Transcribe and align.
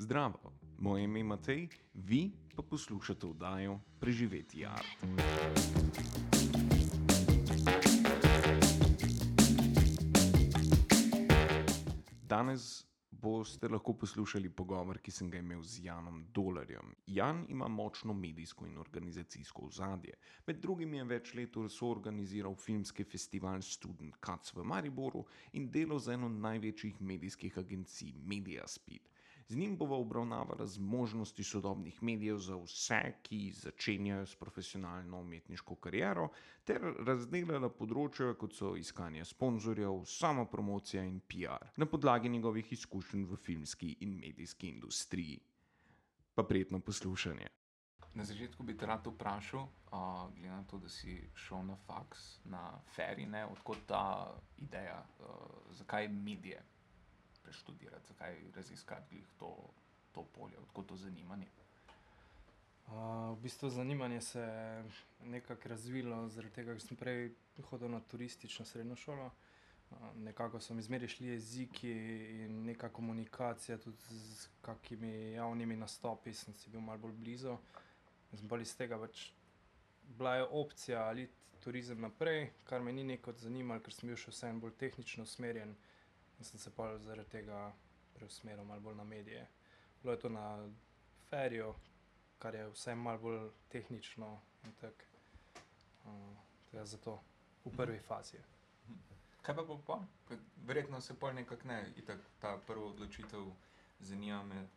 Zdravo, 0.00 0.52
moje 0.78 1.04
ime 1.04 1.20
je 1.20 1.24
Matej, 1.24 1.68
vi 1.94 2.30
pa 2.56 2.62
poslušate 2.62 3.26
vdajo 3.26 3.80
Preživeti 4.00 4.66
art. 4.66 4.86
Danes 12.22 12.86
boste 13.10 13.68
lahko 13.68 13.96
poslušali 13.98 14.50
pogovor, 14.50 15.00
ki 15.02 15.10
sem 15.10 15.30
ga 15.30 15.42
imel 15.42 15.62
z 15.62 15.82
Janom 15.84 16.22
Dolarjem. 16.34 16.94
Jan 17.06 17.44
ima 17.48 17.68
močno 17.68 18.14
medijsko 18.14 18.66
in 18.66 18.78
organizacijsko 18.78 19.66
ozadje. 19.66 20.14
Med 20.46 20.60
drugim 20.62 20.94
je 20.94 21.04
več 21.04 21.34
let 21.34 21.58
soorganiziral 21.68 22.54
filmski 22.54 23.04
festival 23.04 23.62
Student 23.62 24.14
Cuts 24.26 24.54
v 24.54 24.62
Mariboru 24.62 25.26
in 25.52 25.70
delal 25.70 25.98
za 25.98 26.12
eno 26.12 26.28
največjih 26.28 27.00
medijskih 27.00 27.58
agencij 27.58 28.12
Mediaspeed. 28.22 29.17
Z 29.48 29.56
njim 29.56 29.76
bomo 29.76 29.96
obravnavali 29.96 30.68
možnosti 30.78 31.44
sodobnih 31.44 32.02
medijev 32.02 32.38
za 32.38 32.56
vse, 32.56 33.14
ki 33.22 33.52
začenjajo 33.52 34.26
s 34.26 34.34
profesionalno 34.34 35.20
umetniško 35.20 35.74
kariero, 35.74 36.26
ter 36.64 36.84
razdelila 37.06 37.70
področja, 37.72 38.34
kot 38.36 38.52
so 38.52 38.74
iskanje 38.76 39.24
sponzorjev, 39.24 40.02
samo 40.04 40.44
promocija 40.52 41.06
in 41.08 41.22
PR, 41.24 41.64
na 41.80 41.88
podlagi 41.88 42.28
njegovih 42.28 42.72
izkušenj 42.76 43.24
v 43.24 43.40
filmski 43.48 43.96
in 44.04 44.18
medijski 44.20 44.68
industriji. 44.68 45.40
Pa 46.34 46.44
prijetno 46.44 46.80
poslušanje. 46.80 47.48
Na 48.14 48.24
začetku 48.24 48.62
bi 48.62 48.76
te 48.76 48.86
rad 48.86 49.06
vprašal, 49.06 49.64
uh, 49.64 50.28
glede 50.34 50.52
na 50.52 50.64
to, 50.68 50.78
da 50.78 50.88
si 50.92 51.22
šel 51.34 51.64
na 51.72 51.76
faks, 51.86 52.34
na 52.44 52.82
Ferine, 52.94 53.46
odkot 53.46 53.86
ta 53.86 54.34
ideja, 54.58 55.06
uh, 55.20 55.72
zakaj 55.72 56.08
medije? 56.08 56.60
Preštudirati, 57.48 58.06
zakaj 58.06 58.36
raziskati 58.56 59.22
to, 59.38 59.56
to 60.12 60.24
polje, 60.34 60.58
odkot 60.58 60.86
to 60.86 60.96
zanimanje? 60.96 61.46
Uh, 62.88 62.94
v 63.38 63.40
bistvu 63.42 63.70
zanimanje 63.70 64.20
se 64.20 64.40
je 64.40 64.84
nekako 65.24 65.68
razvilo, 65.68 66.28
zaradi 66.28 66.54
tega, 66.54 66.72
ker 66.72 66.80
sem 66.84 66.96
prej 66.96 67.30
hodil 67.70 67.90
na 67.92 68.00
turistično 68.00 68.64
srednjo 68.64 68.96
šolo. 68.96 69.30
Uh, 69.90 69.96
nekako 70.16 70.60
so 70.60 70.74
mi 70.74 70.84
zmeraj 70.84 71.08
šli 71.08 71.28
jeziki 71.28 71.92
in 72.44 72.62
neka 72.64 72.88
komunikacija, 72.88 73.78
tudi 73.78 74.20
z 74.20 74.48
kakimi 74.60 75.32
javnimi 75.32 75.76
nastopi, 75.76 76.34
sem 76.34 76.54
si 76.54 76.70
bil 76.70 76.80
malo 76.80 76.98
bolj 76.98 77.16
blizu. 77.16 77.56
Sem 78.34 78.48
bolj 78.48 78.68
iz 78.68 78.76
tega 78.76 79.00
pač 79.00 79.30
bila 80.18 80.36
je 80.36 80.44
opcija 80.44 81.06
ali 81.08 81.28
turizem 81.60 82.00
naprej, 82.00 82.50
kar 82.64 82.82
me 82.82 82.92
ni 82.92 83.04
neko 83.04 83.32
zanimalo, 83.32 83.80
ker 83.84 83.92
sem 83.92 84.08
bil 84.08 84.16
še 84.16 84.32
vseeno 84.32 84.64
bolj 84.64 84.76
tehnično 84.80 85.24
usmerjen 85.28 85.76
in 86.38 86.44
sem 86.44 86.58
se 86.58 86.70
pa 86.70 86.98
zaradi 86.98 87.30
tega 87.30 87.72
preusmeril 88.14 88.64
malo 88.64 88.80
bolj 88.80 88.96
na 88.96 89.04
medije. 89.04 89.46
Bilo 90.02 90.12
je 90.12 90.20
to 90.20 90.28
na 90.28 90.68
Feriju, 91.30 91.74
kar 92.38 92.54
je 92.54 92.68
vse 92.68 92.94
malo 92.94 93.18
bolj 93.18 93.50
tehnično 93.68 94.40
in 94.64 94.72
tako. 94.80 95.04
Uh, 96.04 96.48
zato 96.84 97.20
v 97.64 97.76
prvi 97.76 97.98
fazi. 97.98 98.38
Kaj 99.42 99.56
pa 99.56 99.62
pa? 99.86 100.00
Verjetno 100.66 101.00
se 101.00 101.14
pol 101.14 101.34
nekako 101.34 101.68
ne, 101.68 101.92
itak 101.96 102.20
ta 102.40 102.58
prva 102.66 102.86
odločitev 102.86 103.46
zanima 104.00 104.42
me, 104.44 104.68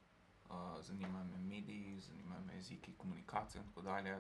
uh, 0.50 0.82
zanima 0.82 1.24
me 1.24 1.38
mediji, 1.38 2.00
zanima 2.00 2.40
me 2.40 2.56
jeziki, 2.56 2.94
komunikacija 2.98 3.62
in 3.62 3.68
tako 3.68 3.82
dalje. 3.82 4.18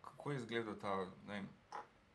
Kako 0.00 0.32
je 0.32 0.38
izgledal 0.38 0.74
ta, 0.80 0.96
ne 1.26 1.34
vem, 1.34 1.48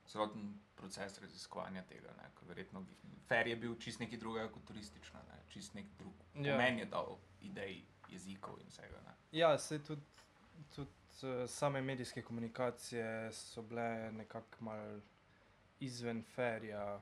celoten 0.08 0.60
proces 0.76 1.20
raziskovanja 1.22 1.84
tega. 1.90 2.14
Verjetno 2.48 2.86
Fer 3.28 3.48
je 3.48 3.56
bil 3.56 3.76
čist 3.80 4.00
nekaj 4.00 4.20
drugega 4.22 4.52
kot 4.54 4.66
turistično, 4.68 5.20
ne? 5.30 5.40
čist 5.50 5.74
nek 5.74 5.86
drug. 6.00 6.14
Ja. 6.36 6.58
Meni 6.58 6.84
je 6.84 6.86
dal 6.86 7.18
idej 7.42 7.82
jezikov 8.10 8.60
in 8.62 8.70
vsega. 8.70 9.02
Ne? 9.06 9.16
Ja, 9.32 9.58
se 9.58 9.84
tudi. 9.84 10.02
Tudi 10.76 10.92
uh, 11.24 11.50
same 11.50 11.82
medijske 11.82 12.22
komunikacije 12.22 13.32
so 13.34 13.62
bile 13.62 14.12
nekako 14.12 14.64
malo 14.64 15.00
izven 15.80 16.24
ferija, 16.36 17.00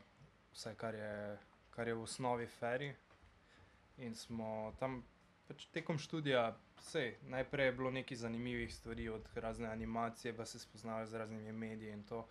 vse 0.54 0.76
kar 0.76 0.96
je, 0.96 1.38
kar 1.70 1.88
je 1.88 1.94
v 1.94 2.02
osnovi 2.02 2.48
feri. 2.48 2.94
In 3.98 4.16
smo 4.16 4.74
tam 4.80 5.04
pač 5.48 5.68
tekom 5.74 6.00
študija, 6.00 6.48
vse, 6.80 7.18
najprej 7.30 7.66
je 7.66 7.76
bilo 7.78 7.92
nekaj 7.92 8.18
zanimivih 8.18 8.74
stvari, 8.76 9.10
od 9.10 9.28
razne 9.36 9.68
animacije, 9.68 10.38
pa 10.38 10.46
se 10.46 10.60
spoznali 10.60 11.08
z 11.08 11.14
raznimi 11.14 11.52
mediji 11.52 11.92
in 11.92 12.04
to. 12.04 12.28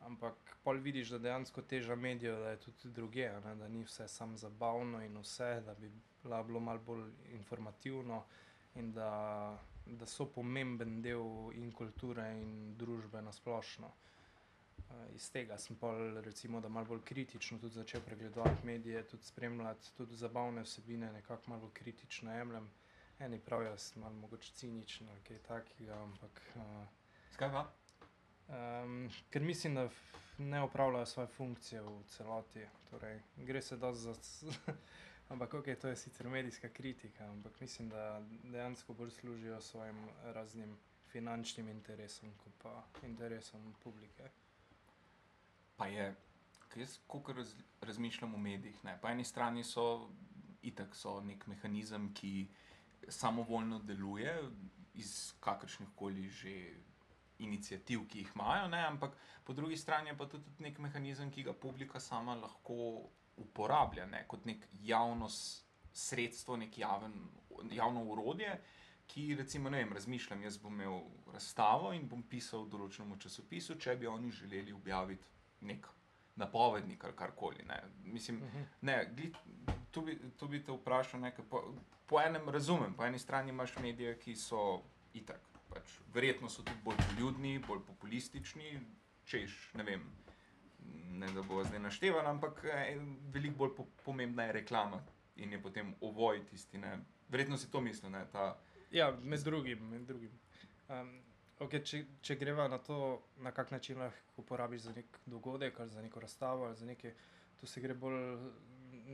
Ampak 0.00 0.34
pol 0.64 0.78
vidiš, 0.80 1.10
da 1.10 1.18
dejansko 1.18 1.62
teža 1.62 1.96
medijev, 1.96 2.38
da 2.40 2.50
je 2.50 2.60
tudi 2.60 2.90
druge, 2.94 3.30
ne? 3.44 3.54
da 3.54 3.68
ni 3.68 3.82
vse 3.84 4.08
samo 4.08 4.36
zabavno 4.36 5.02
in 5.04 5.18
vse, 5.18 5.60
da 5.66 5.74
bi 5.74 5.90
bilo 6.22 6.60
malo 6.60 6.78
bolj 6.78 7.10
informativno 7.32 8.24
in 8.74 8.92
da, 8.92 9.58
da 9.86 10.06
so 10.06 10.26
pomemben 10.26 11.02
del 11.02 11.52
in 11.54 11.72
kulture 11.72 12.28
in 12.40 12.76
družbe 12.78 13.22
na 13.22 13.32
splošno. 13.32 13.90
Uh, 14.78 14.94
iz 15.14 15.30
tega 15.30 15.58
sem 15.58 15.76
pa, 15.76 15.90
recimo, 16.24 16.60
da 16.60 16.68
malo 16.68 16.86
bolj 16.86 17.02
kritično 17.04 17.58
tudi 17.58 17.74
začel 17.74 18.00
pregledovati 18.00 18.66
medije, 18.66 19.02
tudi 19.08 19.24
spremljati 19.24 19.92
tudi 19.96 20.16
zabavne 20.16 20.62
vsebine, 20.62 21.12
nekako 21.12 21.50
malo 21.50 21.70
kritično 21.74 22.36
jemljem. 22.36 22.70
Eni 23.18 23.40
pravijo, 23.40 23.70
da 23.70 23.78
sem 23.78 24.02
malo 24.02 24.14
mogoče 24.14 24.52
ciničen 24.54 25.08
kaj 25.26 25.38
takega, 25.38 26.02
ampak. 26.02 26.42
Uh, 26.54 26.86
Skaj 27.34 27.52
pa? 27.52 27.66
Um, 28.48 29.10
ker 29.30 29.42
mislim, 29.42 29.74
da 29.74 29.88
ne 30.38 30.62
upravljajo 30.62 31.06
svoje 31.06 31.26
funkcije 31.26 31.82
v 31.82 32.02
celoti. 32.06 32.66
Torej, 32.90 33.20
gre 33.36 33.62
se 33.62 33.76
da 33.76 33.92
za. 33.92 34.14
ampak, 35.28 35.54
ok, 35.54 35.64
to 35.80 35.88
je 35.88 35.96
sicer 35.96 36.28
medijska 36.28 36.68
kritika, 36.68 37.24
ampak 37.24 37.60
mislim, 37.60 37.88
da 37.88 38.22
dejansko 38.44 38.94
bolj 38.94 39.10
služijo 39.10 39.60
svojim 39.60 40.08
raznim 40.24 40.76
finančnim 41.12 41.68
interesom, 41.68 42.32
kot 42.44 42.52
pa 42.62 42.84
interesom 43.06 43.74
publike. 43.84 44.30
Pa 45.76 45.86
je, 45.86 46.14
kaj 46.68 46.82
jaz, 46.82 46.98
ko 47.06 47.22
raz, 47.36 47.54
razmišljam 47.80 48.34
o 48.34 48.38
medijih, 48.38 48.84
ne? 48.84 48.98
po 49.02 49.08
eni 49.08 49.24
strani 49.24 49.64
so 49.64 50.10
itak 50.62 50.94
so 50.96 51.20
nek 51.20 51.46
mehanizem, 51.46 52.12
ki 52.14 52.48
samovoljno 53.08 53.78
deluje 53.78 54.34
iz 54.94 55.32
kakršnih 55.40 55.88
koli 55.96 56.28
že 56.28 56.74
inicijativ, 57.38 58.06
ki 58.08 58.18
jih 58.18 58.30
imajo, 58.34 58.68
ne? 58.68 58.86
ampak 58.86 59.16
po 59.44 59.52
drugi 59.52 59.76
strani 59.76 60.10
je 60.10 60.16
pa 60.16 60.26
tudi 60.26 60.50
nek 60.58 60.78
mehanizem, 60.78 61.30
ki 61.30 61.42
ga 61.42 61.52
publika 61.52 62.00
sama 62.00 62.34
lahko 62.34 63.08
uporablja 63.36 64.06
ne? 64.06 64.24
kot 64.28 64.44
nek 64.44 64.66
javno 64.82 65.28
sredstvo, 65.92 66.56
nek 66.56 66.78
javen, 66.78 67.14
javno 67.70 68.04
urodje. 68.04 68.60
Ki, 69.08 69.34
recimo, 69.34 69.70
ne 69.70 69.78
vem, 69.78 69.92
razmišljam, 69.92 70.42
jaz 70.42 70.58
bom 70.60 70.74
imel 70.74 70.98
razstavo 71.32 71.94
in 71.96 72.02
bom 72.08 72.20
pisal 72.28 72.66
v 72.66 72.74
določenem 72.74 73.16
časopisu, 73.16 73.78
če 73.80 73.94
bi 73.96 74.06
oni 74.06 74.28
želeli 74.30 74.74
objaviti 74.76 75.64
nek 75.64 75.88
napovednik 76.36 77.04
ali 77.04 77.16
karkoli. 77.16 77.64
Ne. 77.64 77.78
Mislim, 78.04 78.42
uh 78.42 78.52
-huh. 78.52 78.66
ne, 78.80 78.98
gled, 79.16 79.38
tu, 79.90 80.02
bi, 80.04 80.18
tu 80.36 80.48
bi 80.48 80.60
te 80.64 80.72
vprašal, 80.72 81.20
nekaj, 81.20 81.44
po, 81.50 81.62
po 82.06 82.20
enem 82.20 82.48
razumem, 82.48 82.94
po 82.94 83.06
eni 83.06 83.18
strani 83.18 83.48
imaš 83.48 83.78
medije, 83.80 84.18
ki 84.18 84.36
so 84.36 84.82
itak 85.14 85.40
pač, 85.78 85.98
verjetno 86.14 86.48
so 86.50 86.62
tudi 86.62 86.78
bolj 86.84 86.98
ljudni, 87.18 87.58
bolj 87.66 87.84
populistični, 87.86 88.78
češ, 89.28 89.58
ne 89.78 89.86
vem. 89.86 90.08
Ne, 91.18 91.28
da 91.34 91.42
bo 91.42 91.62
zdaj 91.66 91.80
našteval, 91.82 92.26
ampak 92.30 92.62
eh, 92.64 92.98
veliko 93.34 93.64
bolj 93.64 93.72
po, 93.76 93.86
pomembna 94.04 94.48
je 94.48 94.58
reklama 94.60 95.00
in 95.36 95.52
je 95.52 95.62
potem 95.62 95.94
ovoj 96.00 96.44
tisti. 96.46 96.78
Ne. 96.78 96.98
Verjetno 97.28 97.58
si 97.58 97.70
to 97.70 97.80
mislil. 97.80 98.10
Ne, 98.10 98.24
ta... 98.32 98.52
Ja, 98.90 99.10
med 99.22 99.42
drugim. 99.44 99.82
Med 99.90 100.06
drugim. 100.08 100.32
Um, 100.88 101.10
okay, 101.58 101.82
če, 101.84 102.04
če 102.22 102.38
greva 102.40 102.68
na 102.70 102.78
to, 102.78 103.20
na 103.44 103.52
kak 103.52 103.70
način 103.74 103.98
lahko 103.98 104.42
uporabiš 104.44 104.88
za 104.88 104.94
nek 104.96 105.18
dogodek 105.26 105.80
ali 105.80 105.90
za 105.90 106.02
neko 106.02 106.20
razstavo 106.20 106.66
ali 106.66 106.76
za 106.76 106.86
nekaj, 106.86 107.14
tu 107.60 107.66
se 107.66 107.82
gre 107.82 107.94
bolj 107.94 108.38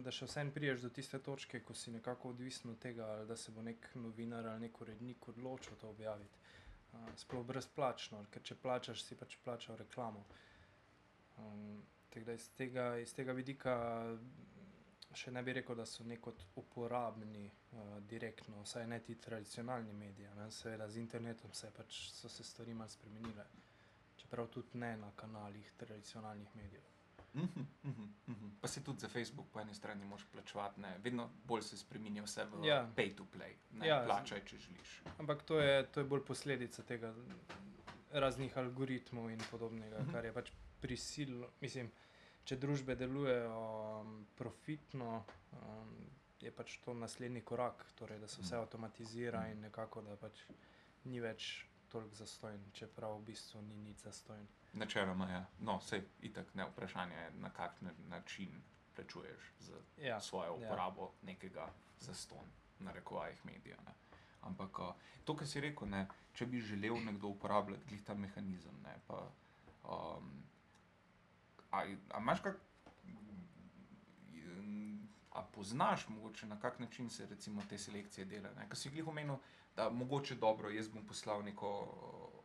da 0.02 0.12
še 0.12 0.26
vsem 0.26 0.50
priješ 0.54 0.82
do 0.84 0.91
tiste 0.91 1.19
točke, 1.22 1.60
ko 1.60 1.75
si 1.75 1.92
nekako 1.94 2.32
odvisen 2.34 2.70
od 2.72 2.78
tega, 2.82 3.06
da 3.28 3.36
se 3.36 3.52
bo 3.52 3.62
nek 3.62 3.91
novinar 3.94 4.46
ali 4.46 4.66
nek 4.66 4.81
urednik 4.81 5.28
odločil 5.28 5.76
to 5.81 5.90
objaviti. 5.90 6.43
Uh, 6.94 7.11
sploh 7.19 7.44
brezplačno, 7.46 8.23
ker 8.31 8.43
če 8.43 8.56
plačaš, 8.62 9.02
si 9.02 9.19
pač 9.19 9.37
plačal 9.44 9.79
reklamo. 9.81 10.25
Um, 11.43 11.82
iz, 12.14 12.49
tega, 12.58 12.94
iz 13.02 13.12
tega 13.14 13.35
vidika 13.35 13.75
še 15.14 15.31
ne 15.35 15.43
bi 15.46 15.55
rekel, 15.58 15.76
da 15.79 15.87
so 15.87 16.06
neko 16.06 16.32
uporabni 16.61 17.44
uh, 17.46 17.99
direktno, 18.11 18.62
vsaj 18.62 18.87
ne 18.91 19.00
ti 19.02 19.19
tradicionalni 19.26 19.93
mediji. 19.93 20.31
Ne? 20.38 20.50
Seveda 20.50 20.88
z 20.91 21.02
internetom 21.02 21.52
se 21.55 21.70
pač 21.75 22.00
so 22.14 22.29
se 22.29 22.46
stvari 22.46 22.75
malo 22.75 22.91
spremenile, 22.91 23.46
čeprav 24.17 24.50
tudi 24.55 24.79
ne 24.79 24.96
na 24.96 25.12
kanalih 25.17 25.73
tradicionalnih 25.79 26.56
medijev. 26.58 26.94
Mhm, 27.34 27.66
mhm, 27.84 28.02
mhm. 28.26 28.50
Pa 28.60 28.69
se 28.69 28.84
tudi 28.84 29.00
za 29.00 29.08
Facebook 29.08 29.46
po 29.52 29.60
eni 29.60 29.75
strani 29.75 30.04
moš 30.04 30.25
plačevati, 30.32 30.81
ne? 30.81 30.98
vedno 30.98 31.31
bolj 31.44 31.62
se 31.62 31.76
spremenja 31.78 32.22
vse 32.22 32.44
v 32.44 32.64
ja. 32.66 32.88
pay 32.96 33.14
to 33.16 33.25
play. 33.25 33.54
Ne? 33.72 33.86
Ja, 33.88 34.02
Plačaj, 34.06 34.44
če 34.44 34.58
želiš. 34.58 35.02
Ampak 35.19 35.42
to 35.42 35.58
je, 35.60 35.86
to 35.86 36.00
je 36.00 36.04
bolj 36.06 36.25
posledica 36.25 36.82
tega 36.82 37.14
raznih 38.12 38.56
algoritmov 38.58 39.31
in 39.31 39.40
podobnega, 39.50 39.96
uh 39.98 40.06
-huh. 40.06 40.12
kar 40.12 40.25
je 40.25 40.32
pač 40.32 40.50
prisilno. 40.81 41.48
Mislim, 41.60 41.90
če 42.44 42.56
družbe 42.56 42.94
delujejo 42.94 44.00
um, 44.00 44.26
profitno, 44.36 45.25
um, 45.52 45.94
je 46.40 46.50
pač 46.50 46.78
to 46.84 46.94
naslednji 46.94 47.40
korak, 47.40 47.86
torej, 47.94 48.19
da 48.19 48.28
se 48.28 48.42
vse 48.42 48.56
Mm. 48.56 48.58
avtomatizira 48.60 49.40
Mm. 49.40 49.50
in 49.52 49.60
nekako, 49.60 50.02
da 50.02 50.16
pač 50.16 50.44
ni 51.04 51.20
več 51.20 51.66
toliko 51.88 52.14
zastojen, 52.14 52.60
čeprav 52.72 53.19
v 53.19 53.25
bistvu 53.25 53.62
ni 53.62 53.76
nič 53.76 53.96
zastojen. 53.98 54.46
Načeloma 54.75 55.26
je. 55.31 55.44
No, 55.61 55.79
vse 55.79 56.03
itak 56.23 56.55
ne 56.55 56.65
vprašanje, 56.65 57.15
je, 57.17 57.31
na 57.31 57.50
kakšen 57.50 57.91
način 58.09 58.62
plačuješ 58.97 59.53
za 59.61 59.76
Ja, 60.03 60.21
svojo 60.21 60.47
ja. 60.47 60.53
uporabo 60.53 61.11
nekega 61.23 61.69
zaston, 62.00 62.47
na 62.79 62.93
rekovajih 62.93 63.47
medija. 63.47 63.76
Ne. 63.87 63.93
Ampak 64.43 64.79
uh, 64.79 64.94
to, 65.25 65.37
kar 65.37 65.49
si 65.49 65.61
rekel, 65.61 65.88
ne, 65.88 66.06
če 66.35 66.47
bi 66.47 66.61
želel 66.61 66.99
nekdo 67.05 67.29
uporabljati 67.29 67.88
glih 67.88 68.03
ta 68.05 68.15
mehanizem, 68.15 68.75
ne, 68.85 68.94
pa 69.06 69.23
um, 69.85 70.43
a, 71.70 71.85
a 72.11 72.19
imaš 72.20 72.41
kak, 72.41 72.56
a 75.32 75.43
poznaš 75.43 76.09
mogoče 76.09 76.47
na 76.47 76.61
kak 76.61 76.79
način 76.79 77.11
se 77.11 77.27
recimo 77.27 77.62
te 77.69 77.79
selekcije 77.79 78.25
delajo? 78.25 78.69
Ker 78.69 78.79
si 78.79 78.91
glih 78.91 79.09
omenil, 79.09 79.37
da 79.77 79.91
mogoče 79.91 80.35
dobro, 80.35 80.70
jaz 80.70 80.88
bom 80.88 81.06
poslal 81.06 81.43
neko, 81.43 81.70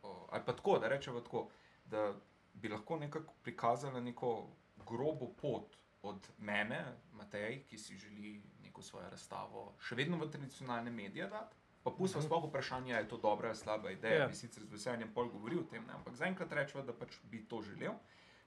uh, 0.03 0.29
ali 0.31 0.43
pa 0.45 0.55
tako, 0.55 0.79
da 0.79 0.87
rečemo 0.87 1.21
tako, 1.21 1.49
da 1.89 2.13
bi 2.53 2.69
lahko 2.69 2.97
nekako 2.97 3.33
prikazala 3.41 3.99
neko 4.01 4.31
grobo 4.79 5.27
pot 5.33 5.75
od 6.03 6.17
mene, 6.39 6.79
Matej, 7.13 7.63
ki 7.63 7.77
si 7.77 7.97
želi 7.97 8.31
neko 8.61 8.81
svojo 8.83 9.09
razstavo 9.09 9.63
še 9.79 9.95
vedno 9.95 10.17
v 10.17 10.29
tradicionalne 10.29 10.91
medije 10.91 11.27
dati. 11.27 11.55
Pa 11.83 11.91
pustimo 11.91 12.19
Mhm. 12.19 12.27
sploh 12.27 12.45
vprašanje, 12.45 12.93
ali 12.93 13.03
je 13.03 13.09
to 13.09 13.17
dobra 13.19 13.47
ali 13.47 13.57
slaba 13.57 13.91
ideja. 13.91 14.15
Ja. 14.15 14.27
Bi 14.27 14.35
sicer 14.35 14.63
z 14.63 14.71
veseljem 14.71 15.13
pol 15.13 15.29
govoril 15.29 15.59
o 15.59 15.63
tem, 15.65 15.85
ne? 15.85 15.93
ampak 15.93 16.15
zaenkrat 16.15 16.51
rečemo, 16.53 16.83
da 16.83 16.93
pač 16.93 17.19
bi 17.23 17.45
to 17.45 17.61
želel. 17.63 17.93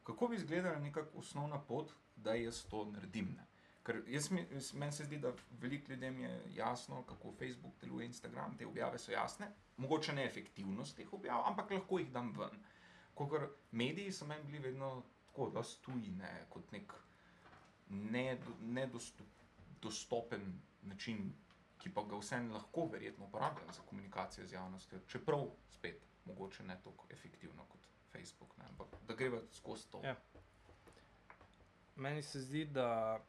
Kako 0.02 0.28
bi 0.28 0.36
izgledala 0.36 0.78
neka 0.78 1.04
osnovna 1.14 1.58
pot, 1.60 1.92
da 2.16 2.34
jaz 2.34 2.64
to 2.64 2.84
naredim? 2.86 3.32
Ne? 3.32 3.46
Ker 3.82 4.02
jaz- 4.06 4.30
meni 4.74 4.92
se 4.92 5.04
zdi, 5.04 5.18
da 5.18 5.32
veliko 5.52 5.92
ljudem 5.92 6.20
je 6.20 6.32
jasno, 6.50 7.02
kako 7.04 7.32
Facebook 7.32 7.74
deluje, 7.80 8.06
Instagram, 8.06 8.56
te 8.56 8.66
objave 8.66 8.98
so 8.98 9.12
jasne, 9.12 9.46
mogoče 9.76 10.12
ne 10.12 10.24
efektivnost 10.24 10.96
teh 10.96 11.12
objav, 11.12 11.42
ampak 11.46 11.70
lahko 11.70 11.98
jih 11.98 12.10
dam 12.10 12.32
ven. 12.32 12.60
Kokor 13.22 13.48
mediji 13.70 14.12
so 14.12 14.26
meni 14.26 14.44
bili 14.44 14.58
vedno 14.58 15.02
tako, 15.26 15.50
da 15.50 15.62
tuji, 15.82 16.10
ne, 16.10 16.46
kot 16.50 16.72
nek 16.72 16.92
nedostopen 18.60 20.60
način, 20.82 21.32
ki 21.78 21.94
pa 21.94 22.02
ga 22.02 22.18
vseeno 22.18 22.54
lahko 22.54 22.88
verjetno 22.92 23.26
uporabljam 23.26 23.72
za 23.72 23.82
komunikacijo 23.86 24.46
z 24.46 24.52
javnostjo, 24.52 24.98
čeprav 25.08 25.46
spet 25.70 26.02
mogoče 26.24 26.62
ne 26.62 26.80
tako 26.84 27.06
efektivno 27.10 27.64
kot 27.68 27.80
Facebook, 28.12 28.56
ne, 28.58 28.64
ampak 28.68 28.88
da 29.08 29.14
greva 29.14 29.40
skozi 29.52 29.90
to. 29.90 30.00
Ja. 30.04 30.16
Meni 31.96 32.22
se 32.22 32.40
zdi, 32.40 32.64
da 32.64 33.20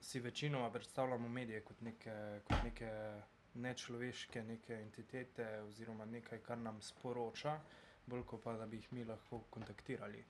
si 0.00 0.20
večinoma 0.20 0.70
predstavljamo 0.70 1.28
medije 1.28 1.64
kot 1.64 1.80
neke, 1.80 2.40
kot 2.44 2.62
neke 2.64 3.20
nečloveške 3.54 4.44
neke 4.44 4.74
entitete 4.74 5.62
oziroma 5.62 6.04
nekaj, 6.04 6.38
kar 6.38 6.58
nam 6.58 6.82
sporoča, 6.82 7.60
bolj 8.06 8.24
kot 8.24 8.42
pa 8.42 8.56
da 8.56 8.66
bi 8.66 8.76
jih 8.76 8.92
mi 8.92 9.04
lahko 9.04 9.40
kontaktirali. 9.50 10.24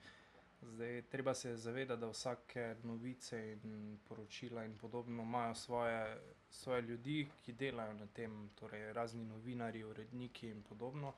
Zdaj, 0.61 1.01
treba 1.11 1.33
se 1.33 1.49
je 1.49 1.57
zavedati, 1.57 2.01
da 2.01 2.07
vsake 2.09 2.75
novice 2.83 3.57
in 3.63 3.99
poročila 4.07 4.65
in 4.65 4.77
podobno 4.77 5.23
imajo 5.23 5.55
svoje, 5.55 6.17
svoje 6.49 6.81
ljudi, 6.81 7.27
ki 7.45 7.53
delajo 7.53 7.93
na 7.93 8.07
tem, 8.07 8.49
torej 8.59 8.93
razni 8.93 9.25
novinari, 9.25 9.83
uredniki 9.83 10.49
in 10.49 10.63
podobno. 10.63 11.13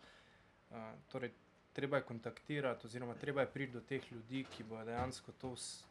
Uh, 0.70 0.78
torej, 1.08 1.32
treba 1.74 1.98
je 1.98 2.04
kontaktirati, 2.04 2.88
oziroma 2.88 3.16
treba 3.16 3.42
je 3.42 3.52
priti 3.52 3.74
do 3.74 3.82
teh 3.82 4.12
ljudi, 4.12 4.46
ki 4.52 4.64
bodo 4.64 4.84
dejansko 4.86 5.32
to 5.32 5.56
s, 5.56 5.86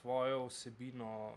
tvojo 0.00 0.46
vsebino 0.46 1.34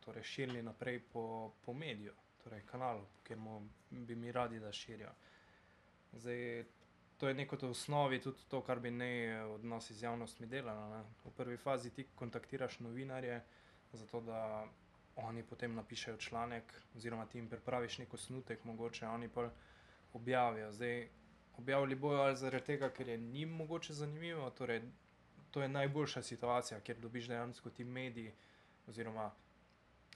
torej, 0.00 0.22
širili 0.22 0.62
naprej 0.62 1.00
po, 1.12 1.52
po 1.64 1.72
mediju, 1.72 2.12
torej 2.44 2.62
kanalu, 2.66 3.06
kjer 3.22 3.38
mu, 3.38 3.68
bi 3.90 4.16
mi 4.16 4.32
radi, 4.32 4.60
da 4.60 4.72
širijo. 4.72 5.12
Zdaj, 6.12 6.64
to 7.20 7.28
je 7.28 7.34
neko 7.34 7.56
v 7.62 7.70
osnovi 7.70 8.20
tudi 8.20 8.40
to, 8.48 8.62
kar 8.64 8.80
bi 8.80 8.90
ne 8.90 9.44
odnosi 9.44 9.94
z 9.94 10.02
javnostmi 10.02 10.46
delalo. 10.46 10.88
Ne. 10.88 11.02
V 11.24 11.32
prvi 11.36 11.56
fazi 11.56 11.90
ti 11.90 12.06
kontaktiraš 12.14 12.78
novinarje, 12.80 13.42
zato 13.92 14.20
da 14.20 14.66
oni 15.16 15.42
potem 15.42 15.74
napišejo 15.74 16.16
članek, 16.16 16.72
oziroma 16.96 17.26
ti 17.26 17.38
jim 17.38 17.48
pripraviš 17.48 17.98
neko 17.98 18.16
snutek, 18.16 18.64
mogoče 18.64 19.06
oni 19.06 19.28
pa 19.28 19.50
objavijo. 20.12 20.72
Zdaj, 20.72 21.08
objavili 21.58 21.94
bojo 21.94 22.22
ali 22.22 22.36
zaradi 22.36 22.64
tega, 22.64 22.90
ker 22.90 23.08
je 23.08 23.18
njim 23.18 23.48
mogoče 23.48 23.92
zanimivo, 23.92 24.50
torej 24.50 24.82
to 25.50 25.62
je 25.62 25.68
najboljša 25.68 26.22
situacija, 26.22 26.80
ker 26.80 26.96
dobiš 26.96 27.28
dejansko 27.28 27.70
ti 27.70 27.84
mediji 27.84 28.32
oziroma 28.86 29.30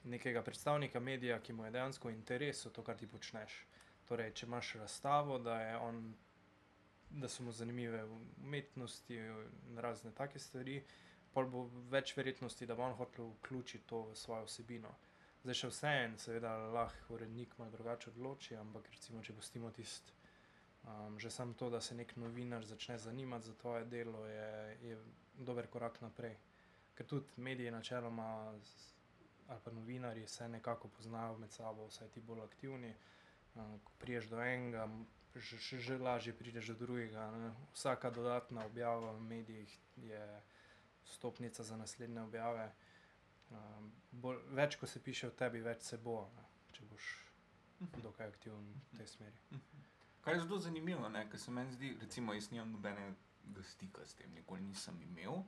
nekega 0.04 0.42
predstavnika 0.42 1.00
medija, 1.00 1.40
ki 1.40 1.52
mu 1.52 1.64
je 1.64 1.70
dejansko 1.70 2.08
v 2.08 2.14
interesu 2.14 2.70
to, 2.70 2.82
kar 2.82 2.96
ti 2.96 3.06
počneš. 3.06 3.66
Torej, 4.08 4.32
če 4.32 4.46
imaš 4.46 4.74
razstavo, 4.74 5.38
da, 5.38 5.60
je 5.60 5.76
on, 5.76 6.14
da 7.14 7.28
so 7.28 7.42
mu 7.42 7.52
zanimive 7.52 8.04
umetnosti 8.42 9.16
in 9.16 9.78
razne 9.78 10.12
take 10.14 10.38
stvari, 10.38 10.82
pa 11.32 11.42
bo 11.42 11.66
več 11.90 12.16
verjetnosti, 12.16 12.66
da 12.66 12.74
bo 12.74 12.86
on 12.86 12.96
hotel 12.98 13.30
vključiti 13.38 13.86
to 13.86 14.02
v 14.10 14.16
svojo 14.16 14.46
vsebino. 14.48 14.90
Zdaj 15.44 15.58
še 15.60 15.70
vseeno, 15.70 16.18
seveda, 16.18 16.54
lahko 16.72 17.18
urednik 17.18 17.58
malo 17.58 17.74
drugače 17.74 18.10
odloči, 18.14 18.56
ampak 18.56 18.88
recimo, 18.90 19.22
če 19.22 19.34
pustimo 19.36 19.70
tisto, 19.76 20.14
um, 20.88 21.18
že 21.20 21.30
samo 21.30 21.52
to, 21.58 21.68
da 21.70 21.80
se 21.84 21.94
nek 21.94 22.16
novinar 22.16 22.64
začne 22.64 22.98
zanimati 22.98 23.50
za 23.50 23.54
tvoje 23.60 23.84
delo, 23.84 24.24
je, 24.26 24.78
je 24.82 24.98
dober 25.34 25.68
korak 25.68 26.00
naprej. 26.00 26.38
Ker 26.94 27.06
tudi 27.10 27.42
mediji 27.42 27.70
načeloma 27.74 28.28
ali 29.46 29.60
pa 29.60 29.70
novinarji 29.70 30.26
se 30.26 30.48
nekako 30.48 30.88
poznajo 30.88 31.36
med 31.38 31.52
sabo, 31.52 31.90
vsaj 31.90 32.08
ti 32.14 32.20
bolj 32.20 32.40
aktivni. 32.46 32.94
Um, 33.54 33.78
ko 33.84 33.92
priješ 33.98 34.30
do 34.32 34.40
enega, 34.40 34.86
že, 35.34 35.58
že, 35.58 35.78
že 35.80 35.98
lažje 35.98 36.32
prideš 36.32 36.66
do 36.74 36.86
drugega. 36.86 37.30
Ne? 37.30 37.54
Vsaka 37.74 38.10
dodatna 38.10 38.66
objava 38.66 39.12
v 39.12 39.20
medijih 39.20 39.72
je 39.96 40.42
stopnica 41.04 41.62
za 41.62 41.76
naslednje 41.76 42.22
objave. 42.22 42.72
Um, 43.50 43.92
bolj, 44.10 44.38
več, 44.54 44.76
ko 44.76 44.86
se 44.86 45.02
piše 45.02 45.28
o 45.28 45.34
tebi, 45.34 45.60
več 45.60 45.82
se 45.82 45.98
bo, 45.98 46.30
ne? 46.36 46.46
če 46.72 46.86
boš 46.90 47.10
dokaj 48.02 48.30
aktiven 48.30 48.64
v 48.92 48.98
tej 48.98 49.06
smeri. 49.06 49.60
Kar 50.24 50.34
je 50.34 50.46
zelo 50.46 50.58
zanimivo, 50.58 51.10
ker 51.30 51.40
se 51.40 51.52
meni 51.52 51.74
zdi, 51.74 51.92
recimo, 52.00 52.32
jaz 52.32 52.48
nimam 52.50 52.72
nobenega 52.72 53.12
stika 53.62 54.06
s 54.06 54.14
tem, 54.16 54.32
nikoli 54.32 54.62
nisem 54.64 54.96
imel, 55.02 55.42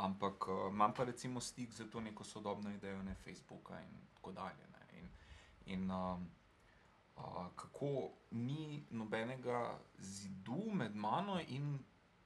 ampak 0.00 0.48
uh, 0.48 0.70
imam 0.72 0.94
pa 0.94 1.04
recimo 1.04 1.40
stik 1.40 1.74
za 1.74 1.84
to 1.84 2.00
neko 2.00 2.24
sodobno 2.24 2.72
idejo 2.72 3.02
ne 3.02 3.14
Facebooka 3.14 3.80
in 3.82 4.06
tako 4.14 4.32
dalje. 4.32 4.64
Ne? 4.72 5.02
In, 5.02 5.10
in 5.66 5.90
um, 5.90 6.24
kako 7.56 8.10
ni 8.30 8.86
nobenega 8.90 9.78
zidu 9.98 10.70
med 10.72 10.96
mano 10.96 11.40
in 11.48 11.78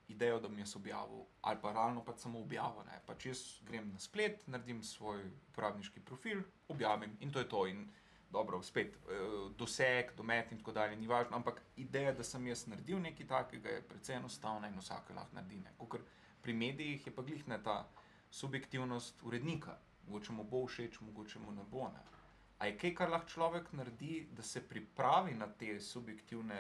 idejo, 0.08 0.40
da 0.40 0.48
bi 0.48 0.60
jaz 0.60 0.76
objavil, 0.76 1.24
ali 1.40 1.58
pa 1.62 1.72
realno 1.72 2.04
pač 2.04 2.18
samo 2.24 2.40
objavo. 2.40 2.82
Ne? 2.84 3.00
Pač 3.06 3.26
jaz 3.26 3.42
grem 3.68 3.90
na 3.92 3.98
splet, 4.00 4.46
naredim 4.46 4.82
svoj 4.82 5.24
uporabniški 5.50 6.00
profil, 6.00 6.42
objavim 6.68 7.16
in 7.20 7.32
to 7.32 7.38
je 7.38 7.48
to. 7.48 7.66
In 7.66 7.88
dobro, 8.30 8.62
spet 8.62 8.96
eh, 8.96 9.50
doseg, 9.58 10.12
domet 10.16 10.52
in 10.52 10.58
tako 10.58 10.72
dalje, 10.72 10.96
ni 10.96 11.06
važno, 11.06 11.36
ampak 11.36 11.62
ideja, 11.76 12.12
da 12.12 12.24
sem 12.24 12.46
jaz 12.46 12.66
naredil 12.66 13.00
nekaj 13.04 13.26
takega, 13.26 13.76
je 13.76 13.84
precej 13.88 14.16
enostavna 14.16 14.68
in 14.68 14.80
vsak 14.80 15.10
jo 15.10 15.16
lahko 15.16 15.36
naredi. 15.36 15.62
Kakor 15.78 16.04
pri 16.42 16.52
medijih 16.52 17.06
je 17.06 17.14
pa 17.14 17.22
glihne 17.22 17.62
ta 17.62 17.82
subjektivnost 18.30 19.22
urednika. 19.22 19.78
Mogoče 20.06 20.32
mu 20.32 20.44
bo 20.44 20.64
všeč, 20.66 21.00
mogoče 21.00 21.38
mu 21.38 21.52
ne 21.52 21.64
bo. 21.70 21.88
Ne. 21.92 22.17
A 22.58 22.66
je 22.66 22.76
kaj, 22.78 22.94
kar 22.94 23.10
lahko 23.10 23.30
človek 23.30 23.72
naredi, 23.72 24.26
da 24.30 24.42
se 24.42 24.60
pripravi 24.68 25.34
na 25.34 25.46
te 25.48 25.80
subjektivne, 25.80 26.58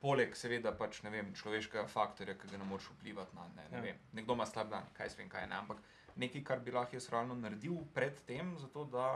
poleg 0.00 0.36
seveda 0.36 0.70
pač 0.76 1.00
ne 1.02 1.10
vem, 1.10 1.32
človeškega 1.34 1.86
faktorja, 1.88 2.36
ki 2.38 2.48
ga 2.52 2.58
ne 2.58 2.64
moreš 2.64 2.90
vplivati 2.92 3.36
na. 3.36 3.48
Ne, 3.56 3.64
ne 3.70 3.76
Ja. 3.76 3.82
vem, 3.82 3.98
nekdo 4.12 4.34
ima 4.34 4.46
slab 4.46 4.70
dan, 4.70 4.86
kaj 4.92 5.10
svem, 5.10 5.28
kaj 5.28 5.46
ne. 5.48 5.56
Ampak 5.56 5.78
nekaj, 6.16 6.44
kar 6.44 6.60
bi 6.60 6.70
lahko 6.70 6.96
jaz 6.96 7.08
realno 7.10 7.34
naredil 7.34 7.80
pred 7.94 8.20
tem, 8.26 8.54
zato 8.58 8.84
da 8.84 9.08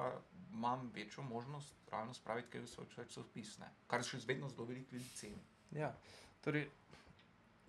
imam 0.53 0.91
večjo 0.95 1.23
možnost 1.23 1.75
realno 1.93 2.15
spraviti 2.15 2.51
kaj 2.51 2.61
v 2.61 2.67
svoj 2.67 2.87
časopis, 2.97 3.59
ne. 3.59 3.71
kar 3.87 4.03
še 4.03 4.19
vedno 4.27 4.49
zelo 4.49 4.65
veliko 4.65 4.97
ljudi 4.97 5.09
ceni. 5.15 5.43
Ja, 5.71 5.93
torej, 6.41 6.67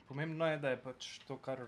pomembno 0.08 0.48
je, 0.48 0.58
da 0.58 0.70
je 0.70 0.82
pač 0.82 1.20
to, 1.28 1.38
kar, 1.38 1.68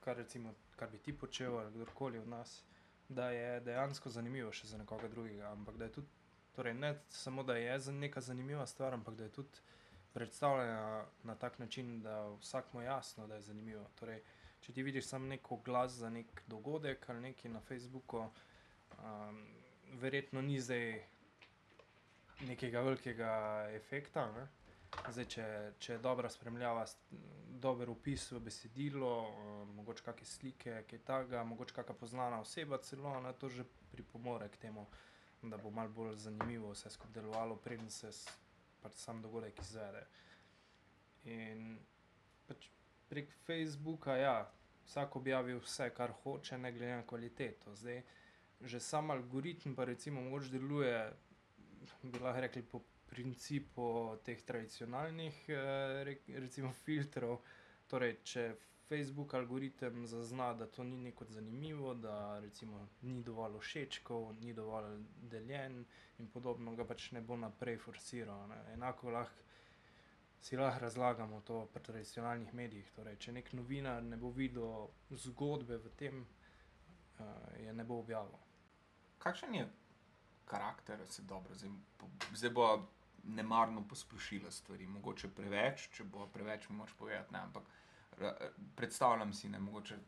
kar, 0.00 0.16
recimo, 0.16 0.54
kar 0.76 0.88
bi 0.88 0.98
ti 0.98 1.12
počel 1.12 1.58
ali 1.58 1.72
kdorkoli 1.72 2.18
od 2.18 2.28
nas, 2.28 2.62
da 3.08 3.30
je 3.30 3.60
dejansko 3.60 4.10
zanimivo 4.10 4.52
še 4.52 4.66
za 4.66 4.78
nekoga 4.78 5.08
drugega. 5.08 5.52
Ampak 5.52 5.76
da 5.76 5.84
je 5.84 5.92
tudi, 5.92 6.08
torej, 6.56 6.74
ne 6.74 6.94
samo 7.08 7.42
da 7.42 7.56
je 7.56 7.78
za 7.78 7.92
neka 7.92 8.20
zanimiva 8.20 8.66
stvar, 8.66 8.94
ampak 8.94 9.14
da 9.14 9.24
je 9.24 9.32
tudi 9.32 9.64
predstavljena 10.12 11.04
na 11.24 11.34
tak 11.34 11.58
način, 11.58 12.00
da 12.02 12.28
vsakmu 12.40 12.80
je 12.80 12.86
jasno, 12.86 13.26
da 13.26 13.34
je 13.34 13.42
zanimivo. 13.50 13.84
Torej, 14.00 14.22
če 14.60 14.72
ti 14.72 14.82
vidiš 14.82 15.06
samo 15.06 15.26
neko 15.26 15.56
glas 15.64 15.92
za 15.92 16.10
nek 16.10 16.42
dogodek 16.46 17.08
ali 17.08 17.20
nekaj 17.20 17.50
na 17.50 17.60
Facebooku, 17.60 18.24
um, 18.98 19.42
verjetno 20.00 20.42
ni 20.42 20.60
zdaj 20.60 21.04
nekega 22.40 22.80
velikega 22.80 23.32
efekta. 23.76 24.26
Ne? 24.32 24.46
Zdaj, 25.08 25.26
če, 25.30 25.44
če 25.78 25.92
je 25.92 26.02
dobra 26.02 26.28
spremljava, 26.30 26.84
dober 27.62 27.90
opis 27.90 28.28
v 28.32 28.40
besedilo, 28.46 29.12
eh, 29.26 29.64
mogoče 29.78 30.04
kakšne 30.06 30.26
slike, 30.26 30.76
kaj 30.90 31.02
takega, 31.08 31.44
mogoče 31.44 31.74
kakšna 31.76 31.94
poznana 32.00 32.40
oseba 32.40 32.78
celo, 32.78 33.14
na 33.20 33.32
to 33.32 33.48
že 33.48 33.66
pripomore 33.92 34.48
k 34.48 34.66
temu. 34.68 34.86
da 35.42 35.56
bo 35.56 35.70
malo 35.70 35.92
bolj 35.94 36.14
zanimivo 36.16 36.70
vse 36.72 36.90
skupaj 36.90 37.12
delovalo, 37.14 37.56
preden 37.56 37.90
se 37.90 38.08
pač 38.82 38.94
sam 38.98 39.20
dogodek 39.22 39.60
izvede. 39.60 40.00
In 41.24 41.78
pač 42.48 42.70
prek 43.08 43.30
Facebooka, 43.46 44.16
ja, 44.16 44.50
vsak 44.86 45.16
objavi 45.16 45.54
vse, 45.60 45.90
kar 45.94 46.14
hoče, 46.22 46.58
ne 46.58 46.72
glede 46.72 46.96
na 46.96 47.06
kvaliteto. 47.06 47.74
Zdaj, 47.74 48.02
že 48.60 48.80
sam 48.80 49.10
algoritem 49.10 49.76
pa 49.76 49.84
recimo 49.84 50.20
mogoče 50.20 50.50
deluje, 50.56 51.12
bi 52.02 52.18
lahko 52.18 52.40
rekli, 52.40 52.62
po 52.62 52.82
principu 53.06 54.16
teh 54.24 54.42
tradicionalnih 54.42 55.48
eh, 55.48 56.04
re- 56.04 56.40
recimo 56.40 56.72
filtrov. 56.72 57.40
Torej, 57.86 58.18
če 58.24 58.46
Facebook 58.88 59.34
algoritem 59.34 60.06
zazna, 60.06 60.52
da 60.54 60.66
to 60.66 60.84
ni 60.84 60.98
neko 60.98 61.24
zanimivo, 61.24 61.94
da 61.94 62.38
recimo 62.38 62.88
ni 63.02 63.22
dovolj 63.22 63.58
všečkov, 63.58 64.32
ni 64.40 64.52
dovolj 64.54 65.00
deljen 65.22 65.84
in 66.18 66.28
podobno, 66.30 66.74
ga 66.74 66.84
pač 66.84 67.10
ne 67.12 67.20
bo 67.20 67.36
naprej 67.36 67.78
forsiral. 67.82 68.48
Ne. 68.48 68.60
Enako 68.74 69.10
lahko 69.10 69.46
si 70.40 70.56
lahko 70.56 70.80
razlagamo 70.80 71.40
to 71.40 71.66
pri 71.72 71.82
tradicionalnih 71.82 72.54
medijih. 72.54 72.90
Torej, 72.94 73.16
če 73.18 73.32
nek 73.32 73.52
novinar 73.52 74.02
ne 74.02 74.16
bo 74.16 74.30
videl 74.30 74.86
zgodbe 75.10 75.78
v 75.82 75.90
tem, 75.98 76.20
uh, 77.18 77.24
je 77.58 77.72
ne 77.72 77.84
bo 77.84 77.98
objavil. 77.98 78.38
Kakšen 79.18 79.54
je 79.54 79.66
karakter, 80.46 81.00
se 81.10 81.22
dobro, 81.22 81.54
zdaj, 81.54 81.70
po- 81.98 82.10
zdaj 82.34 82.50
bo 82.50 82.66
nemarno 83.24 83.82
posplošila 83.88 84.50
stvari, 84.50 84.86
mogoče 84.86 85.28
preveč, 85.34 85.88
če 85.96 86.04
bo 86.04 86.26
preveč, 86.32 86.68
mi 86.68 86.76
moč 86.76 86.92
povedati, 86.98 87.32
ne, 87.34 87.38
ampak 87.38 87.62
predstavljam 88.76 89.32
si, 89.32 89.48
ne, 89.48 89.58
mogoče, 89.60 89.98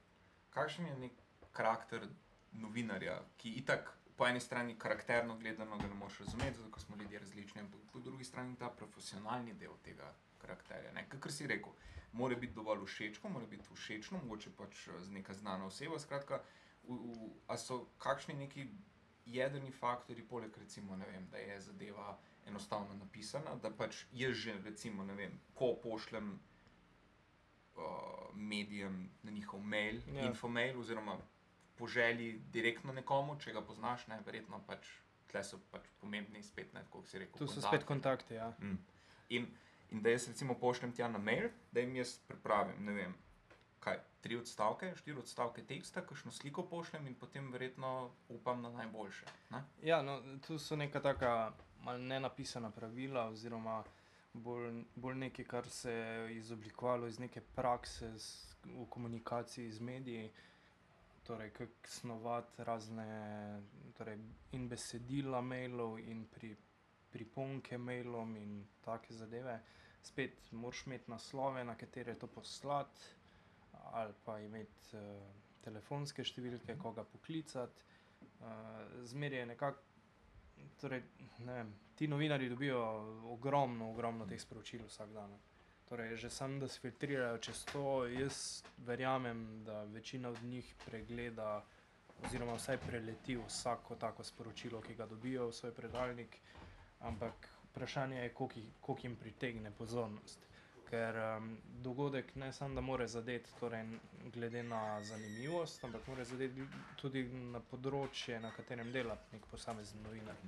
kakšen 0.54 0.86
je 0.86 0.98
nek 0.98 1.18
karakter 1.52 2.06
novinarja, 2.52 3.18
ki 3.36 3.58
itak 3.60 3.90
po 4.16 4.26
eni 4.26 4.40
strani 4.40 4.78
karakterno 4.78 5.36
gledano 5.38 5.78
ga 5.78 5.86
ne 5.86 5.94
moreš 5.94 6.18
razumeti, 6.18 6.58
zato 6.58 6.80
smo 6.80 6.96
ljudje 6.96 7.18
različni, 7.18 7.60
ampak 7.60 7.80
po 7.92 7.98
drugi 7.98 8.24
strani 8.24 8.56
ta 8.56 8.70
profesionalni 8.70 9.54
del 9.54 9.76
tega 9.84 10.12
karakterja, 10.38 10.92
ne, 10.92 11.06
kakor 11.08 11.32
si 11.32 11.46
rekel, 11.46 11.72
mora 12.12 12.36
biti 12.36 12.54
dovolj 12.54 12.86
všečko, 12.86 13.28
mora 13.28 13.46
biti 13.46 13.74
všečno, 13.74 14.22
mogoče 14.22 14.50
pač 14.56 14.88
z 14.98 15.10
neka 15.10 15.34
znana 15.34 15.66
oseba, 15.66 15.98
skratka, 15.98 16.40
v, 16.88 16.96
v, 16.96 17.30
a 17.46 17.56
so 17.56 17.84
kakšni 17.98 18.34
neki 18.34 18.68
jedrni 19.28 19.70
faktori, 19.70 20.22
poleg 20.22 20.56
recimo, 20.58 20.96
vem, 20.96 21.26
da 21.30 21.38
je 21.38 21.60
zadeva 21.60 22.18
enostavno 22.48 22.94
napisana, 22.96 23.54
da 23.62 23.70
pač 23.70 24.04
jaz 24.12 24.36
že, 24.36 24.54
recimo, 24.64 25.04
vem, 25.04 25.34
ko 25.54 25.74
pošljem 25.82 26.30
uh, 27.76 27.82
medijem 28.34 29.10
na 29.22 29.30
njihov 29.30 29.60
mail, 29.60 30.00
Ja. 30.14 30.26
infomail, 30.26 30.80
oziroma 30.80 31.18
po 31.76 31.86
želji 31.86 32.40
direktno 32.52 32.92
nekomu, 32.92 33.36
če 33.40 33.52
ga 33.52 33.60
poznaš, 33.62 34.06
ne, 34.08 34.20
verjetno 34.26 34.62
pač 34.66 34.88
tle 35.28 35.44
so 35.44 35.58
pač 35.70 35.84
pomembni 36.00 36.42
spet, 36.42 36.72
ne, 36.74 36.82
kot 36.90 37.08
si 37.08 37.18
rekel. 37.18 37.38
Tu 37.38 37.46
so 37.46 37.54
kontakti. 37.54 37.68
spet 37.68 37.84
kontakti. 37.86 38.34
Ja. 38.34 38.48
Mm. 38.60 38.78
In, 39.28 39.46
in 39.90 40.02
da 40.02 40.10
jaz 40.10 40.28
recimo 40.28 40.54
pošljem 40.58 40.92
tja 40.92 41.08
na 41.08 41.18
mail, 41.18 41.50
da 41.72 41.80
jim 41.80 41.96
jaz 41.96 42.16
pripravim, 42.28 42.80
ne 42.84 42.92
vem, 42.92 43.14
kaj, 43.80 43.98
tri 44.20 44.36
odstavke, 44.36 44.92
štiri 44.96 45.18
odstavke 45.18 45.62
teksta, 45.62 46.02
kakšno 46.06 46.32
sliko 46.32 46.64
pošljem 46.66 47.06
in 47.06 47.14
potem 47.14 47.52
verjetno 47.52 48.10
upam 48.28 48.62
na 48.62 48.70
najboljše. 48.70 49.26
Ne? 49.50 49.62
Ja, 49.82 50.02
no, 50.02 50.20
tu 50.46 50.58
so 50.58 50.76
neka 50.76 51.00
taka 51.00 51.52
mal 51.84 52.00
nenapisana 52.00 52.70
pravila, 52.70 53.28
oziroma 53.28 53.82
bolj, 54.32 54.84
bolj 54.94 55.14
nekaj, 55.14 55.44
kar 55.44 55.70
se 55.70 55.92
je 55.92 56.36
izoblikovalo 56.36 57.06
iz 57.06 57.18
neke 57.18 57.40
prakse 57.40 58.12
s, 58.18 58.56
v 58.64 58.86
komunikaciji 58.90 59.72
z 59.72 59.80
mediji. 59.80 60.30
Torej, 61.22 61.50
kako 61.50 61.88
snovati 61.88 62.64
razne 62.64 63.06
torej, 63.98 64.16
in 64.52 64.68
besedila 64.68 65.40
mailov, 65.40 65.98
in 65.98 66.24
pri, 66.32 66.54
priponke 67.10 67.78
mailom, 67.78 68.36
in 68.36 68.66
take 68.84 69.14
zadeve. 69.14 69.60
Spet 70.02 70.52
moraš 70.52 70.86
imeti 70.86 71.10
naslove, 71.10 71.64
na 71.64 71.74
katere 71.76 72.14
to 72.14 72.26
poslati, 72.26 73.00
ali 73.92 74.14
pa 74.24 74.38
imeti 74.40 74.96
uh, 74.96 75.02
telefonske 75.64 76.24
številke, 76.24 76.76
koga 76.78 77.04
poklicati. 77.04 77.86
Uh, 78.38 79.04
Zmeraj 79.04 79.38
je 79.38 79.46
nekako, 79.46 79.82
torej, 80.80 81.02
ne 81.46 81.60
vem, 81.60 81.72
ti 81.98 82.08
novinari 82.08 82.48
dobijo 82.48 82.80
ogromno, 83.32 83.90
ogromno 83.90 84.26
teh 84.26 84.40
sporočil 84.40 84.84
vsak 84.86 85.12
dan. 85.14 85.36
Torej, 85.88 86.16
že 86.20 86.30
sam, 86.30 86.58
da 86.60 86.68
se 86.68 86.80
filtrirajo 86.80 87.38
čez 87.40 87.64
to, 87.72 88.04
jaz 88.12 88.62
verjamem, 88.86 89.64
da 89.64 89.82
večina 89.84 90.28
od 90.28 90.42
njih 90.44 90.74
pregleda, 90.84 91.62
oziroma 92.26 92.58
vsaj 92.58 92.78
preleti 92.82 93.36
vsako 93.36 93.96
tako 93.96 94.24
sporočilo, 94.24 94.82
ki 94.84 94.94
ga 94.94 95.06
dobijo 95.06 95.48
v 95.48 95.54
svoj 95.56 95.72
predalnik, 95.74 96.36
ampak 97.00 97.48
vprašanje 97.70 98.20
je, 98.20 98.34
koliko 98.34 98.96
jim 99.02 99.16
pritegne 99.16 99.70
pozornost. 99.70 100.47
Ker 100.88 101.16
um, 101.36 101.50
dogodek 101.84 102.30
ne 102.36 102.52
samo, 102.52 102.74
da 102.74 102.80
more 102.80 103.06
zadeti, 103.08 103.50
torej, 103.60 103.84
glede 104.32 104.62
na 104.62 105.02
zanimivost, 105.04 105.84
ampak 105.84 106.06
mora 106.08 106.24
zadeti 106.24 106.64
tudi 106.96 107.22
na 107.52 107.60
področje, 107.60 108.38
na 108.40 108.50
katerem 108.56 108.92
dela 108.92 109.18
nek 109.32 109.44
posamezen 109.50 110.00
novinar. 110.02 110.38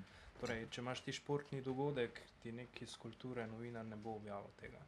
Torej, 0.41 0.65
če 0.73 0.81
imaš 0.81 1.03
ti 1.05 1.13
športni 1.13 1.61
dogodek, 1.63 2.21
ti 2.41 2.53
neki 2.53 2.85
iz 2.85 2.95
kulture 2.97 3.45
novinar 3.47 3.85
ne 3.85 3.97
bo 3.97 4.15
objavil 4.17 4.49
tega. 4.57 4.81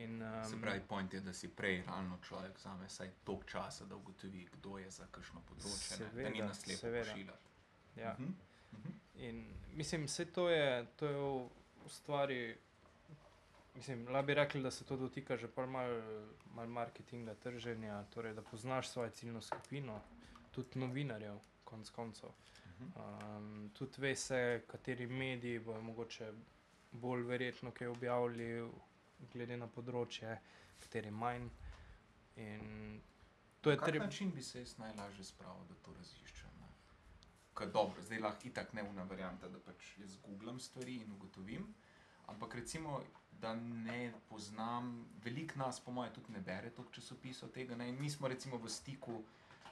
In, 0.00 0.22
um, 0.22 0.44
Se 0.48 0.56
pravi, 0.56 0.80
point 0.88 1.12
je, 1.12 1.20
da 1.20 1.32
si 1.32 1.48
prej 1.48 1.82
realno 1.82 2.16
človek 2.24 2.56
vzame 2.56 2.86
vsaj 2.88 3.10
toliko 3.24 3.44
časa, 3.44 3.84
da 3.84 3.96
ugotovi, 3.96 4.46
kdo 4.54 4.78
je 4.78 4.90
za 4.90 5.06
kakšno 5.12 5.42
področje, 5.42 5.98
ne? 5.98 6.06
da 6.06 6.22
ni 6.22 6.24
Seveda, 6.24 6.46
nas 6.46 6.64
lepo 6.66 6.80
seveda. 6.80 7.04
pošiljati. 7.04 7.52
ja. 7.96 8.14
Mhm. 8.18 8.32
Mhm. 8.72 8.96
In 9.20 9.44
mislim, 9.74 10.04
vse 10.06 10.24
to 10.32 10.48
je, 10.48 10.66
to 10.96 11.06
je 11.06 11.16
v, 11.18 11.48
v 11.84 11.92
stvari. 11.92 12.40
Mislim, 13.80 14.08
lahko 14.08 14.26
bi 14.26 14.34
rekli, 14.34 14.62
da 14.62 14.70
se 14.70 14.84
to 14.84 14.96
dotika 14.96 15.36
že 15.36 15.48
pa 15.48 15.66
malo 15.66 16.02
mal 16.54 16.66
marketinga, 16.68 17.34
trženja, 17.34 18.04
torej 18.12 18.34
da 18.34 18.42
poznaš 18.42 18.88
svojo 18.88 19.10
ciljno 19.10 19.40
skupino, 19.40 20.00
tudi 20.50 20.78
novinarjev, 20.78 21.38
konc 21.64 21.90
koncev. 21.90 22.28
Um, 22.80 23.70
tudi 23.74 24.00
ve 24.00 24.16
se, 24.16 24.62
kateri 24.66 25.06
mediji 25.06 25.58
bojo 25.58 25.80
mogoče 25.80 26.32
bolj 26.92 27.22
verjetno 27.22 27.70
kaj 27.70 27.88
objavili, 27.88 28.68
glede 29.32 29.56
na 29.56 29.68
področje, 29.68 30.34
kateri 30.80 31.10
manj. 31.10 31.48
In 32.36 33.00
to 33.60 33.70
Na 33.70 33.78
je 33.78 33.80
treba. 33.86 34.04
način 34.04 34.30
bi 34.30 34.42
se 34.42 34.60
jaz 34.60 34.76
najlažje 34.78 35.24
spravil, 35.24 35.64
da 35.68 35.74
to 35.74 35.94
raziščem? 35.96 36.50
dobro, 37.72 38.02
zdaj 38.02 38.20
lahko 38.20 38.48
itak 38.48 38.72
ne 38.72 38.82
unavariam, 38.82 39.40
da 39.40 39.58
pač 39.64 39.96
jaz 39.98 40.18
googlam 40.26 40.60
stvari 40.60 41.00
in 41.00 41.12
ugotovim. 41.12 41.74
Ampak 42.26 42.54
recimo, 42.54 43.00
da 43.40 43.54
ne 43.54 44.12
poznam, 44.28 45.06
veliko 45.24 45.58
nas, 45.58 45.80
po 45.80 45.92
mojem, 45.92 46.12
tudi 46.14 46.32
ne 46.32 46.40
bere 46.40 46.70
toliko 46.70 46.92
časopisov 46.92 47.48
tega. 47.48 47.76
Ne? 47.76 47.88
In 47.88 48.00
mi 48.00 48.10
smo 48.10 48.28
recimo 48.28 48.58
v 48.58 48.68
stiku, 48.68 49.22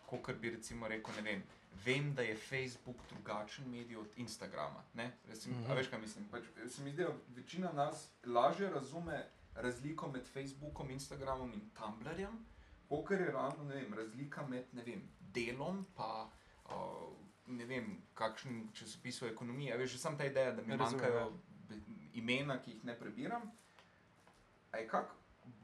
kot 0.07 0.37
bi 0.41 0.51
recimo 0.51 0.89
rekel, 0.89 1.15
ne 1.17 1.23
vem. 1.23 1.43
Vem, 1.85 2.15
da 2.15 2.23
je 2.23 2.37
Facebook 2.37 2.97
drugačen 3.11 3.71
medij 3.71 3.97
od 3.97 4.09
Instagrama. 4.17 4.83
Ne? 4.95 5.13
Recimo, 5.29 5.61
Mhm. 5.61 5.71
A 5.71 5.75
veš, 5.75 5.89
kaj 5.89 6.01
mislim? 6.01 6.29
Pač, 6.31 6.45
se 6.69 6.83
mi 6.83 6.93
zdi, 6.93 7.03
da 7.03 7.13
večina 7.37 7.73
nas 7.73 8.09
lažje 8.25 8.71
razume 8.71 9.27
razliko 9.55 10.09
med 10.09 10.27
Facebookom, 10.27 10.91
Instagramom 10.91 11.53
in 11.53 11.71
Tumblrjem, 11.77 12.47
kot 12.89 13.11
je 13.11 13.31
ravno 13.31 13.65
ne 13.65 13.75
vem, 13.75 13.95
razlika 13.95 14.47
med 14.47 14.65
ne 14.73 14.83
vem, 14.83 15.03
delom 15.21 15.87
pa 15.97 16.31
uh, 16.65 16.73
ne 17.47 17.65
vem, 17.65 18.03
kakšnim 18.15 18.69
časopisom 18.75 19.29
ekonomije. 19.29 19.75
A 19.75 19.77
Veš, 19.77 19.91
že 19.91 19.99
sam 19.99 20.19
ta 20.19 20.25
ideja, 20.25 20.53
da 20.53 20.63
mi 20.63 20.77
Razumem, 20.77 21.01
manjkajo 21.01 21.19
ja. 21.19 21.29
Imena, 22.19 22.59
ki 22.63 22.77
jih 22.77 22.85
ne 22.85 22.99
prebiram. 22.99 23.51
Je 24.75 24.87
kak 24.89 25.15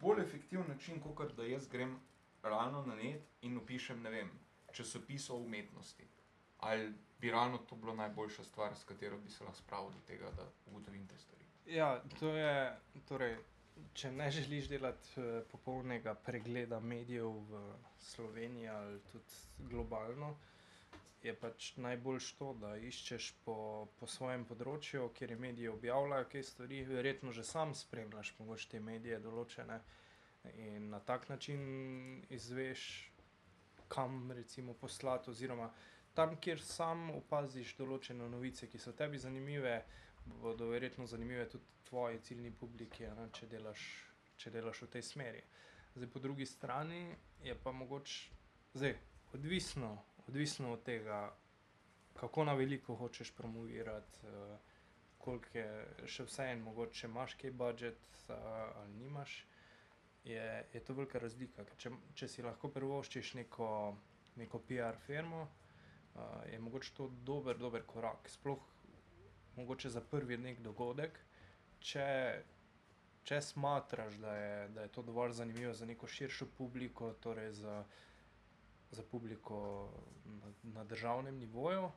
bolj 0.01 0.23
efektiven 0.23 0.69
način, 0.69 1.01
kot 1.01 1.37
da 1.37 1.47
jaz 1.47 1.69
grem 1.69 1.99
realno 2.43 2.83
na 2.87 2.95
net 2.95 3.23
in 3.43 3.57
opišem, 3.59 4.03
ne 4.03 4.11
vem, 4.11 4.31
časopis 4.73 5.31
o 5.31 5.37
umetnosti. 5.37 6.07
Ali 6.59 6.93
bi 7.21 7.31
realno 7.31 7.59
to 7.59 7.77
bilo 7.77 7.95
najboljša 7.95 8.45
stvar, 8.45 8.77
s 8.77 8.85
katero 8.85 9.19
bi 9.19 9.31
se 9.31 9.45
lahko 9.45 9.59
spravil 9.59 9.91
do 9.91 10.01
tega, 10.07 10.31
da 10.37 10.49
ugotovim 10.67 11.07
te 11.09 11.19
stvari. 11.19 11.45
Ja, 11.67 12.03
to 12.21 12.29
je, 12.37 12.77
torej, 13.09 13.37
če 13.95 14.11
ne 14.13 14.31
želiš 14.31 14.69
delati 14.69 15.21
eh, 15.21 15.43
popolnega 15.51 16.15
pregleda 16.15 16.81
medijev 16.81 17.31
v 17.51 17.63
Sloveniji 17.99 18.69
ali 18.69 19.01
tudi 19.13 19.69
globalno, 19.71 20.35
je 21.25 21.33
pač 21.41 21.71
najboljš 21.81 22.27
to, 22.39 22.51
da 22.61 22.75
iščeš 22.77 23.31
po, 23.47 23.57
po 23.99 24.07
svojem 24.07 24.45
področju, 24.45 25.09
kjer 25.17 25.33
je 25.33 25.41
mediji 25.41 25.71
objavljajo 25.73 26.29
kaj 26.35 26.45
stvari, 26.51 26.83
verjetno 26.85 27.33
že 27.33 27.47
sam 27.49 27.73
spremljaš 27.75 28.35
mogoče 28.39 28.69
te 28.75 28.81
medije 28.81 29.19
določene 29.25 29.81
in 30.61 30.91
na 30.93 31.01
tak 31.01 31.29
način 31.29 31.63
izveš, 32.29 32.85
kam 33.89 34.33
recimo 34.37 34.75
poslati, 34.75 35.31
oziroma 35.31 35.71
tam, 36.15 36.37
kjer 36.37 36.61
sam 36.61 37.09
opaziš 37.17 37.73
določene 37.79 38.29
novice, 38.29 38.69
ki 38.69 38.79
so 38.79 38.93
tebi 38.93 39.19
zanimive, 39.19 39.79
bodo 40.43 40.69
verjetno 40.69 41.07
zanimive 41.09 41.49
tudi 41.49 41.89
tvoji 41.89 42.21
ciljni 42.27 42.53
publiki, 42.53 43.09
ne, 43.17 43.31
če, 43.33 43.49
delaš, 43.49 43.89
če 44.41 44.53
delaš 44.53 44.85
v 44.85 44.93
tej 44.97 45.09
smeri. 45.09 45.43
Zdaj, 45.95 46.11
po 46.13 46.21
drugi 46.21 46.47
strani 46.47 47.07
je 47.45 47.57
pa 47.65 47.73
mogoče, 47.73 48.37
zdaj, 48.77 48.97
odvisno, 49.35 49.97
odvisno 50.29 50.73
od 50.73 50.83
tega, 50.83 51.37
kako 52.15 52.45
na 52.45 52.55
veliko 52.55 52.95
hočeš 52.97 53.35
promovirati, 53.35 54.27
uh, 54.27 54.57
koliko 55.19 55.59
je 55.59 56.07
še 56.07 56.27
vseeno, 56.29 56.65
mogoče 56.65 57.07
imaš 57.07 57.35
kaj 57.41 57.51
budžet 57.51 58.09
uh, 58.29 58.37
ali 58.77 58.97
nimaš. 58.99 59.47
Je, 60.25 60.45
je 60.73 60.81
to 60.81 60.95
velika 60.95 61.19
razlika. 61.19 61.65
Če, 61.77 61.91
če 62.15 62.29
si 62.29 62.43
lahko 62.43 62.71
privoščiš 62.73 63.35
neko, 63.41 63.69
neko 64.41 64.61
PR 64.69 64.97
firmo, 65.07 65.43
uh, 65.45 66.23
je 66.53 66.61
mogoče 66.61 66.95
to 66.97 67.11
dober, 67.25 67.59
dober 67.59 67.85
korak. 67.87 68.31
Sploh 68.33 68.71
mogoče 69.57 69.91
za 69.91 70.01
prvi 70.01 70.39
nek 70.39 70.61
dogodek, 70.61 71.19
če, 71.81 72.07
če 73.25 73.41
smatraš, 73.43 74.17
da 74.23 74.37
je, 74.37 74.57
da 74.75 74.87
je 74.87 74.93
to 74.93 75.03
dovolj 75.03 75.33
zanimivo 75.33 75.73
za 75.75 75.87
neko 75.87 76.07
širšo 76.07 76.49
publiko, 76.59 77.13
torej 77.21 77.53
za, 77.61 77.85
za 78.95 79.03
publiko 79.03 79.89
na, 80.25 80.53
na 80.63 80.85
državnem 80.85 81.39
nivoju, 81.39 81.91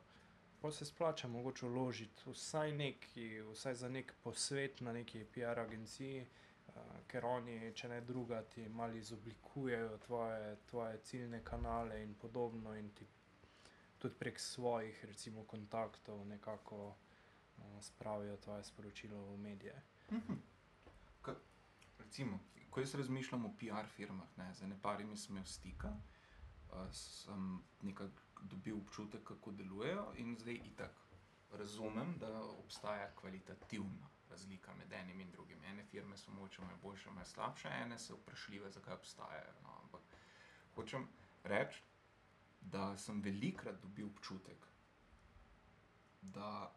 pa 0.60 0.72
se 0.72 0.84
splača 0.84 1.28
mogoče 1.28 1.66
vložiti 1.66 2.30
vsaj 2.30 2.72
neki, 2.72 3.40
vsaj 3.40 3.74
za 3.74 3.88
nek 3.88 4.14
posvet 4.22 4.80
na 4.80 4.92
neki 4.92 5.24
PR 5.34 5.58
agenciji, 5.58 6.22
uh, 6.22 6.74
ker 7.06 7.24
oni, 7.24 7.72
če 7.74 7.88
ne 7.88 8.00
druga, 8.00 8.42
ti 8.42 8.68
malo 8.68 8.94
izoblikujejo 8.94 9.98
tvoje, 10.06 10.56
tvoje 10.70 10.98
ciljne 10.98 11.44
kanale 11.44 12.02
in 12.02 12.14
podobno, 12.14 12.74
in 12.76 12.90
ti 12.90 13.06
tudi 13.98 14.14
prek 14.14 14.40
svojih, 14.40 15.04
recimo, 15.04 15.44
kontaktov 15.44 16.26
nekako 16.26 16.86
uh, 16.88 17.64
spravijo 17.80 18.36
tvoje 18.36 18.64
sporočilo 18.64 19.24
v 19.24 19.38
medije. 19.38 19.82
Mhm. 20.12 20.34
Ka, 21.22 21.34
recimo, 21.98 22.40
ko 22.70 22.80
jaz 22.80 22.94
razmišljam 22.94 23.46
o 23.46 23.54
PR 23.58 23.86
firmah, 23.86 24.36
ne, 24.36 24.54
z 24.54 24.66
neparimi 24.66 25.16
sem 25.16 25.36
imel 25.36 25.46
stika, 25.46 25.88
uh, 25.88 26.17
sem 26.92 27.62
nekako 27.82 28.42
dobil 28.42 28.76
občutek, 28.76 29.24
kako 29.24 29.52
delujejo, 29.52 30.12
in 30.16 30.36
zdaj 30.38 30.60
itak 30.64 30.94
razumem, 31.50 32.14
da 32.18 32.42
obstaja 32.42 33.10
kvalitativna 33.14 34.08
razlika 34.30 34.74
med 34.74 34.92
enim 34.92 35.20
in 35.20 35.30
drugim. 35.30 35.64
Ene 35.64 35.84
firme 35.84 36.16
so 36.16 36.30
mogoče 36.30 36.62
malo 36.62 36.78
boljše, 36.82 37.10
malo 37.10 37.26
slabše, 37.26 37.68
ene 37.68 37.98
so 37.98 38.16
vprašljive, 38.16 38.70
zakaj 38.70 38.94
obstajajo. 38.94 39.52
No, 39.62 39.78
ampak 39.82 40.00
hočem 40.74 41.08
reči, 41.44 41.82
da 42.60 42.96
sem 42.96 43.22
velikrat 43.22 43.80
dobil 43.82 44.06
občutek, 44.06 44.66
da 46.22 46.72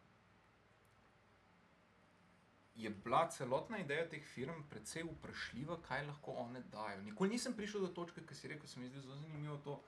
je 2.76 2.90
bila 2.92 3.30
celotna 3.30 3.78
ideja 3.80 4.10
teh 4.10 4.24
firm 4.26 4.64
precej 4.64 5.04
vprašljiva, 5.06 5.78
kaj 5.82 6.04
lahko 6.04 6.32
one 6.34 6.62
dajo. 6.62 7.02
Nikoli 7.02 7.30
nisem 7.30 7.54
prišel 7.54 7.82
do 7.82 7.88
točke, 7.90 8.22
ki 8.24 8.36
si 8.36 8.48
rekel, 8.48 8.68
se 8.68 8.80
mi 8.80 8.88
zdi 8.88 9.02
zelo 9.02 9.16
zanimivo 9.18 9.58
to, 9.58 9.82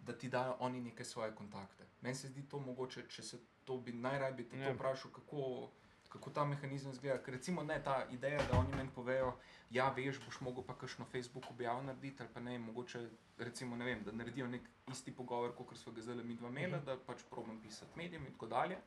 da 0.00 0.12
ti 0.14 0.28
dajo 0.28 0.56
oni 0.60 0.80
neke 0.82 1.04
svoje 1.04 1.34
kontakte. 1.34 1.84
Meni 2.00 2.14
se 2.14 2.28
zdi 2.28 2.42
to 2.44 2.58
mogoče, 2.60 3.06
če 3.08 3.22
se 3.24 3.36
to 3.64 3.76
bi 3.78 3.92
najraje 3.94 4.32
bi 4.34 4.48
te 4.48 4.58
Ja. 4.58 4.72
vprašal, 4.72 5.10
kako. 5.12 5.70
Kako 6.08 6.30
ta 6.30 6.44
mehanizem 6.44 6.92
izgleda? 6.92 7.18
Ker 7.18 7.34
recimo 7.34 7.62
ne 7.62 7.82
ta 7.82 8.06
ideja, 8.08 8.38
da 8.42 8.58
oni 8.58 8.76
meni 8.76 8.90
povejo, 8.90 9.32
ja, 9.70 9.88
veš, 9.90 10.20
boš 10.20 10.40
mogel 10.40 10.64
pa 10.64 10.74
kakšno 10.74 11.04
Facebook 11.04 11.50
objavo 11.50 11.82
narediti, 11.82 12.22
ali 12.22 12.30
pa 12.32 12.40
ne, 12.40 12.58
mogoče 12.58 13.08
recimo, 13.38 13.76
ne 13.76 13.84
vem, 13.84 14.04
da 14.04 14.12
naredijo 14.12 14.46
nek 14.46 14.62
isti 14.86 15.12
pogovor, 15.12 15.54
kot 15.56 15.76
smo 15.76 15.92
ga 15.92 16.00
zdaj 16.02 16.14
mi 16.16 16.34
dva 16.34 16.48
imela, 16.48 16.76
Mhm. 16.76 16.86
da 16.86 16.96
pač 16.98 17.22
probam 17.30 17.60
pisati 17.60 17.90
medijem 17.96 18.26
in 18.26 18.32
tako 18.32 18.46
dalje. 18.46 18.78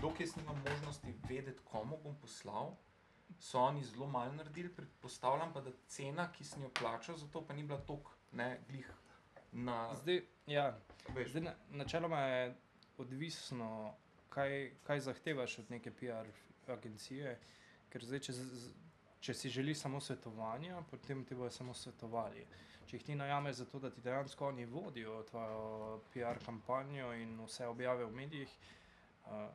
Dokler 0.00 0.26
jaz 0.26 0.36
nimam 0.36 0.62
možnosti 0.68 1.14
vedeti, 1.28 1.60
komu 1.64 1.98
bom 2.02 2.16
poslal, 2.20 2.74
so 3.38 3.60
oni 3.60 3.84
zelo 3.84 4.06
malo 4.06 4.32
naredili, 4.32 4.68
predpostavljam 4.74 5.52
pa, 5.52 5.60
da 5.60 5.70
cena, 5.88 6.28
ki 6.32 6.44
sem 6.44 6.62
jo 6.62 6.70
plačal, 6.80 7.16
za 7.16 7.26
to 7.26 7.44
pa 7.46 7.54
ni 7.54 7.62
bila 7.62 7.80
tok, 7.86 8.10
ne, 8.32 8.60
glih 8.68 8.90
na. 9.52 9.94
Zdaj, 10.02 10.22
ja, 10.46 10.78
veš, 11.14 11.30
Zdaj, 11.30 11.42
na, 11.42 11.54
načeloma 11.70 12.20
je 12.20 12.54
odvisno, 12.98 13.94
kaj, 14.28 14.70
kaj 14.82 15.00
zahtevaš 15.00 15.58
od 15.58 15.70
neke 15.70 15.90
PR 15.90 16.28
agencije. 16.72 17.38
Ker 17.92 18.04
zdaj, 18.04 18.20
če, 18.24 18.32
če 19.20 19.34
si 19.34 19.50
želiš 19.52 19.82
samo 19.84 20.00
svetovanja, 20.00 20.82
potem 20.90 21.24
ti 21.24 21.34
bodo 21.34 21.50
samo 21.50 21.74
svetovali. 21.74 22.46
Če 22.86 22.96
jih 22.96 23.04
ti 23.06 23.14
najameš 23.16 23.56
za 23.56 23.66
to, 23.66 23.78
da 23.78 23.90
ti 23.90 24.00
dejansko 24.00 24.48
oni 24.48 24.64
vodijo 24.64 25.22
tvojo 25.30 26.00
PR 26.12 26.40
kampanjo 26.44 27.12
in 27.14 27.36
vse 27.44 27.66
objave 27.66 28.04
v 28.04 28.16
medijih, 28.16 28.56
uh, 29.26 29.48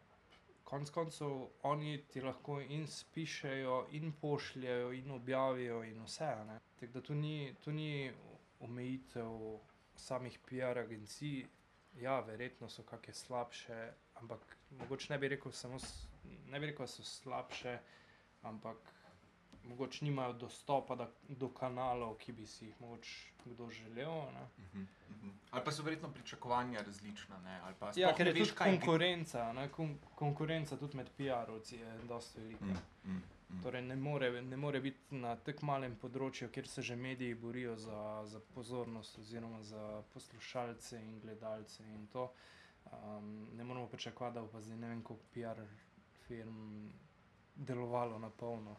konec 0.67 0.89
koncev 0.91 1.45
oni 1.63 1.93
ti 2.11 2.21
lahko 2.21 2.59
in 2.61 2.87
spišejo, 2.87 3.77
in 3.91 4.11
pošljajo, 4.21 4.91
in 4.93 5.11
objavijo, 5.11 5.83
in 5.83 6.01
vse. 6.03 6.31
ne. 6.47 6.59
Tako 6.79 6.91
da 6.93 7.01
tu 7.01 7.15
ni, 7.15 7.55
tu 7.63 7.71
ni 7.71 8.11
omejitev 8.59 9.59
samih 9.95 10.39
PR 10.49 10.83
agencij, 10.83 11.45
ja, 12.01 12.19
verjetno 12.19 12.69
so 12.69 12.83
kakšne 12.83 13.13
slabše, 13.13 13.79
ampak 14.21 14.57
mogoče 14.79 15.13
ne 15.13 15.19
bi 15.19 15.27
rekel, 15.27 15.51
samo, 15.51 15.79
ne 16.23 16.59
bi 16.59 16.65
rekel, 16.65 16.85
da 16.85 16.91
so 16.91 17.03
slabše, 17.03 17.77
ampak 18.41 18.93
mogoče 19.69 20.05
nimajo 20.05 20.33
dostopa 20.33 20.95
da, 20.95 21.09
do 21.27 21.49
kanalov, 21.49 22.17
ki 22.17 22.31
bi 22.31 22.47
si 22.47 22.65
jih 22.65 22.81
mogoče 22.81 23.37
kdo 23.53 23.69
želel. 23.69 24.11
Ne? 24.33 24.47
Mhm, 24.57 24.85
mhm. 25.09 25.29
Ali 25.51 25.65
pa 25.65 25.71
so 25.71 25.83
verjetno 25.83 26.11
pričakovanja 26.13 26.81
različna, 26.81 27.39
ne? 27.39 27.61
Ja, 27.95 28.15
ker 28.15 28.27
je 28.27 28.33
veš, 28.33 28.49
tudi 28.49 28.59
konkurenca, 28.59 29.53
ne? 29.53 29.69
Kon 29.71 29.97
konkurenca 30.15 30.77
tudi 30.77 30.97
med 30.97 31.09
PR-ovci 31.17 31.79
je 31.79 31.97
dosta 32.07 32.41
velika. 32.41 32.65
Mm, 32.65 33.11
mm, 33.11 33.21
mm. 33.49 33.63
Torej 33.63 33.81
ne 33.81 33.95
more, 33.95 34.41
ne 34.41 34.57
more 34.57 34.79
biti 34.79 35.15
na 35.15 35.35
tako 35.35 35.65
malem 35.65 35.95
področju, 35.95 36.49
kjer 36.51 36.67
se 36.67 36.81
že 36.81 36.95
mediji 36.95 37.35
borijo 37.35 37.75
za, 37.77 38.23
za 38.25 38.39
pozornost, 38.53 39.19
oziroma 39.19 39.63
za 39.63 40.03
poslušalce 40.13 40.99
in 41.01 41.19
gledalce. 41.19 41.83
In 41.83 42.07
to, 42.07 42.31
um, 42.91 43.47
ne 43.55 43.63
moramo 43.63 43.87
pričakovati, 43.87 44.35
da 44.35 44.41
bo 44.41 44.51
pa 44.51 44.61
zdaj 44.61 44.77
ne 44.77 44.89
vem, 44.89 45.03
koliko 45.03 45.25
PR 45.33 45.63
firm 46.27 46.89
delovalo 47.55 48.19
na 48.19 48.29
polno. 48.29 48.75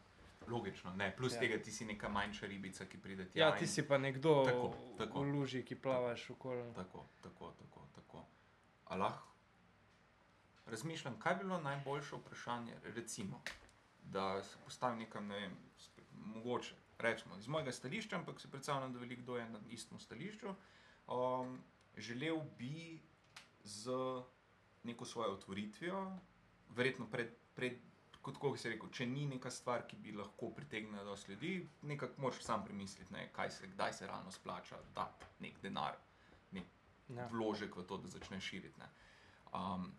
Logično, 0.49 0.95
ne. 0.95 1.15
Plus 1.17 1.35
Ja. 1.35 1.41
tega 1.41 1.59
ti 1.59 1.73
si 1.73 1.85
neka 1.85 2.09
manjša 2.09 2.47
ribica, 2.47 2.87
ki 2.87 2.99
pride 2.99 3.25
tja. 3.27 3.39
Ja, 3.41 3.57
ti 3.57 3.65
in- 3.65 3.69
si 3.69 3.83
pa 3.83 3.99
nekdo 3.99 4.45
Tako, 4.45 4.75
tako. 4.99 5.21
v 5.21 5.31
luži, 5.31 5.63
ki 5.63 5.75
plavaš 5.77 6.31
okoli. 6.31 6.75
Tako, 6.75 7.07
tako, 7.21 7.53
tako. 7.53 7.87
tako. 7.95 8.25
A 8.87 8.97
lahko 8.97 9.29
razmišljam, 10.67 11.19
kaj 11.19 11.35
bi 11.35 11.45
bilo 11.45 11.61
najboljše 11.61 12.17
vprašanje. 12.17 12.75
Recimo, 12.85 13.43
da 14.03 14.43
se 14.43 14.57
postavim 14.65 14.99
nekam, 14.99 15.27
ne 15.27 15.37
vem, 15.37 15.57
mogoče 16.15 16.75
rečemo 16.99 17.37
iz 17.37 17.49
mojega 17.49 17.73
stališča, 17.73 18.17
ampak 18.17 18.41
se 18.41 18.51
predstavljam, 18.51 18.93
da 18.93 18.99
veliko 18.99 19.23
kdo 19.23 19.37
je 19.37 19.49
na 19.49 19.61
istem 19.69 19.99
stališču. 19.99 20.55
Um, 21.09 21.59
želel 21.97 22.41
bi 22.59 23.01
z 23.63 23.91
neko 24.83 25.05
svojo 25.05 25.33
otvoritvijo, 25.33 26.19
verjetno 26.69 27.07
pred, 27.07 27.35
pred 27.55 27.79
kot 28.29 28.39
ko 28.39 28.53
si 28.57 28.69
rekel, 28.69 28.91
če 28.91 29.07
ni 29.07 29.27
neka 29.27 29.51
stvar, 29.51 29.87
ki 29.89 29.97
bi 29.97 30.13
lahko 30.13 30.51
pritegnila 30.53 31.05
dosti 31.05 31.33
ljudi, 31.33 31.53
nekako 31.83 32.21
moraš 32.23 32.45
sam 32.45 32.65
premisliti, 32.65 33.13
ne, 33.13 33.29
kaj 33.33 33.51
se, 33.51 33.71
kdaj 33.73 33.93
se 33.93 34.07
realno 34.07 34.31
splača 34.31 34.79
dati 34.95 35.33
nek 35.41 35.59
denar 35.63 35.97
Ja. 37.09 37.25
vložek 37.27 37.77
v 37.77 37.87
to, 37.89 37.97
da 37.97 38.09
začneš 38.09 38.45
širiti. 38.45 38.81
ne. 38.81 38.89
Um, 39.53 39.93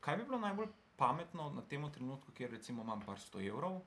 kaj 0.00 0.16
bi 0.16 0.24
bilo 0.24 0.38
najbolj 0.38 0.66
pametno 0.96 1.50
na 1.50 1.62
tem 1.62 1.92
trenutku, 1.92 2.32
kjer 2.32 2.50
recimo 2.50 2.82
imam 2.82 3.00
par 3.00 3.16
sto 3.20 3.40
evrov? 3.40 3.80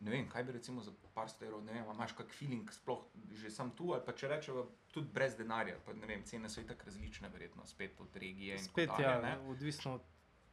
Ne 0.00 0.10
vem, 0.10 0.28
kaj 0.28 0.44
bi 0.44 0.52
recimo 0.52 0.82
za 0.82 0.92
par 1.14 1.30
sto 1.30 1.44
evrov, 1.44 1.62
ne 1.64 1.72
vem, 1.72 1.84
imaš 1.94 2.12
kak 2.12 2.28
feeling, 2.28 2.68
sploh 2.72 3.06
že 3.32 3.50
sam 3.50 3.70
tu, 3.70 3.94
ali 3.94 4.02
pa 4.04 4.12
če 4.12 4.28
rečemo 4.28 4.66
tudi 4.92 5.08
brez 5.08 5.36
denarja, 5.36 5.78
pa 5.86 5.92
ne 5.92 6.06
vem, 6.06 6.24
cene 6.24 6.48
so 6.48 6.60
itak 6.60 6.84
različne, 6.84 7.28
verjetno 7.28 7.64
spet 7.66 7.96
od 8.00 8.16
regije. 8.16 8.58
Spet 8.58 8.88
dalje, 8.88 9.04
ja, 9.04 9.20
ne. 9.20 9.38
odvisno 9.48 9.94
od 9.94 10.02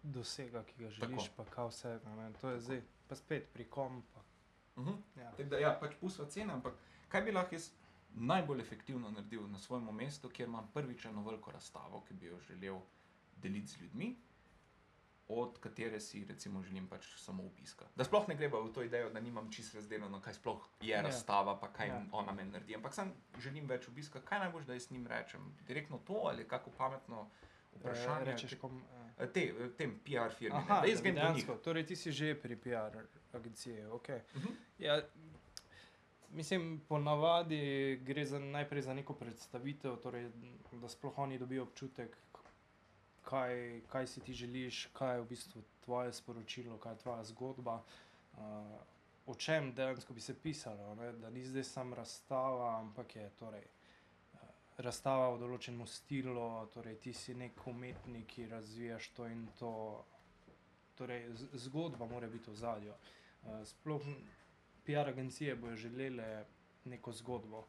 dosega, 0.03 0.63
ki 0.63 0.73
ga 0.77 0.89
želiš, 0.91 1.23
Tako. 1.23 1.33
pa 1.37 1.45
kaj 1.47 1.67
vse. 1.67 1.99
Ne, 2.07 2.31
to 2.33 2.49
je 2.49 2.53
Tako. 2.53 2.59
zdaj, 2.59 2.81
pa 3.07 3.15
spet 3.15 3.49
pri 3.49 3.65
kom. 3.65 4.03
Pa, 4.13 4.21
Mhm. 4.77 4.91
ja. 5.17 5.31
Tako 5.31 5.43
da, 5.45 5.57
ja, 5.57 5.77
pač 5.79 5.95
pusva 5.95 6.25
cene, 6.27 6.53
ampak 6.53 6.73
kaj 7.09 7.21
bi 7.21 7.31
lahko 7.31 7.55
jaz 7.55 7.71
najbolj 8.11 8.61
efektivno 8.61 9.11
naredil 9.11 9.47
na 9.47 9.57
svojem 9.59 9.95
mestu, 9.95 10.29
kjer 10.29 10.47
imam 10.47 10.69
prvič 10.73 11.05
eno 11.05 11.23
veliko 11.23 11.51
razstavo, 11.51 12.01
ki 12.01 12.13
bi 12.13 12.25
jo 12.25 12.39
želel 12.41 12.79
deliti 13.37 13.67
z 13.67 13.81
ljudmi, 13.81 14.15
od 15.29 15.59
katere 15.59 15.99
si 15.99 16.25
recimo 16.25 16.61
želim 16.61 16.87
pač 16.87 17.05
samo 17.17 17.43
obiska. 17.45 17.85
Da 17.95 18.03
sploh 18.03 18.27
ne 18.27 18.35
greva 18.35 18.59
v 18.59 18.69
to 18.69 18.83
idejo, 18.83 19.09
da 19.09 19.19
nimam 19.21 19.51
čisto 19.51 19.77
razdeljeno, 19.77 20.21
kaj 20.21 20.33
sploh 20.33 20.67
je 20.81 20.89
Ja. 20.89 21.01
razstava, 21.01 21.55
pa 21.55 21.67
kaj 21.69 21.87
Ja. 21.87 22.01
ona 22.11 22.31
meni 22.33 22.51
naredi. 22.51 22.75
Ampak 22.75 22.93
sam 22.93 23.13
želim 23.37 23.65
več 23.65 23.87
obiska, 23.87 24.21
kaj 24.21 24.39
najbolj, 24.39 24.65
da 24.65 24.73
jaz 24.73 24.91
njim 24.91 25.07
rečem. 25.07 25.55
Direktno 25.61 25.97
to 25.99 26.13
ali 26.25 26.47
kako 26.47 26.71
pametno 26.71 27.29
vprašanje. 27.79 28.21
Eh, 28.21 28.31
Rečeš, 28.31 28.55
kom, 28.61 28.83
eh. 29.17 29.27
Te, 29.33 29.41
eh, 29.41 29.69
tem 29.77 29.99
PR 30.05 30.33
firmi, 30.37 30.57
ne, 30.57 30.63
Aha, 30.63 30.81
da 30.81 30.87
jaz 30.87 30.99
da 30.99 31.03
grem 31.03 31.15
dejansko, 31.15 31.55
torej 31.63 31.85
ti 31.85 31.95
si 31.95 32.11
že 32.11 32.35
pri 32.35 32.55
PR 32.55 32.97
agenciji. 33.33 33.85
Okay. 33.99 34.19
Mhm. 34.35 34.47
Ja, 34.79 35.01
mislim, 36.29 36.81
ponavadi 36.87 37.99
gre 38.03 38.25
za, 38.25 38.39
najprej 38.39 38.81
za 38.81 38.93
neko 38.93 39.13
predstavitev, 39.13 39.95
torej, 39.95 40.29
da 40.71 40.89
sploh 40.89 41.17
oni 41.17 41.37
dobijo 41.39 41.63
občutek, 41.63 42.17
kaj, 43.21 43.81
kaj 43.87 44.07
si 44.07 44.21
ti 44.21 44.33
želiš, 44.33 44.87
kaj 44.93 45.15
je 45.15 45.21
v 45.21 45.27
bistvu 45.29 45.63
tvoje 45.85 46.13
sporočilo, 46.13 46.77
kaj 46.77 46.93
je 46.93 46.97
tvoja 46.97 47.23
zgodba. 47.23 47.83
Uh, 48.33 48.39
O 49.25 49.35
čem 49.35 49.73
dejansko 49.73 50.13
bi 50.13 50.21
se 50.21 50.33
pisalo, 50.33 50.95
ne? 50.95 51.11
da 51.11 51.29
ni 51.29 51.43
zdaj 51.45 51.63
samo 51.63 51.95
razstava, 51.95 52.79
ampak 52.79 53.15
je 53.15 53.29
torej, 53.39 53.61
uh, 53.61 53.80
razstava 54.77 55.29
v 55.35 55.39
določenem 55.39 55.87
stilu, 55.87 56.67
torej 56.73 56.95
ti 57.03 57.13
si 57.13 57.33
nek 57.33 57.67
umetnik, 57.67 58.27
ki 58.27 58.47
razvijaš 58.47 59.09
to 59.15 59.27
in 59.27 59.47
to. 59.59 59.73
Torej, 60.95 61.31
zgodba 61.57 62.05
mora 62.05 62.27
biti 62.29 62.51
v 62.51 62.55
zadju. 62.55 62.93
Uh, 62.93 63.61
sploh 63.65 64.03
PR 64.85 65.09
agencije 65.09 65.55
bojo 65.55 65.75
želele 65.75 66.45
neko 66.85 67.11
zgodbo. 67.11 67.63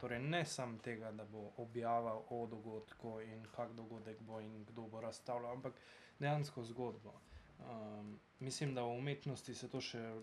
Torej, 0.00 0.22
ne 0.22 0.44
samo 0.44 0.78
tega, 0.78 1.10
da 1.12 1.24
bo 1.24 1.50
objava 1.56 2.14
o 2.30 2.46
dogodku 2.46 3.20
in 3.20 3.44
kak 3.56 3.72
dogodek 3.74 4.20
bo 4.20 4.40
in 4.40 4.64
kdo 4.64 4.82
bo 4.82 5.00
razstavljal, 5.00 5.52
ampak 5.52 5.74
dejansko 6.18 6.62
zgodbo. 6.64 7.12
Um, 7.58 8.18
mislim, 8.38 8.74
da 8.74 8.82
v 8.82 8.98
umetnosti 8.98 9.54
se 9.54 9.68
to 9.68 9.80
še 9.80 10.20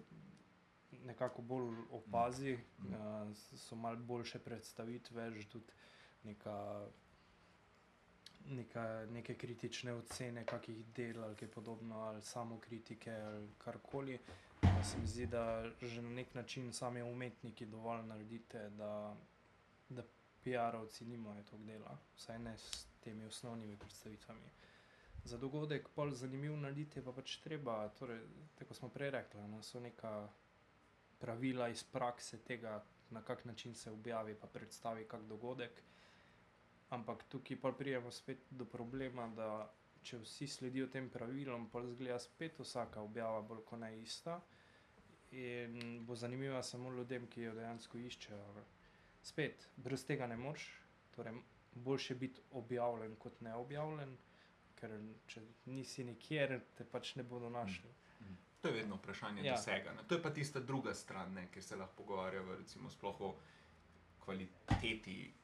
nekako 1.06 1.42
bolj 1.42 1.76
opazi, 1.92 2.58
Mm. 2.80 2.94
uh, 2.94 3.36
so 3.36 3.76
malo 3.76 3.98
boljše 3.98 4.40
predstavitve, 4.40 5.32
že 5.32 5.50
tudi 5.50 5.66
neka, 6.26 6.88
neka, 8.50 9.06
neke 9.12 9.36
kritične 9.36 9.94
ocene, 9.94 10.46
kakih 10.46 10.86
del 10.96 11.24
ali 11.24 11.36
kaj 11.36 11.48
podobno, 11.48 12.00
ali 12.00 12.22
samo 12.22 12.60
kritike 12.60 13.12
ali 13.12 13.48
karkoli. 13.58 14.20
Se 14.84 14.98
mi 14.98 15.08
zdi, 15.08 15.26
da 15.28 15.64
že 15.82 16.02
na 16.02 16.10
nek 16.10 16.34
način 16.34 16.74
sami 16.74 17.02
umetniki 17.02 17.66
dovolj 17.66 18.04
naredite, 18.06 18.70
da, 18.70 19.16
da 19.90 20.04
PR-ovci 20.44 21.06
nimajo 21.06 21.44
tog 21.44 21.66
dela, 21.66 21.98
vsaj 22.16 22.40
ne 22.40 22.58
s 22.58 22.86
temi 23.04 23.26
osnovnimi 23.26 23.78
predstavitvami. 23.78 24.50
Za 25.24 25.38
dogodek 25.38 25.88
bolj 25.96 26.12
zanimiv 26.12 26.58
narediti 26.58 27.02
pa 27.02 27.12
pač 27.12 27.38
treba, 27.42 27.90
torej, 28.00 28.20
tako 28.60 28.74
smo 28.74 28.90
prej 28.90 29.10
rekli, 29.12 29.48
no, 29.50 29.64
so 29.64 29.80
neka 29.80 30.12
pravila 31.20 31.70
iz 31.70 31.84
prakse 31.84 32.38
tega, 32.38 32.84
na 33.10 33.22
kak 33.22 33.46
način 33.46 33.76
se 33.76 33.92
objavi 33.92 34.36
pa 34.36 34.48
predstavi 34.48 35.08
kak 35.08 35.22
dogodek. 35.22 35.82
Ampak 36.96 37.26
tukaj 37.32 37.60
pa 37.62 37.72
pridemo 37.76 38.12
spet 38.12 38.46
do 38.50 38.66
problema, 38.66 39.28
da 39.38 39.50
če 40.06 40.20
vsi 40.22 40.48
sledijo 40.48 40.88
tem 40.94 41.10
pravilom, 41.10 41.70
pa 41.74 41.82
zgleda 41.88 42.20
spet 42.22 42.60
vsaka 42.62 43.02
objava 43.02 43.42
bolj 43.42 43.64
kot 43.66 43.82
ne 43.82 43.92
ista. 44.02 44.40
In 45.36 46.06
bo 46.06 46.16
zanimiva 46.16 46.62
samo 46.64 46.92
ljudem, 46.94 47.26
ki 47.28 47.48
jo 47.48 47.56
dejansko 47.58 48.00
iščejo. 48.00 48.64
Spet, 49.26 49.68
brez 49.76 50.06
tega 50.06 50.30
ne 50.30 50.38
moreš, 50.38 50.70
torej 51.16 51.42
boljše 51.76 52.16
biti 52.16 52.42
objavljen 52.52 53.16
kot 53.20 53.42
neobjavljen, 53.42 54.16
ker 54.80 54.94
če 55.28 55.42
nisi 55.66 56.06
nikjer, 56.08 56.60
te 56.78 56.86
pač 56.88 57.16
ne 57.20 57.24
bodo 57.24 57.50
našli. 57.50 57.92
To 58.62 58.72
je 58.72 58.74
vedno 58.80 58.96
vprašanje 58.96 59.42
Ja. 59.44 59.46
ja. 59.46 59.56
dosega. 59.56 59.94
Ne? 59.94 60.08
To 60.08 60.16
je 60.16 60.22
pa 60.22 60.30
tista 60.34 60.60
druga 60.60 60.94
stran, 60.94 61.34
ne, 61.34 61.48
kjer 61.54 61.64
se 61.64 61.76
lahko 61.76 61.94
pogovarjamo, 61.98 62.56
recimo, 62.56 62.90
sploh 62.90 63.22
o 63.22 63.36
kvaliteti 64.20 64.65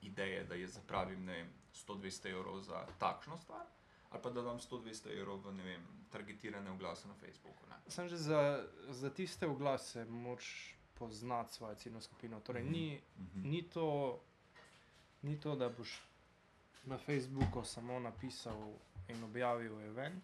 ideje, 0.02 0.44
da 0.44 0.56
je 0.56 0.68
zapravim 0.70 1.28
vem, 1.28 1.50
100-200 1.78 2.30
evrov 2.30 2.60
za 2.60 2.86
takšno 3.00 3.38
stvar, 3.38 3.66
ali 4.10 4.22
pa 4.24 4.30
da 4.30 4.42
dam 4.42 4.60
100-200 4.60 5.14
evrov 5.14 5.38
v 5.40 5.54
ne 5.54 5.64
vem, 5.64 5.82
targetirane 6.10 6.72
oglase 6.72 7.08
na 7.08 7.14
Facebooku. 7.16 7.66
Ne? 7.66 7.76
Sam 7.88 8.10
že 8.10 8.18
za, 8.18 8.42
za 8.90 9.10
tiste 9.10 9.48
oglase 9.48 10.06
moraš 10.06 10.52
poznati 10.96 11.54
svojo 11.54 11.76
ciljno 11.76 12.02
skupino. 12.02 12.40
Torej, 12.40 12.64
Mhm. 12.64 12.72
ni, 12.72 13.02
Mhm. 13.18 13.42
ni, 13.44 13.64
to, 13.64 14.20
ni 15.22 15.40
to, 15.40 15.56
da 15.56 15.70
boš 15.70 16.02
na 16.84 16.98
Facebooku 16.98 17.64
samo 17.64 18.00
napisal 18.00 18.74
in 19.08 19.24
objavil 19.24 19.82
event, 19.82 20.24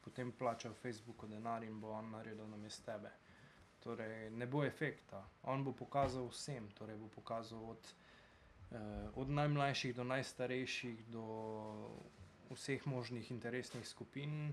potem 0.00 0.32
plačal 0.32 0.72
Facebooku 0.74 1.26
denar 1.26 1.62
in 1.64 1.80
bo 1.80 1.90
on 1.90 2.10
naredil 2.10 2.46
namesto 2.46 2.82
tebe. 2.84 3.10
Torej, 3.80 4.30
ne 4.30 4.46
bo 4.46 4.64
efekta. 4.64 5.20
On 5.44 5.64
bo 5.64 5.72
pokazal 5.74 6.26
vsem, 6.26 6.70
torej 6.70 6.96
bo 6.96 7.08
pokazal 7.08 7.64
od, 7.66 7.94
od 9.14 9.30
najmlajših 9.30 9.94
do 9.94 10.04
najstarejših, 10.04 11.04
do 11.06 11.24
vseh 12.50 12.86
možnih 12.86 13.30
interesnih 13.30 13.88
skupin, 13.88 14.52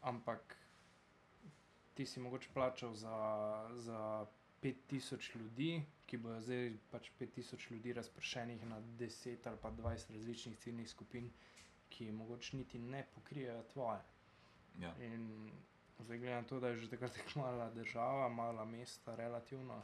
ampak 0.00 0.56
ti 1.94 2.06
si 2.06 2.20
mogoče 2.20 2.48
plačal 2.54 2.94
za, 2.94 3.16
za 3.76 4.26
5000 4.62 5.36
ljudi, 5.36 5.82
ki 6.06 6.16
bojo 6.16 6.40
zdaj 6.40 6.72
pač 6.90 7.10
5000 7.20 7.70
ljudi 7.72 7.92
razpršenih 7.92 8.66
na 8.66 8.80
10 8.98 9.48
ali 9.48 9.58
pa 9.62 9.70
20 9.70 10.14
različnih 10.14 10.58
ciljnih 10.58 10.90
skupin, 10.90 11.30
ki 11.88 12.12
mogoče 12.12 12.56
niti 12.56 12.78
ne 12.78 13.06
pokrijejo 13.14 13.62
tvoje. 13.72 14.00
Ja. 14.80 14.94
In 15.00 15.50
zdaj 15.98 16.18
glede 16.18 16.34
na 16.34 16.42
to, 16.42 16.60
da 16.60 16.68
je 16.68 16.76
že 16.76 16.90
takrat 16.90 17.12
tako 17.12 17.38
mala 17.44 17.70
država, 17.70 18.28
mala 18.28 18.64
mesta, 18.64 19.14
relativno, 19.14 19.82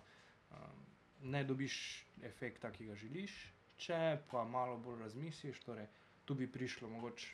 um, 0.51 0.87
ne 1.23 1.45
dobiš 1.45 2.05
efekta, 2.23 2.73
ki 2.73 2.87
ga 2.87 2.95
želiš. 2.95 3.35
Če 3.79 4.19
pa 4.31 4.45
malo 4.45 4.79
bolj 4.83 5.03
razmisliš, 5.03 5.61
torej 5.63 5.87
tu 6.25 6.35
bi 6.35 6.51
prišlo 6.51 6.89
mogoče 6.91 7.29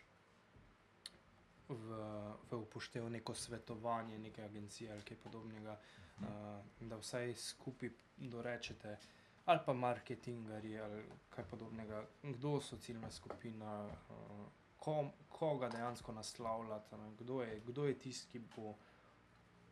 v, 1.68 2.00
v 2.50 2.58
upoštev 2.58 3.08
neko 3.10 3.34
svetovanje 3.34 4.18
neke 4.18 4.44
agencije 4.44 4.92
ali 4.92 5.02
kaj 5.02 5.16
podobnega, 5.16 5.78
uh, 6.20 6.26
da 6.80 6.96
vsaj 7.00 7.34
skupaj 7.34 7.90
dorečete, 8.16 8.96
ali 9.44 9.60
pa 9.66 9.72
marketingarji 9.72 10.78
ali 10.80 11.04
kaj 11.30 11.44
podobnega, 11.50 12.04
kdo 12.22 12.60
so 12.60 12.76
ciljna 12.76 13.10
skupina, 13.10 13.86
uh, 13.88 14.46
kom, 14.78 15.10
koga 15.28 15.68
dejansko 15.68 16.12
naslavljate, 16.12 16.96
ne, 16.96 17.10
kdo 17.18 17.42
je, 17.42 17.60
kdo 17.66 17.86
je 17.86 17.98
tisti, 17.98 18.30
ki 18.32 18.44
bo 18.56 18.74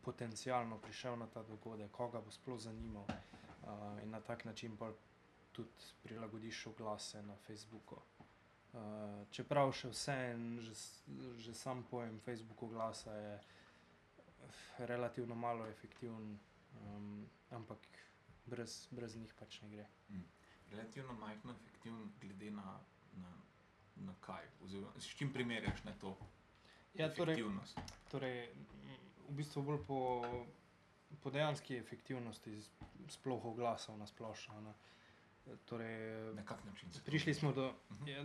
potencialno 0.03 0.79
prišel 0.79 1.19
na 1.19 1.27
ta 1.27 1.43
dogodek, 1.43 1.91
koga 1.91 2.21
bo 2.21 2.31
sploh 2.31 2.59
zanimal. 2.61 3.05
Uh, 3.05 3.42
in 3.99 4.11
na 4.11 4.21
tak 4.21 4.45
način 4.45 4.77
pa 4.77 4.93
tudi 5.53 5.71
prilagodiš 6.03 6.67
oglase 6.67 7.23
na 7.23 7.37
Facebooku. 7.39 7.97
Uh, 8.73 8.81
čeprav 9.31 9.73
še 9.73 9.89
vseeno, 9.91 10.61
že, 10.61 10.75
s- 10.75 11.03
že 11.37 11.55
sam 11.55 11.83
pojem 11.85 12.21
Facebook 12.21 12.63
oglasa 12.63 13.13
je 13.13 13.35
eh, 13.35 13.45
relativno 14.81 15.35
malo 15.37 15.67
efektiven, 15.67 16.39
um, 16.79 17.11
ampak 17.51 17.79
brez, 18.47 18.89
brez 18.91 19.17
njih 19.17 19.35
pač 19.35 19.61
ne 19.61 19.69
gre. 19.69 19.87
Relativno 20.71 21.13
majhno 21.15 21.53
efektivno, 21.55 22.09
glede 22.19 22.51
na, 22.51 22.79
na, 23.15 23.33
na 23.99 24.15
kaj, 24.21 24.49
oziroma 24.61 24.93
s 24.99 25.07
čim 25.11 25.33
primerjaš 25.33 25.85
na 25.85 25.93
to 25.95 26.17
Ja, 26.95 27.09
torej, 27.09 27.35
efektivnost. 27.35 27.79
torej, 28.09 28.49
m, 28.49 28.97
v 29.29 29.35
bistvu 29.35 29.63
bolj 29.63 29.85
po, 29.87 29.99
po 31.17 31.31
dejanski 31.31 31.77
efektivnosti 31.77 32.63
sploh 33.09 33.45
oglasov 33.45 33.99
na 33.99 34.07
splošno. 34.07 34.61
Ne. 34.61 34.73
Torej, 35.65 36.35
Na 36.35 36.45
kak 36.45 36.65
način 36.65 36.89
prišli 37.05 37.35
smo 37.35 37.53
do. 37.53 37.73
Mhm. 37.91 38.09
Ja, 38.09 38.25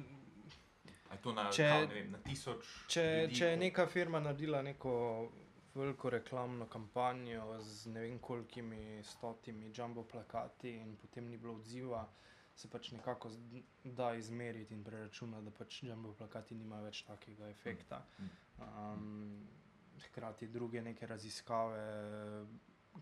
A 1.10 1.14
je 1.14 1.22
to 1.22 1.34
na, 1.34 1.52
Če- 1.52 1.64
ne 1.64 1.86
vem, 1.88 2.12
na 2.12 2.18
tisoč? 2.18 2.66
Če, 2.88 3.02
ljudi, 3.22 3.36
če 3.36 3.46
je 3.46 3.58
neka 3.58 3.88
firma 3.88 4.20
naredila 4.20 4.62
neko 4.62 5.30
veliko 5.76 6.10
reklamno 6.10 6.66
kampanjo 6.66 7.60
z 7.62 7.86
ne 7.88 8.02
vem 8.02 8.20
kolikimi 8.20 9.04
stotimi 9.04 9.72
jumbo 9.74 10.04
plakati 10.04 10.70
in 10.72 10.98
potem 10.98 11.30
ni 11.30 11.38
bilo 11.38 11.54
odziva, 11.54 12.08
se 12.56 12.68
pač 12.68 12.92
nekako 12.92 13.32
da 13.84 14.14
izmeriti 14.14 14.74
in 14.74 14.84
preračunati, 14.84 15.46
da 15.46 15.52
pač 15.52 15.84
jumbo 15.84 16.14
plakati 16.14 16.56
nimajo 16.56 16.84
več 16.84 17.04
takega 17.04 17.50
efekta. 17.50 18.02
Um, 18.60 19.48
hkrati 20.02 20.48
druge 20.48 20.82
neke 20.82 21.08
raziskave 21.08 22.46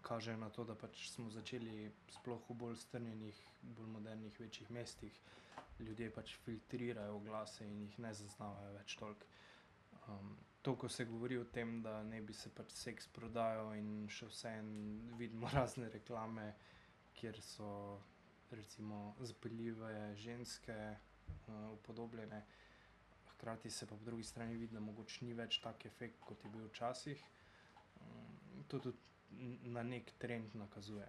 kažejo 0.02 0.38
na 0.38 0.50
to, 0.50 0.64
da 0.64 0.76
pač 0.76 1.10
smo 1.10 1.30
začeli 1.30 1.92
sploh 2.20 2.50
v 2.50 2.58
bolj 2.58 2.76
strnjenih, 2.76 3.40
bolj 3.78 3.88
modernih, 3.88 4.40
večjih 4.40 4.72
mestih. 4.72 5.22
Ljudje 5.80 6.10
pač 6.14 6.36
filtrirajo 6.46 7.16
oglase 7.16 7.66
in 7.68 7.82
jih 7.82 8.00
ne 8.00 8.14
zaznavajo 8.14 8.74
več 8.78 8.96
toliko. 9.00 9.28
Um, 10.08 10.36
to, 10.62 10.76
ko 10.76 10.90
se 10.90 11.06
govori 11.06 11.38
o 11.38 11.44
tem, 11.44 11.82
da 11.82 12.04
ne 12.04 12.22
bi 12.22 12.34
se 12.34 12.50
pač 12.50 12.72
seks 12.74 13.08
prodajal, 13.14 13.74
in 13.78 14.08
še 14.10 14.30
vseeno 14.32 15.18
vidimo 15.20 15.50
razne 15.58 15.90
reklame, 15.94 16.52
kjer 17.16 17.42
so 17.42 17.70
recimo 18.52 19.16
zapeljive 19.20 20.16
ženske 20.22 20.78
uh, 20.96 21.72
upodobljene, 21.74 22.44
hkrati 23.34 23.70
se 23.70 23.86
pa 23.86 23.96
po 23.96 24.06
drugi 24.06 24.24
strani 24.24 24.56
vidi, 24.56 24.74
da 24.74 24.80
mogoče 24.80 25.26
ni 25.26 25.34
več 25.34 25.60
tak 25.64 25.86
efekt, 25.86 26.22
kot 26.26 26.44
je 26.44 26.52
bil 26.54 26.70
včasih. 26.70 27.26
Um, 28.02 28.64
to 28.68 28.80
tudi 28.80 29.15
na 29.64 29.84
nek 29.84 30.12
trend 30.18 30.56
nakazuje. 30.56 31.08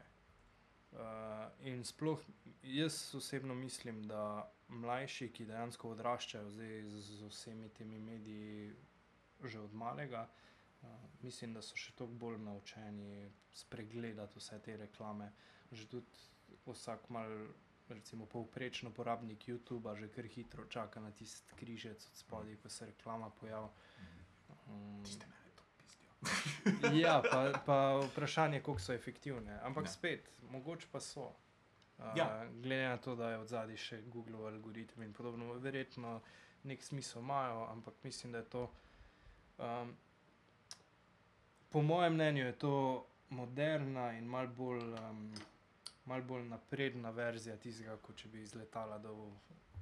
Uh, 0.97 1.67
in 1.67 1.85
sploh 1.85 2.21
jaz 2.63 3.15
osebno 3.15 3.55
mislim, 3.55 4.03
da 4.09 4.53
mlajši, 4.69 5.29
ki 5.33 5.45
dejansko 5.45 5.91
odraščajo 5.93 6.51
zdaj 6.51 6.83
z, 6.89 7.03
z 7.19 7.29
vsemi 7.29 7.69
temi 7.69 7.99
mediji, 7.99 8.71
že 9.45 9.61
od 9.61 9.75
malega, 9.75 10.23
uh, 10.83 10.89
mislim, 11.23 11.53
da 11.53 11.63
so 11.63 11.77
še 11.77 11.93
toliko 11.99 12.17
bolj 12.25 12.39
naučeni 12.47 13.29
spregledati 13.53 14.41
vse 14.41 14.61
te 14.65 14.77
reklame. 14.77 15.33
Že 15.73 15.89
tudi 15.97 16.25
vsak 16.67 17.11
mal, 17.11 17.35
recimo 17.89 18.27
povprečen 18.27 18.89
uporabnik 18.89 19.49
YouTuba, 19.51 19.99
že 19.99 20.09
kar 20.09 20.25
hitro 20.25 20.65
čaka 20.71 21.01
na 21.01 21.11
tisti 21.11 21.59
križec 21.59 22.09
od 22.09 22.23
spodaj, 22.25 22.57
ko 22.63 22.73
se 22.73 22.87
reklama 22.87 23.31
pojavi. 23.31 23.69
Um, 24.67 25.03
Tiste. 25.05 25.36
ja, 27.03 27.23
pa, 27.23 27.41
pa 27.67 27.77
vprašanje, 28.03 28.61
koliko 28.61 28.83
so 28.83 28.93
efektivne. 28.93 29.59
Ampak 29.63 29.85
Ja. 29.85 29.91
spet, 29.91 30.31
mogoče 30.51 30.87
pa 30.93 31.01
so. 31.01 31.33
Uh, 31.99 32.05
Ja. 32.15 32.47
Glede 32.53 32.89
na 32.89 32.97
to, 32.97 33.17
da 33.17 33.31
je 33.31 33.39
od 33.39 33.49
zadaj 33.49 33.77
še 33.79 34.03
Google 34.05 34.47
algoritem 34.47 35.03
in 35.03 35.13
podobno, 35.13 35.53
verjetno 35.55 36.21
nek 36.63 36.83
smisel 36.83 37.23
imajo, 37.23 37.67
ampak 37.67 37.95
mislim, 38.03 38.33
da 38.33 38.39
je 38.39 38.45
to. 38.47 38.71
Um, 39.59 39.97
po 41.69 41.83
mojem 41.83 42.15
mnenju 42.15 42.45
je 42.45 42.53
to 42.55 42.73
moderna 43.31 44.13
in 44.13 44.25
mal 44.27 44.47
bolj, 44.49 44.83
um, 45.01 45.35
mal 46.05 46.23
bolj 46.23 46.45
napredna 46.45 47.11
verzija 47.11 47.57
tistega, 47.57 47.97
kot 47.99 48.17
če 48.17 48.29
bi 48.29 48.43
iz 48.43 48.55
letala 48.55 48.99
dol 48.99 49.31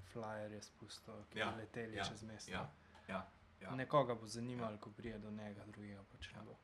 flyerje 0.07 0.63
spustil, 0.63 1.15
ki 1.31 1.39
Ja, 1.39 1.51
bi 1.51 1.59
leteli 1.59 1.97
ja, 1.97 2.05
čez 2.05 2.23
mesto. 2.23 2.53
ja, 2.53 2.63
ja, 3.09 3.25
ja. 3.65 3.75
Nekoga 3.75 4.15
bo 4.15 4.27
zanimalo, 4.27 4.79
ko 4.79 4.91
prije 4.91 5.19
do 5.19 5.31
njega, 5.31 5.65
drugega 5.67 6.05
pač 6.13 6.31
Ja. 6.33 6.39
ne 6.39 6.45
bo. 6.45 6.57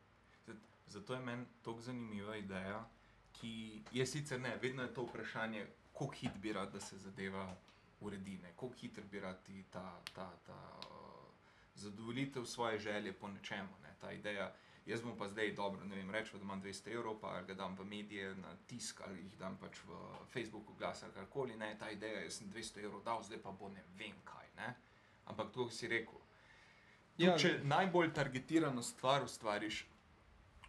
Zato 0.86 1.14
je 1.14 1.20
meni 1.20 1.46
tako 1.62 1.80
zanimiva 1.80 2.36
ideja, 2.36 2.88
ki 3.32 3.82
je 3.92 4.06
sicer 4.06 4.40
ne, 4.40 4.56
vedno 4.62 4.82
je 4.82 4.94
to 4.94 5.04
vprašanje, 5.06 5.66
kako 5.92 6.10
hit 6.10 6.38
bi 6.42 6.52
rad, 6.52 6.72
da 6.72 6.80
se 6.80 6.98
zadeva 6.98 7.56
uredi, 8.00 8.40
kako 8.56 8.72
hiter 8.80 9.04
bi 9.04 9.20
rad 9.20 9.42
ti 9.42 9.64
ta, 9.70 10.00
ta, 10.14 10.30
ta 10.46 10.78
uh, 10.78 11.28
zadovoljitev 11.74 12.44
svoje 12.44 12.78
želje 12.78 13.12
po 13.12 13.28
nečemu. 13.28 13.68
Ne, 13.82 13.94
ta 14.00 14.12
ideja, 14.12 14.52
jaz 14.86 15.02
bom 15.02 15.18
pa 15.18 15.28
zdaj 15.28 15.52
dobro, 15.52 15.84
ne 15.84 15.96
vem, 15.96 16.10
rečem, 16.10 16.38
da 16.38 16.44
imam 16.44 16.62
200 16.62 16.94
evrov, 16.94 17.20
pa 17.20 17.42
ga 17.42 17.54
dam 17.54 17.76
v 17.78 17.84
medije, 17.84 18.34
na 18.34 18.56
tisk 18.66 19.00
ali 19.06 19.22
jih 19.22 19.38
dam 19.38 19.58
pač 19.60 19.78
v 19.84 19.98
Facebooku, 20.32 20.74
glas 20.78 21.02
ali 21.02 21.12
karkoli, 21.12 21.56
ne, 21.56 21.76
ta 21.78 21.90
ideja, 21.90 22.20
jaz 22.20 22.40
sem 22.40 22.50
200 22.50 22.84
evrov 22.84 23.04
dal, 23.04 23.22
zdaj 23.22 23.42
pa 23.42 23.50
bo 23.50 23.68
ne 23.68 23.84
vem 23.98 24.16
kaj, 24.24 24.48
ne. 24.56 24.74
Ampak 25.24 25.52
to 25.52 25.70
si 25.70 25.88
rekel. 25.88 26.19
Tudi, 27.20 27.26
Ja. 27.26 27.32
ja. 27.32 27.38
Če 27.38 27.60
najbolj 27.64 28.12
targetirano 28.12 28.82
stvar 28.82 29.22
ustvariš, 29.22 29.82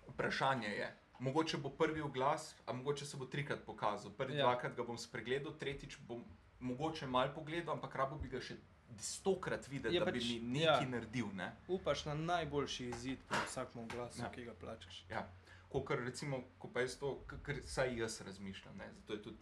vprašanje 0.07 0.67
je, 0.69 0.89
mogoče 1.19 1.57
bo 1.57 1.69
prvi 1.71 2.01
oglas, 2.01 2.49
a 2.65 2.73
mogoče 2.73 3.05
se 3.05 3.17
bo 3.17 3.25
trikrat 3.27 3.59
pokazal. 3.61 4.11
Prvi 4.13 4.33
Ja. 4.33 4.39
ja. 4.39 4.45
dvakrat 4.45 4.75
ga 4.75 4.83
bom 4.83 4.97
spregledal, 4.99 5.53
tretjič 5.55 5.97
bom 6.01 6.23
mogoče 6.61 7.07
malo 7.07 7.31
pogledal, 7.33 7.73
ampak 7.73 7.95
rabo 7.95 8.15
bi 8.17 8.27
ga 8.29 8.41
še 8.41 8.57
stokrat 8.99 9.67
videl, 9.67 9.93
Je 9.93 9.99
da 9.99 10.05
pač- 10.07 10.13
bi 10.25 10.39
mi 10.41 10.59
ja. 10.59 10.71
nekaj 10.73 10.89
naredil. 10.89 11.29
Ne? 11.33 11.51
Upaš 11.69 12.05
na 12.05 12.13
najboljši 12.15 12.87
izid 12.87 13.19
pri 13.23 13.37
vsakem 13.45 13.87
glasu, 13.87 14.19
Ja. 14.19 14.25
ja. 14.25 14.31
ki 14.31 14.43
ga 14.43 14.53
plačaš. 14.55 15.05
Ja. 15.09 15.23
Kot 15.69 15.89
recimo, 15.91 16.41
ko 16.59 16.67
pa 16.67 16.81
jaz 16.81 16.97
to, 16.97 17.13
kar 17.39 17.61
saj 17.65 17.95
jaz 17.97 18.21
razmišljam. 18.21 18.75
Ne? 18.77 18.89
Zato 18.93 19.13
je 19.13 19.21
tudi 19.21 19.37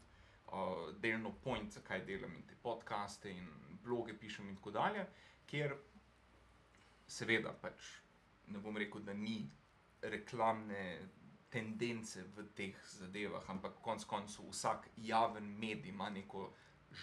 uh, 0.48 0.54
delno 0.96 1.32
point, 1.34 1.74
zakaj 1.74 2.02
delam 2.02 2.36
in 2.36 2.44
te 2.44 2.56
podcaste 2.58 3.32
in 3.32 3.48
bloge 3.82 4.14
pišem 4.14 4.48
in 4.48 4.56
tako 4.56 4.72
dalje, 4.72 5.08
ker 5.48 5.74
seveda 7.10 7.54
pač 7.62 7.90
ne 8.48 8.60
bom 8.60 8.78
rekel, 8.78 9.02
da 9.02 9.14
ni 9.14 9.44
reklamne 10.02 10.84
tendence 11.50 12.24
v 12.36 12.44
teh 12.56 12.76
zadevah, 12.94 13.44
ampak 13.50 13.80
konec 13.82 14.06
koncev 14.06 14.46
vsak 14.50 14.90
javen 14.98 15.48
medij 15.60 15.90
ima 15.90 16.10
neko 16.10 16.52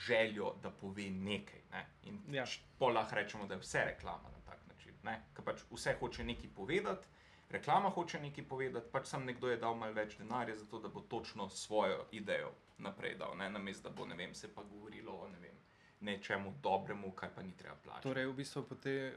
željo, 0.06 0.52
da 0.62 0.70
pove 0.70 1.10
nekaj. 1.10 1.60
Ne? 1.72 1.86
In 2.02 2.20
Ja. 2.34 2.44
pa 2.78 2.86
lahko 2.86 3.14
rečemo, 3.14 3.46
da 3.46 3.54
je 3.54 3.60
vse 3.60 3.84
reklama 3.84 4.30
na 4.30 4.40
tak 4.44 4.66
način. 4.68 4.94
ne. 5.02 5.22
Ker 5.34 5.44
pač 5.44 5.60
vse 5.70 5.96
hoče 6.00 6.24
nekaj 6.24 6.50
povedati. 6.50 7.06
Reklama 7.50 7.90
hoče 7.90 8.20
nekaj 8.20 8.44
povedati, 8.44 8.86
pač 8.92 9.06
sam 9.06 9.24
nekdo 9.24 9.48
je 9.48 9.56
dal 9.56 9.74
malo 9.74 9.92
več 9.94 10.16
denarja, 10.18 10.56
zato 10.56 10.78
da 10.78 10.88
bo 10.88 11.00
točno 11.00 11.48
svojo 11.48 12.06
idejo 12.12 12.50
naprej 12.78 13.14
dal, 13.14 13.36
ne 13.36 13.50
namesto 13.50 13.88
da 13.88 13.94
bo 13.94 14.06
ne 14.06 14.14
vem, 14.16 14.34
se 14.34 14.54
pa 14.54 14.62
govorilo 14.62 15.12
o 15.12 15.28
ne 15.28 15.38
vem, 15.38 15.54
nečemu 16.00 16.54
dobremu, 16.62 17.12
kar 17.12 17.30
pa 17.34 17.42
ni 17.42 17.56
treba 17.56 17.76
plačati. 17.76 18.02
Torej, 18.02 18.26
v 18.26 18.34
bistvu 18.34 18.62
pote, 18.62 19.14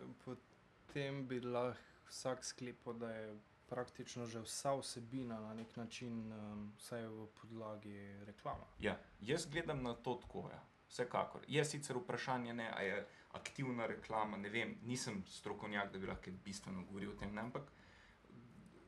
potem 0.89 1.27
bi 1.27 1.39
lahko 1.39 1.77
vsak 2.09 2.45
sklepal, 2.45 2.93
da 2.93 3.11
je 3.13 3.37
praktično 3.69 4.25
že 4.25 4.41
vsa 4.41 4.73
vsebina 4.73 5.39
na 5.39 5.53
nek 5.53 5.75
način, 5.77 6.33
um, 6.33 6.73
vsaj 6.77 7.05
v 7.07 7.27
podlagi 7.41 8.25
reklama. 8.25 8.65
Ja, 8.79 8.97
jaz 9.21 9.45
gledam 9.45 9.83
na 9.83 9.93
to 9.93 10.15
tako. 10.15 10.49
Ja. 10.51 10.63
Vsekakor. 10.89 11.45
Je 11.47 11.65
sicer 11.65 11.97
vprašanje, 11.97 12.53
ne, 12.53 12.71
a 12.73 12.81
je 12.81 13.07
aktivna 13.37 13.85
reklama. 13.85 14.37
Ne 14.37 14.49
vem, 14.49 14.77
nisem 14.81 15.21
strokovnjak, 15.27 15.91
da 15.93 15.99
bi 15.99 16.07
lahko 16.07 16.31
bistveno 16.45 16.81
govoril 16.85 17.11
o 17.11 17.15
tem, 17.15 17.35
ne, 17.35 17.41
ampak 17.41 17.69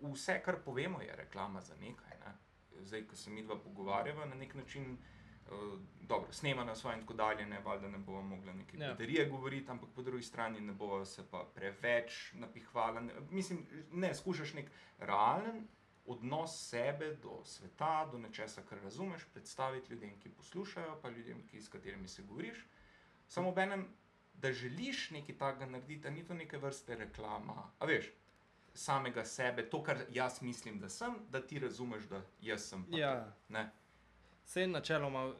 vse, 0.01 0.41
kar 0.41 0.57
povemo, 0.65 1.01
je 1.01 1.15
reklama 1.15 1.61
za 1.61 1.75
nekaj. 1.75 2.17
Ne. 2.25 2.33
Zdaj, 2.81 3.05
ko 3.07 3.15
se 3.15 3.29
mi 3.29 3.43
dva 3.43 3.59
pogovarjava 3.61 4.25
na 4.25 4.35
nek 4.35 4.55
način. 4.55 4.97
Uh, 5.47 5.79
dobro, 6.01 6.31
snemana 6.33 6.75
svoje 6.75 6.95
in 6.95 7.01
tako 7.01 7.13
dalje, 7.13 7.45
ne 7.45 7.59
valjda 7.59 7.87
ne 7.87 7.97
bomo 7.97 8.21
mogli 8.21 8.53
neke 8.53 8.77
Ja. 8.77 8.89
baterije 8.89 9.25
govoriti, 9.25 9.71
ampak 9.71 9.89
po 9.95 10.01
drugi 10.01 10.23
strani 10.23 10.61
ne 10.61 10.73
bomo 10.73 11.05
se 11.05 11.23
pa 11.31 11.45
preveč 11.55 12.33
napihvala. 12.33 12.99
Ne, 12.99 13.13
mislim, 13.29 13.67
ne, 13.91 14.15
skušaš 14.15 14.53
nek 14.53 14.69
realen 14.99 15.67
odnos 16.05 16.69
sebe 16.69 17.15
do 17.15 17.41
sveta, 17.45 18.09
do 18.11 18.17
nečesa, 18.17 18.61
kar 18.61 18.81
razumeš, 18.81 19.25
predstaviti 19.33 19.93
ljudem, 19.93 20.19
ki 20.19 20.29
poslušajo, 20.29 20.99
pa 21.01 21.09
ljudem, 21.09 21.47
ki, 21.47 21.61
s 21.61 21.69
katerimi 21.69 22.07
se 22.07 22.23
govoriš. 22.23 22.65
Samo 23.27 23.49
ob 23.49 23.57
enem, 23.57 23.87
da 24.33 24.53
želiš 24.53 25.11
nekaj 25.11 25.37
takega 25.37 25.65
narediti, 25.65 26.11
ni 26.11 26.25
to 26.25 26.33
neke 26.33 26.57
vrste 26.57 26.95
reklama. 26.95 27.71
A 27.79 27.85
veš, 27.85 28.05
samega 28.73 29.25
sebe, 29.25 29.69
to, 29.69 29.83
kar 29.83 29.97
jaz 30.09 30.41
mislim, 30.41 30.79
da 30.79 30.89
sem, 30.89 31.15
da 31.29 31.47
ti 31.47 31.59
razumeš, 31.59 32.03
da 32.03 32.21
jaz 32.41 32.69
sem. 32.69 32.85
pa 32.91 32.97
Ja. 32.97 33.33
ne? 33.49 33.71
Vse 34.51 34.67
načeloma 34.67 35.33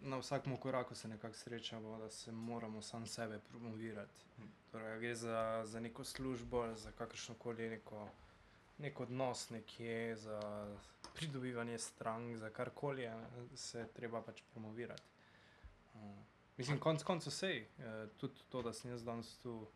na 0.00 0.16
vsakem 0.18 0.56
koraku 0.56 0.94
se 0.94 1.08
nekako 1.08 1.34
srečamo, 1.34 1.98
da 1.98 2.10
se 2.10 2.32
moramo 2.32 2.82
sam 2.82 3.06
sebe 3.06 3.38
promovirati. 3.38 4.24
Hm. 4.36 4.42
Torej, 4.72 4.98
gre 4.98 5.14
za, 5.14 5.62
za 5.66 5.80
neko 5.80 6.04
službo, 6.04 6.74
za 6.74 6.90
kakršno 6.90 7.34
koli 7.34 7.68
neko, 7.70 8.08
nek 8.78 9.00
odnos 9.00 9.50
nekje, 9.50 10.16
za 10.16 10.40
pridobivanje 11.14 11.78
strank, 11.78 12.36
za 12.36 12.50
karkoli 12.50 13.10
se 13.54 13.78
je 13.78 13.86
treba 13.86 14.22
pač 14.22 14.42
promovirati. 14.52 15.02
Uh, 15.94 16.00
mislim, 16.56 16.80
konec 16.80 17.02
koncev 17.02 17.30
vse, 17.30 17.66
uh, 17.78 18.10
tudi 18.16 18.40
to, 18.48 18.62
da 18.62 18.72
sem 18.72 18.90
jaz 18.90 19.04
danes 19.04 19.36
tu, 19.38 19.66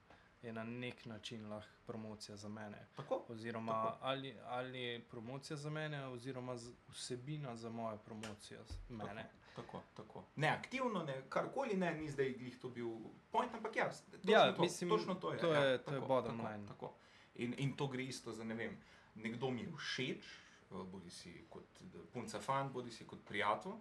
je 0.43 0.53
na 0.53 0.65
nek 0.65 1.05
način 1.07 1.49
lahko 1.49 1.71
promocija 1.87 2.37
za 2.37 2.49
mene. 2.49 2.87
Tako? 2.97 3.23
Oziroma, 3.29 3.73
Tako. 3.75 3.99
ali, 4.01 4.37
ali 4.43 4.81
je 4.81 5.01
promocija 5.03 5.57
za 5.57 5.71
mene, 5.71 6.07
oziroma 6.07 6.57
z- 6.57 6.73
vsebina 6.89 7.57
za 7.57 7.71
mojo 7.71 7.97
promocijo 7.99 8.65
z 8.65 8.91
mene. 8.91 9.27
Tako, 9.57 9.83
tako. 9.95 10.25
Ne 10.37 10.49
aktivno, 10.49 11.03
ne 11.03 11.23
karkoli, 11.29 11.77
ne, 11.77 11.95
ni 11.95 12.11
zdaj 12.11 12.33
glih 12.33 12.59
to 12.59 12.69
bil 12.69 12.89
point, 13.31 13.55
ampak 13.55 13.77
ja, 13.77 13.91
točno 14.13 14.33
Ja, 14.33 14.55
to, 14.55 14.63
mislim, 14.63 14.91
točno 14.91 15.15
to 15.15 15.33
je. 15.33 15.39
to 15.39 15.53
ja, 15.53 15.61
je- 15.61 15.79
to 15.79 15.91
je 15.91 15.95
tako, 15.95 16.07
bottom 16.09 16.37
tako, 16.39 16.49
line. 16.49 16.67
Tako. 16.69 16.93
In, 17.35 17.55
in 17.59 17.73
to 17.73 17.87
gre 17.87 18.03
isto 18.05 18.33
za 18.33 18.45
ne 18.45 18.55
vem, 18.55 18.79
nekdo 19.15 19.51
mi 19.51 19.61
je 19.61 19.73
všeč, 19.73 20.25
bodi 20.71 21.11
si 21.11 21.47
kot 21.49 21.65
eh, 21.81 21.99
punca 22.13 22.41
fan, 22.41 22.73
bodi 22.73 22.91
si 22.91 23.07
kot 23.07 23.25
prijatelj, 23.25 23.73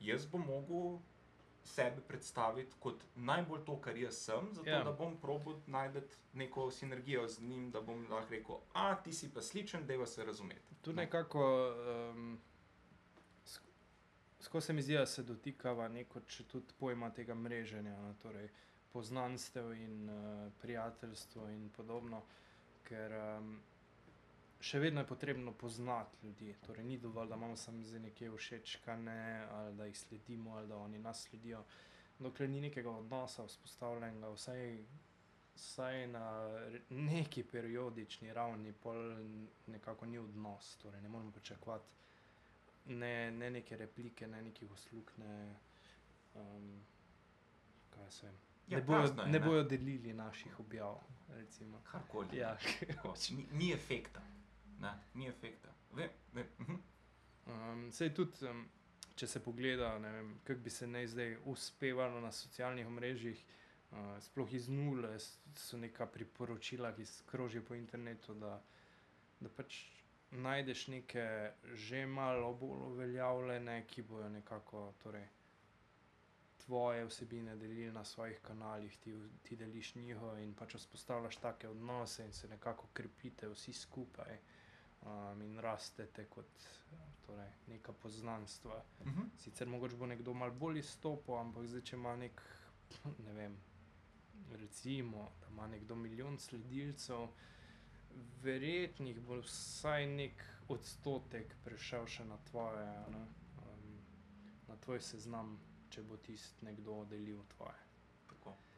jaz 0.00 0.26
bom 0.26 0.40
mogel 0.42 0.98
sebe 1.64 2.00
predstaviti 2.08 2.76
kot 2.80 3.04
najbolj 3.14 3.64
to, 3.64 3.80
kar 3.80 3.96
jaz 3.96 4.16
sem, 4.16 4.48
zato 4.52 4.68
Ja. 4.70 4.78
yeah. 4.78 4.84
da 4.84 4.92
bom 4.92 5.16
probal 5.20 5.54
najti 5.66 6.00
neko 6.32 6.70
sinergijo 6.70 7.28
z 7.28 7.42
njim, 7.42 7.70
da 7.70 7.80
bom 7.80 8.06
lahko 8.10 8.30
rekel, 8.30 8.56
a 8.72 8.94
ti 8.94 9.12
si 9.12 9.32
pa 9.34 9.42
sličen, 9.42 9.86
deva 9.86 10.06
se 10.06 10.24
razumeti. 10.24 10.74
Tu 10.82 10.92
Ne. 10.92 10.96
nekako, 11.04 11.74
um, 12.14 12.40
skozi 14.40 14.66
se 14.66 14.72
mi 14.72 14.82
zdi, 14.82 14.94
da 14.94 15.06
se 15.06 15.22
dotikava 15.22 15.88
neko, 15.88 16.20
če 16.20 16.44
tudi 16.44 16.74
pojma 16.78 17.10
tega 17.10 17.34
mreženja, 17.34 17.96
no, 18.00 18.14
torej 18.14 18.48
poznanstev 18.92 19.72
in 19.72 20.08
uh, 20.10 20.52
prijateljstvo 20.62 21.48
in 21.48 21.70
podobno, 21.70 22.22
ker 22.84 23.12
um, 23.38 23.60
še 24.62 24.78
vedno 24.78 25.02
je 25.02 25.06
potrebno 25.06 25.52
poznati 25.52 26.18
ljudi. 26.22 26.54
Torej, 26.66 26.84
ni 26.84 26.98
dovolj, 26.98 27.28
da 27.28 27.38
imamo 27.38 27.56
samo 27.56 27.84
zdaj 27.84 28.00
nekje 28.00 28.30
všečkane, 28.36 29.46
ali 29.50 29.76
da 29.76 29.86
jih 29.86 29.98
sledimo, 29.98 30.56
ali 30.56 30.68
da 30.68 30.76
oni 30.76 30.98
nas 30.98 31.24
sledijo. 31.28 31.64
Dokler 32.18 32.48
ni 32.48 32.60
nekega 32.60 32.90
odnosa 32.90 33.44
vzpostavljenega, 33.46 34.28
vsaj, 34.28 34.76
vsaj 35.54 36.06
na 36.06 36.26
neki 36.90 37.42
periodični 37.44 38.32
ravni, 38.32 38.72
pol 38.72 39.02
nekako 39.66 40.06
ni 40.06 40.18
odnos. 40.18 40.76
Torej, 40.82 41.02
ne 41.02 41.08
moremo 41.08 41.32
pričakovati 41.32 42.02
ne, 42.86 43.30
ne 43.30 43.50
neke 43.50 43.76
replike, 43.76 44.26
ne 44.26 44.42
nekih 44.42 44.70
uslug, 44.70 45.12
ne. 45.16 45.54
Um, 46.34 46.80
kaj 47.90 48.10
se 48.10 48.26
vem. 48.26 48.36
Ja, 48.68 48.78
ne, 48.78 48.84
bojo, 48.84 48.98
prazno 48.98 49.24
ne 49.24 49.38
ne. 49.38 49.40
bojo 49.40 49.62
delili 49.62 50.12
naših 50.12 50.60
objav. 50.60 50.98
Recimo. 51.28 51.80
Karkoli. 51.84 52.36
Ja. 52.36 52.56
Tako, 52.86 53.14
Ni, 53.30 53.46
ni 53.52 53.72
efekta. 53.72 54.22
Ne, 54.82 54.92
ni 55.14 55.28
efekta. 55.28 55.74
Vem, 55.92 56.10
vem. 56.32 56.46
mhm. 56.58 56.80
Um, 57.46 57.90
sej 57.90 58.12
tudi, 58.14 58.46
um, 58.46 58.62
če 59.18 59.26
se 59.26 59.42
pogleda, 59.42 59.96
vem, 60.02 60.36
kako 60.46 60.62
bi 60.62 60.70
se 60.70 60.86
naj 60.86 61.08
zdaj 61.14 61.36
uspevalo 61.50 62.20
na 62.22 62.30
socialnih 62.32 62.86
omrežjih, 62.86 63.42
uh, 63.90 64.14
sploh 64.22 64.54
iz 64.54 64.68
nule, 64.70 65.16
so 65.58 65.78
neka 65.78 66.06
priporočila, 66.06 66.92
ki 66.96 67.06
krožijo 67.26 67.64
po 67.66 67.74
internetu, 67.74 68.34
da, 68.38 68.56
da 69.40 69.50
pač 69.56 69.82
najdeš 70.32 70.86
neke 70.88 71.26
že 71.74 72.06
malo 72.06 72.54
bolj 72.54 72.86
uveljavljene, 72.88 73.82
ki 73.86 74.02
bojo 74.02 74.28
nekako 74.32 74.92
torej, 75.02 75.26
tvoje 76.64 77.04
vsebine 77.04 77.56
delili 77.56 77.90
na 77.92 78.04
svojih 78.04 78.38
kanalih, 78.42 78.96
ti, 78.98 79.14
ti 79.42 79.56
deliš 79.56 79.94
njihove 79.94 80.44
in 80.44 80.54
pač 80.54 80.74
vzpostavljaš 80.74 81.36
take 81.36 81.68
odnose 81.68 82.24
in 82.24 82.32
se 82.32 82.48
nekako 82.48 82.88
krepite 82.92 83.48
vsi 83.48 83.72
skupaj 83.72 84.38
um, 85.02 85.42
in 85.42 85.58
rastete 85.58 86.24
kot, 86.30 86.66
torej 87.26 87.50
neka 87.68 87.92
poznanstva. 87.92 88.82
Mhm. 89.06 89.20
Sicer 89.38 89.68
mogoče 89.68 89.96
bo 89.96 90.06
nekdo 90.06 90.34
malo 90.34 90.52
bolj 90.52 90.78
izstopil, 90.78 91.38
ampak 91.38 91.66
zdaj, 91.66 91.82
če 91.82 91.96
ima 91.96 92.16
nek, 92.16 92.42
ne 93.26 93.32
vem, 93.32 93.56
recimo, 94.52 95.30
da 95.40 95.48
ima 95.48 95.66
nekdo 95.66 95.94
milijon 95.94 96.38
sledilcev, 96.38 97.28
verjetno 98.42 99.08
jih 99.08 99.20
bo 99.20 99.40
vsaj 99.40 100.06
nek 100.06 100.42
odstotek 100.68 101.54
prešel 101.64 102.06
še 102.06 102.24
na 102.28 102.36
tvoje, 102.50 102.88
ne, 103.14 103.22
um, 103.64 103.94
na 104.68 104.76
tvoj 104.84 105.00
seznam, 105.00 105.56
če 105.90 106.02
bo 106.02 106.16
tisti 106.16 106.64
nekdo 106.64 107.04
delil 107.08 107.40
tvoje. 107.56 107.91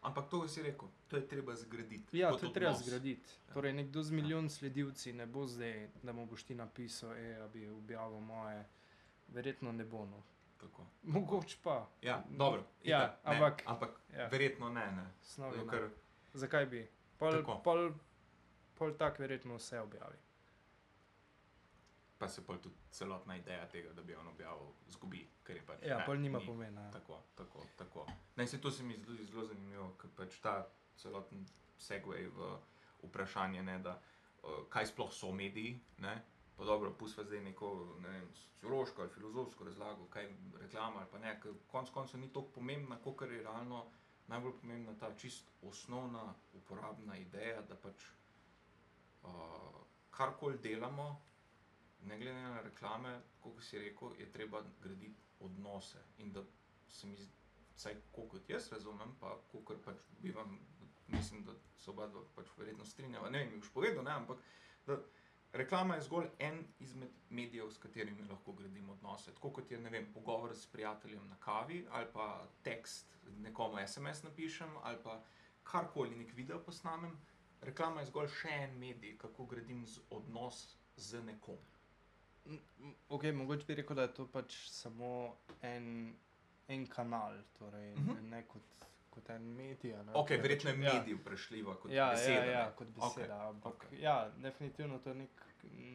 Ampak 0.05 0.29
to 0.29 0.45
si 0.45 0.62
rekel, 0.62 0.88
to 1.09 1.17
je 1.17 1.25
treba 1.25 1.55
zgraditi. 1.55 2.12
Ja, 2.12 2.31
to 2.31 2.47
je 2.47 2.53
treba 2.53 2.73
zgraditi. 2.75 3.23
Ja. 3.49 3.55
Torej, 3.55 3.73
nekdo 3.73 4.03
z 4.03 4.11
milijon 4.12 4.51
sledilci 4.51 5.12
ne 5.12 5.27
bo 5.27 5.47
zdaj, 5.47 5.73
da 6.03 6.12
mu 6.12 6.27
boš 6.27 6.43
ti 6.43 6.55
napisal, 6.55 7.12
e, 7.14 7.35
da 7.35 7.49
bi 7.49 7.69
objavil 7.69 8.21
moje. 8.21 8.64
Verjetno 9.29 9.73
ne 9.73 9.85
bo. 9.85 10.05
No. 10.07 10.23
Tako. 10.59 10.85
Mogoče 11.05 11.57
pa. 11.62 11.88
Ja, 12.03 12.23
dobro. 12.29 12.64
Ja, 12.83 12.99
itak, 12.99 13.25
ne, 13.25 13.33
ampak- 13.33 13.62
ampak 13.67 13.90
Ja, 14.12 14.29
verjetno 14.29 14.69
ne. 14.69 14.93
ne. 14.93 15.07
snovi, 15.23 15.57
Zato, 15.57 15.67
ne. 15.67 15.73
ker, 15.73 15.90
Zakaj 16.35 16.67
bi? 16.67 16.88
Pol, 17.19 17.33
Tako. 17.33 17.61
pol, 17.61 17.93
pol 18.75 18.95
tak 18.95 19.19
verjetno 19.19 19.57
vse 19.57 19.81
objavi. 19.81 20.17
pa 22.19 22.29
se 22.29 22.40
pa 22.40 22.57
tudi 22.57 22.75
celotna 22.90 23.37
ideja 23.37 23.69
tega, 23.69 23.93
da 23.93 24.03
bi 24.03 24.14
on 24.14 24.29
objavil, 24.29 24.67
zgubi. 24.88 25.29
Ker 25.44 25.57
je 25.57 25.62
pač, 25.62 25.83
Ja, 25.83 25.98
ne, 25.98 26.04
pol 26.07 26.16
nima 26.16 26.38
ni- 26.38 26.46
pomena. 26.46 26.80
ja. 26.83 26.90
Tako, 26.92 27.18
tako, 27.35 27.62
tako. 27.76 28.07
Ne, 28.37 28.46
se 28.46 28.61
to 28.61 28.70
se 28.70 28.83
mi 28.83 28.96
zdi 28.96 29.24
zelo 29.24 29.44
zanimivo, 29.44 29.90
ker 29.94 30.11
pač 30.12 30.38
ta 30.40 30.66
celoten 30.96 31.44
segway 31.78 32.26
v 32.28 32.48
vprašanje, 33.02 33.62
ne, 33.62 33.78
da, 33.80 33.98
uh, 34.42 34.64
kaj 34.68 34.87
sploh 34.87 35.12
so 35.12 35.33
mediji. 35.33 35.74
Ne? 35.98 36.14
Pa 36.57 36.64
dobro, 36.64 36.92
pustimo 36.92 37.24
zdaj 37.24 37.40
neko 37.42 37.68
ne 37.98 38.09
vem, 38.11 38.28
sociološko 38.35 39.02
ali 39.02 39.11
filozofsko 39.11 39.64
razlago, 39.64 40.07
kaj 40.07 40.28
reklama 40.57 41.00
ali 41.00 41.11
pa 41.11 41.18
ne, 41.18 41.33
konec 41.66 41.90
koncev 41.90 42.20
ni 42.20 42.28
tako 42.28 42.48
pomembna, 42.52 42.96
kot 42.98 43.22
je 43.22 43.42
realno 43.42 43.85
najbolj 44.28 44.52
pomembna 44.54 44.94
ta 44.94 45.11
čist 45.14 45.50
osnovna 45.62 46.22
uporabna 46.54 47.16
ideja, 47.18 47.61
da 47.62 47.76
pač 47.76 48.07
uh, 49.22 49.30
karkoli 50.11 50.59
delamo, 50.59 51.20
ne 52.00 52.18
glede 52.18 52.40
na 52.40 52.61
reklame, 52.62 53.12
kot 53.40 53.61
si 53.61 53.78
rekel, 53.78 54.14
je 54.18 54.30
treba 54.30 54.62
graditi 54.80 55.24
odnose. 55.40 55.99
In 56.18 56.33
da 56.33 56.44
se 56.88 57.07
mi, 57.07 57.16
vsaj 57.77 57.94
ko- 58.12 58.29
kot 58.29 58.51
jaz 58.51 58.73
razumem, 58.73 59.16
pa 59.20 59.38
kot 59.53 59.85
pač 59.85 60.07
bivam, 60.18 60.59
mislim, 61.09 61.44
da 61.44 61.53
se 61.77 61.90
oba 61.90 62.07
dva 62.07 62.23
pač 62.35 62.47
verjetno 62.57 62.85
strinjava, 62.85 63.31
ne 63.31 63.38
vem, 63.38 63.53
mi 63.53 63.59
boš 63.59 63.73
povedal, 63.73 64.05
ne, 64.05 64.11
ampak 64.11 64.38
da 64.87 64.99
reklama 65.53 65.94
je 65.94 66.03
zgolj 66.03 66.27
en 66.38 66.64
izmed 66.79 67.11
medijev, 67.31 67.70
s 67.70 67.79
katerimi 67.79 68.23
lahko 68.23 68.53
gradimo 68.53 68.92
odnose. 68.92 69.35
Tako 69.35 69.53
kot 69.53 69.70
je, 69.70 69.79
ne 69.79 69.90
vem, 69.90 70.12
pogovor 70.14 70.57
s 70.57 70.66
prijateljem 70.66 71.29
na 71.29 71.37
kavi, 71.40 71.87
ali 71.90 72.07
pa 72.12 72.49
tekst 72.62 73.14
nekomu 73.38 73.77
SMS 73.87 74.23
napišem, 74.23 74.77
ali 74.83 75.03
pa 75.03 75.23
karkoli, 75.62 76.16
nek 76.16 76.33
video 76.35 76.59
posnamem. 76.64 77.20
Reklama 77.61 78.01
je 78.01 78.07
zgolj 78.07 78.29
še 78.29 78.49
en 78.49 78.79
medij, 78.79 79.18
kako 79.18 79.47
gradim 79.47 79.87
z 79.87 80.01
odnos 80.11 80.77
z 80.97 81.23
nekom. 81.23 81.59
Ok, 83.09 83.24
mogoče 83.24 83.64
bi 83.64 83.74
rekel, 83.74 83.96
da 83.96 84.02
je 84.02 84.14
to 84.14 84.26
pač 84.28 84.68
samo 84.68 85.37
en, 85.62 86.14
en 86.68 86.87
kanal, 86.87 87.38
torej 87.52 87.94
Mhm. 87.94 88.28
ne 88.28 88.42
kot, 88.44 88.62
kot 89.11 89.30
en 89.30 89.42
medij. 89.54 89.92
Ne, 89.94 90.12
Ok, 90.12 90.28
Torej 90.28 90.40
verjetno 90.40 90.70
je 90.70 90.76
pač- 90.76 90.85
ja. 90.85 90.94
medij 90.94 91.14
vprašljiva 91.14 91.76
kot 91.76 91.90
ja, 91.90 92.11
beseda. 92.11 92.35
Ja, 92.37 92.50
ja, 92.50 92.64
ne? 92.66 92.72
kot 92.76 92.88
beseda. 92.88 93.35
Okay. 93.35 93.48
Ampak 93.48 93.74
ok. 93.74 93.85
okay. 93.85 94.00
ja, 94.00 94.16
definitivno 94.38 94.98
to 94.98 95.09
je 95.09 95.14
nek, 95.14 95.30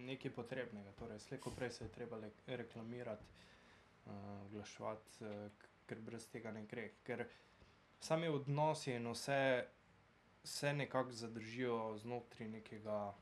nekaj 0.05 0.31
potrebnega. 0.31 0.91
Torej, 0.93 1.19
slejko 1.19 1.51
prej 1.51 1.71
se 1.71 1.83
je 1.83 1.89
treba 1.89 2.17
le, 2.17 2.31
reklamirati, 2.47 3.25
uh, 4.05 4.13
oglaševati, 4.43 5.09
uh, 5.21 5.51
ker 5.85 5.99
brez 5.99 6.27
tega 6.27 6.51
ne 6.51 6.65
gre. 6.65 6.89
Ker 7.03 7.27
sami 7.99 8.27
odnosi 8.29 8.91
in 8.91 9.07
vse 9.07 9.67
se 10.43 10.73
nekako 10.73 11.11
zadržijo 11.11 11.97
znotraj 11.97 12.47
nekega 12.49 13.13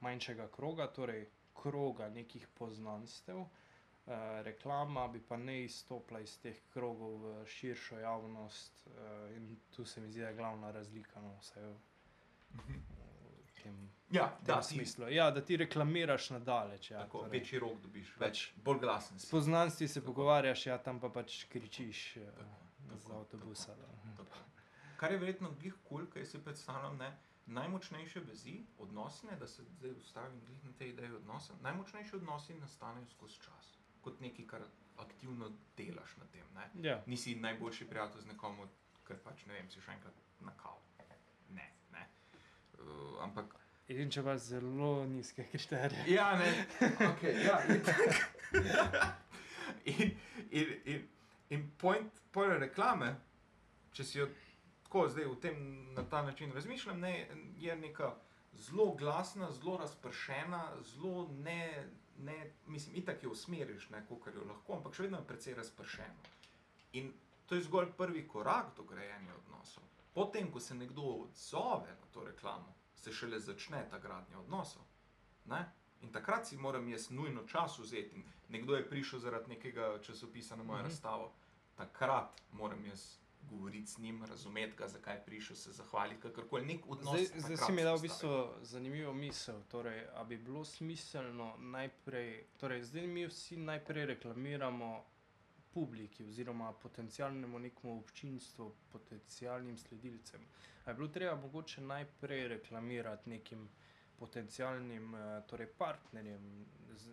manjšega 0.00 0.48
kroga, 0.48 0.86
torej 0.88 1.26
kroga 1.62 2.08
nekih 2.10 2.48
poznanstev. 2.50 3.38
Uh, 3.38 4.12
reklama 4.42 5.08
bi 5.08 5.20
pa 5.22 5.36
ne 5.38 5.60
izstopila 5.62 6.20
iz 6.20 6.38
teh 6.38 6.56
krogov 6.68 7.12
v 7.18 7.46
širšo 7.48 7.98
javnost, 7.98 8.86
uh, 8.88 8.92
in 9.32 9.44
tu 9.70 9.84
se 9.86 10.00
mi 10.00 10.08
zdi, 10.08 10.20
da 10.20 10.28
je 10.28 10.34
glavna 10.34 10.70
razlika. 10.72 11.20
No, 11.20 11.36
vsaj 11.38 11.62
v, 11.64 11.76
Mhm. 12.52 12.72
tem, 13.54 13.76
Ja, 14.10 14.26
tem 14.36 14.44
da, 14.46 14.62
smislu. 14.62 15.08
Ja, 15.08 15.30
da 15.30 15.40
ti 15.40 15.56
reklamiraš 15.56 16.30
nadaleč. 16.30 16.90
Ja, 16.90 16.98
tako, 16.98 17.18
torej. 17.20 17.30
večji 17.32 17.58
rok 17.58 17.78
dobiš, 17.78 18.10
več, 18.18 18.42
bolj 18.58 18.78
glasen 18.80 19.18
S 19.18 19.22
si. 19.22 19.30
poznanstvi 19.30 19.88
se 19.88 19.94
Tako. 19.94 20.06
pogovarjaš, 20.06 20.66
ja, 20.66 20.78
tam 20.78 21.00
pa 21.00 21.08
pač 21.10 21.44
kričiš 21.46 22.14
Tako, 22.14 22.96
z 22.96 23.02
tako, 23.02 23.14
avtobusa. 23.14 23.74
da. 23.74 23.86
Tako. 24.16 24.36
Kar 24.96 25.12
je 25.12 25.18
verjetno 25.18 25.50
glih 25.52 25.74
kul, 25.76 25.98
cool, 25.98 26.06
kaj 26.08 26.24
si 26.26 26.38
predstavljam, 26.40 26.96
ne, 26.98 27.12
najmočnejše 27.46 28.20
vezi, 28.20 28.62
odnosi, 28.78 29.26
ne, 29.26 29.36
da 29.36 29.46
se 29.46 29.62
zdaj 29.62 29.90
ustavim 29.90 30.40
glih 30.46 30.64
na 30.64 30.72
tej 30.78 30.88
ideji 30.88 31.12
odnosa, 31.12 31.54
najmočnejši 31.62 32.16
odnosi 32.16 32.54
nastanejo 32.54 33.06
skozi 33.06 33.40
čas, 33.42 33.78
kot 34.00 34.20
nekaj, 34.20 34.46
kar 34.46 34.62
aktivno 34.96 35.50
delaš 35.76 36.16
na 36.16 36.26
tem. 36.32 36.46
Ne. 36.54 36.88
Ja. 36.88 37.02
Nisi 37.06 37.34
najboljši 37.34 37.88
prijatelj 37.88 38.22
z 38.22 38.26
nekom, 38.26 38.68
ker 39.06 39.18
pač 39.24 39.46
ne 39.46 39.54
vem, 39.54 39.70
si 39.70 39.80
še 39.80 39.96
enkrat 39.96 40.22
na 40.40 40.54
kavu. 40.56 40.80
Ne, 41.50 41.72
ne. 41.92 42.06
Uh, 42.78 43.18
ampak 43.24 43.58
In 43.92 44.10
če 44.10 44.22
imaš 44.22 44.44
zelo 44.46 44.92
nizke 45.10 45.44
kriterije. 45.50 46.04
Ja, 46.14 46.30
ne, 46.38 46.50
ok, 47.08 47.24
ja, 47.44 47.58
in, 49.92 50.14
in, 50.50 50.70
in, 50.84 51.08
in 51.50 51.66
point, 51.78 52.20
point 52.32 52.54
reklame, 52.62 53.10
če 53.92 54.06
si 54.06 54.20
jo 54.20 54.28
tako 54.92 55.08
zdaj 55.08 55.24
v 55.24 55.40
tem 55.40 55.56
na 55.94 56.02
ta 56.04 56.22
način 56.22 56.52
razmišljam, 56.52 57.00
ne, 57.00 57.28
je 57.58 57.76
neka 57.76 58.14
zelo 58.52 58.94
glasna, 58.94 59.52
zelo 59.52 59.76
razpršena, 59.76 60.72
zelo 60.82 61.28
ne, 61.28 61.88
ne 62.18 62.52
mislim, 62.66 62.96
itak 62.96 63.22
jo 63.22 63.30
usmeriš, 63.30 63.88
ne, 63.90 64.04
kolikor 64.08 64.34
jo 64.34 64.44
lahko, 64.44 64.76
ampak 64.76 64.94
še 64.94 65.06
vedno 65.06 65.18
je 65.18 65.26
precej 65.26 65.54
razpršeno. 65.54 66.28
In 66.92 67.12
to 67.46 67.54
je 67.54 67.64
zgolj 67.64 67.94
prvi 67.96 68.26
korak 68.28 68.76
do 68.76 68.84
grajenja 68.84 69.32
odnosov. 69.34 69.82
Potem, 70.12 70.52
ko 70.52 70.60
se 70.60 70.74
nekdo 70.74 71.02
odzove 71.02 71.88
na 71.88 72.12
to 72.12 72.24
reklamo, 72.24 72.74
se 72.94 73.12
šele 73.12 73.40
začne 73.40 73.86
ta 73.90 73.98
gradnja 73.98 74.38
odnosov. 74.44 74.84
Ne? 75.48 75.64
In 76.02 76.12
takrat 76.12 76.46
si 76.46 76.56
moram 76.56 76.88
jaz 76.88 77.08
nujno 77.10 77.46
čas 77.48 77.78
vzeti. 77.78 78.16
In 78.16 78.28
Nekdo 78.52 78.76
je 78.76 78.84
prišel 78.88 79.18
zaradi 79.18 79.54
nekega 79.54 80.02
časopisa 80.02 80.56
na 80.56 80.62
mojo 80.62 80.76
Mhm. 80.76 80.84
mhm. 80.84 80.90
razstavo, 80.90 81.32
takrat 81.76 82.42
moram 82.52 82.86
jaz 82.86 83.21
govoriti 83.50 83.90
z 83.90 83.98
njim, 83.98 84.24
razumeti 84.24 84.76
ga, 84.76 84.88
zakaj 84.88 85.14
je 85.14 85.22
prišel, 85.26 85.56
se 85.56 85.72
zahvaliti, 85.72 86.20
kakorkoli 86.20 86.66
nek 86.66 86.86
odnos. 86.88 87.14
Zdaj, 87.14 87.40
zdaj 87.40 87.56
si 87.56 87.72
mi 87.72 87.82
dal 87.82 87.96
v 87.98 88.02
bistvu 88.02 88.30
zanimivo 88.62 89.12
misel. 89.12 89.62
Torej, 89.68 90.06
a 90.14 90.24
bi 90.24 90.38
bilo 90.38 90.64
smiselno 90.64 91.56
najprej, 91.58 92.44
torej, 92.56 92.82
zdaj 92.82 93.06
mi 93.06 93.26
vsi 93.26 93.56
najprej 93.56 94.06
reklamiramo 94.06 95.04
publiki 95.72 96.24
oziroma 96.24 96.72
potencialnemu 96.72 97.58
nekemu 97.58 97.98
občinstvu, 97.98 98.72
potencialnim 98.92 99.78
sledilcem. 99.78 100.40
A 100.84 100.90
je 100.90 100.94
bilo 100.94 101.08
treba 101.08 101.36
mogoče 101.36 101.80
najprej 101.80 102.48
reklamirati 102.48 103.30
nekim 103.30 103.68
potencialnim 104.18 105.14
eh, 105.14 105.42
torej 105.46 105.66
partnerjem, 105.66 106.66
z, 106.94 107.08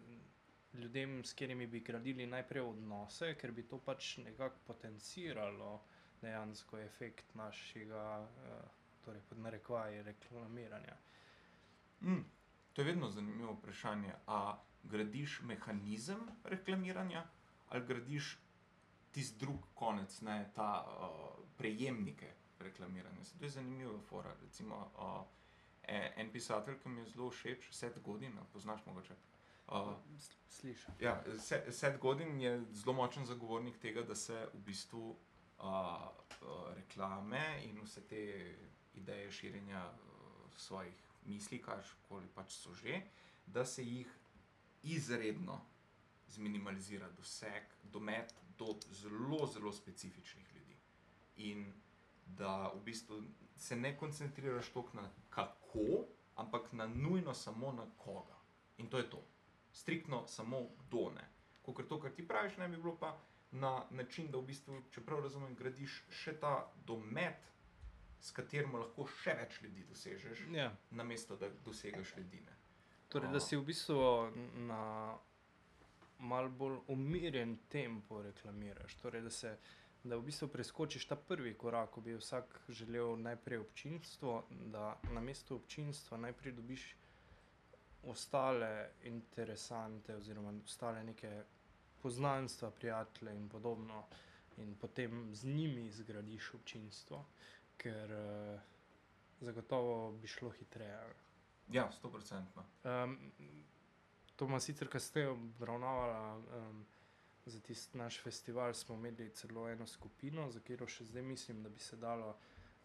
ljudem, 0.74 1.24
s 1.24 1.34
katerimi 1.34 1.68
bi 1.68 1.80
gradili 1.80 2.28
najprej 2.28 2.64
odnose, 2.64 3.34
ker 3.36 3.52
bi 3.52 3.64
to 3.68 3.80
pač 3.86 4.18
nekako 4.18 4.60
potenciralo 4.68 5.80
dejansko 6.22 6.80
efekt 6.80 7.36
našega. 7.36 8.06
Eh, 8.46 8.68
torej 9.06 9.22
pod 9.22 9.40
narekovaji 9.40 10.04
reklamiranja. 10.04 10.96
Mm, 12.02 12.24
to 12.74 12.82
je 12.82 12.86
vedno 12.86 13.10
zanimivo 13.10 13.54
vprašanje. 13.54 14.14
A 14.28 14.58
gradiš 14.84 15.42
mehanizem 15.42 16.20
reklamiranja 16.44 17.26
ali 17.70 17.86
gradiš 17.86 18.38
tisti 19.12 19.40
drug 19.40 19.66
konec, 19.76 20.22
ne 20.22 20.52
ta 20.56 20.86
uh, 20.88 21.10
prejemnike 21.58 22.28
reklamiranja? 22.60 23.24
Se 23.24 23.38
to 23.40 23.46
je 23.46 23.50
zanimiva 23.50 24.00
fora. 24.00 24.36
Recimo, 24.42 24.92
uh, 24.96 25.26
en 26.16 26.32
pisatelj, 26.32 26.80
ki 26.80 26.90
mi 26.90 27.02
je 27.02 27.08
zelo 27.08 27.30
všeč, 27.30 27.72
Seth 27.72 28.00
Godin, 28.00 28.38
poznaš 28.54 28.86
mogoče. 28.86 29.14
Uh, 29.68 29.76
S- 30.18 30.32
Slišim. 30.50 30.94
Ja, 31.00 31.24
Se- 31.38 31.72
Seth 31.72 31.98
Godin 32.00 32.42
je 32.42 32.66
zelo 32.72 32.94
močen 32.94 33.26
zagovornik 33.26 33.78
tega, 33.80 34.02
da 34.02 34.16
se 34.16 34.48
v 34.54 34.60
bistvu 34.60 35.16
reklame 36.76 37.64
in 37.64 37.82
vse 37.84 38.02
te 38.08 38.56
ideje 38.94 39.32
širjenja 39.32 39.84
uh, 39.92 40.58
svojih 40.58 40.94
misli, 41.26 41.62
karkoli 41.62 42.28
pač 42.36 42.54
so 42.54 42.74
že, 42.74 43.02
da 43.46 43.66
se 43.66 43.84
jih 43.84 44.10
izredno 44.84 45.60
zminimalizira 46.30 47.10
doseg, 47.10 47.64
domet 47.84 48.34
do 48.58 48.76
zelo, 48.92 49.48
zelo 49.48 49.72
specifičnih 49.72 50.56
ljudi. 50.56 50.78
In 51.38 51.74
da 52.26 52.72
v 52.76 52.84
bistvu 52.84 53.24
se 53.56 53.76
ne 53.76 53.98
koncentriraš 53.98 54.70
toliko 54.70 55.02
na 55.02 55.10
kako, 55.30 56.06
ampak 56.36 56.72
na 56.74 56.88
nujno 56.88 57.34
samo 57.34 57.72
na 57.72 57.86
koga. 57.98 58.38
In 58.78 58.90
to 58.90 58.98
je 58.98 59.10
to 59.10 59.24
striktno 59.72 60.28
samo 60.28 60.70
kdo 60.78 61.12
ne. 61.16 61.30
kot 61.64 61.88
to, 61.88 62.00
kar 62.00 62.12
ti 62.12 62.28
praviš, 62.28 62.58
ne 62.58 62.68
bi 62.68 62.78
bilo 62.78 62.98
pa 62.98 63.18
na 63.52 63.86
način, 63.90 64.32
da 64.32 64.38
v 64.38 64.46
bistvu, 64.46 64.82
če 64.92 65.02
prav 65.02 65.24
razumem, 65.24 65.56
gradiš 65.56 66.04
še 66.10 66.36
ta 66.40 66.54
domet, 66.86 67.48
s 68.22 68.32
katerim 68.32 68.76
lahko 68.76 69.08
še 69.22 69.34
več 69.34 69.62
ljudi 69.62 69.84
dosežeš, 69.84 70.46
Ja. 70.52 70.72
namesto 70.92 71.36
da 71.36 71.50
dosegaš 71.66 72.16
ljudi. 72.18 72.42
Ne. 72.42 72.56
Torej, 73.10 73.32
da 73.32 73.40
si 73.40 73.58
v 73.58 73.64
bistvu 73.64 73.98
na 74.68 75.18
mal 76.20 76.50
bolj 76.50 76.80
umirjen 76.88 77.58
tempo 77.70 78.22
reklamiraš. 78.22 78.96
Torej, 78.96 79.22
da, 79.22 79.30
se, 79.30 79.58
da 80.04 80.18
v 80.18 80.22
bistvu 80.22 80.48
preskočiš 80.48 81.06
ta 81.08 81.16
prvi 81.16 81.54
korak, 81.58 81.90
ko 81.90 82.02
bi 82.02 82.14
vsak 82.14 82.60
želel 82.70 83.16
najprej 83.18 83.60
občinstvo, 83.60 84.44
da 84.50 85.00
na 85.12 85.22
mesto 85.22 85.56
občinstva 85.56 86.18
najprej 86.18 86.54
dobiš 86.54 86.96
ostale 88.04 88.90
interesante 89.04 90.16
oziroma 90.16 90.54
ostale 90.64 91.04
neke 91.04 91.44
poznanstva, 92.02 92.72
prijatelje 92.72 93.36
in 93.36 93.50
podobno. 93.50 94.04
In 94.58 94.76
potem 94.76 95.36
z 95.36 95.46
njimi 95.46 95.92
zgradiš 95.92 96.54
občinstvo, 96.54 97.26
ker 97.78 98.12
uh, 98.12 98.60
zagotovo 99.42 100.12
bi 100.12 100.28
šlo 100.28 100.50
hitreje. 100.50 101.00
Ja, 101.72 101.92
sto 101.92 102.12
procentno. 102.12 102.66
Um, 102.84 103.32
to 104.36 104.46
ima 104.46 104.60
sicer 104.60 104.90
kasneje 104.90 105.30
obravnavala. 105.30 106.38
Um, 106.38 106.86
za 107.46 107.60
tisti 107.60 107.98
naš 107.98 108.22
festival 108.22 108.74
smo 108.74 108.96
imeli 108.96 109.30
celo 109.30 109.70
eno 109.70 109.88
skupino, 109.88 110.52
za 110.52 110.60
katero 110.60 110.88
še 110.88 111.06
zdaj 111.06 111.24
mislim, 111.24 111.64
da 111.64 111.70
bi 111.70 111.80
se 111.80 111.98
dalo 111.98 112.36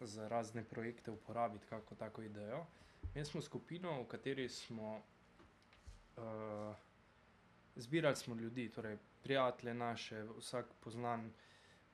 za 0.00 0.28
razne 0.28 0.64
projekte 0.64 1.10
uporabiti 1.10 1.66
kako 1.66 1.94
tako 1.94 2.22
idejo. 2.22 2.64
Mi 3.14 3.24
smo 3.24 3.42
skupino, 3.42 4.02
v 4.02 4.06
kateri 4.08 4.48
smo 4.48 5.02
uh, 6.16 6.22
zbirali 7.76 8.16
smo 8.16 8.34
ljudi, 8.34 8.68
torej 8.68 8.98
prijatelje 9.22 9.74
naše, 9.74 10.24
vsak 10.38 10.66
poznan. 10.80 11.26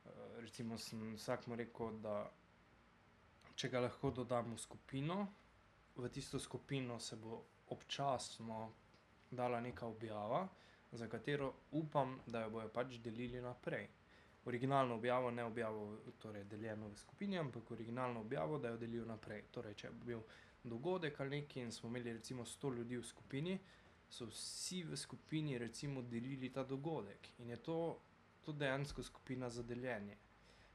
Uh, 0.05 0.11
recimo, 0.37 0.79
sem 0.79 1.15
vsakmu 1.15 1.57
rekel, 1.57 1.99
da 2.01 2.31
če 3.55 3.69
ga 3.69 3.81
lahko 3.85 4.11
dodam 4.11 4.55
v 4.55 4.59
skupino, 4.59 5.27
v 5.97 6.09
tisto 6.09 6.39
skupino 6.41 6.99
se 7.01 7.17
bo 7.17 7.43
občasno 7.69 8.71
dala 9.31 9.61
neka 9.61 9.87
objava, 9.87 10.49
za 10.93 11.09
katero 11.09 11.53
upam, 11.71 12.19
da 12.27 12.41
jo 12.41 12.51
bojo 12.51 12.69
pač 12.69 12.97
delili 12.99 13.41
naprej. 13.41 13.89
Originalno 14.45 14.95
objavo, 14.95 15.31
ne 15.31 15.45
objavo, 15.45 15.99
torej 16.19 16.45
deljeno 16.45 16.89
v 16.89 16.97
skupini, 16.97 17.39
ampak 17.39 17.71
originalno 17.71 18.21
objavo, 18.21 18.59
da 18.59 18.69
jo 18.69 18.77
delijo 18.77 19.05
naprej. 19.05 19.45
Torej, 19.53 19.75
če 19.75 19.91
bi 19.91 20.15
bil 20.15 20.23
dogodek 20.65 21.21
ali 21.21 21.41
nekaj 21.41 21.63
in 21.63 21.73
smo 21.73 21.89
imeli 21.89 22.13
recimo 22.13 22.45
100 22.45 22.75
ljudi 22.77 22.97
v 22.97 23.05
skupini, 23.05 23.59
so 24.11 24.27
vsi 24.27 24.83
v 24.83 24.97
skupini 24.97 25.59
recimo 25.59 26.03
delili 26.03 26.51
ta 26.53 26.65
dogodek 26.65 27.29
in 27.39 27.51
je 27.51 27.57
to, 27.57 27.79
to 28.45 28.53
dejansko 28.53 29.03
skupina 29.03 29.51
za 29.51 29.63
deljenje. 29.63 30.17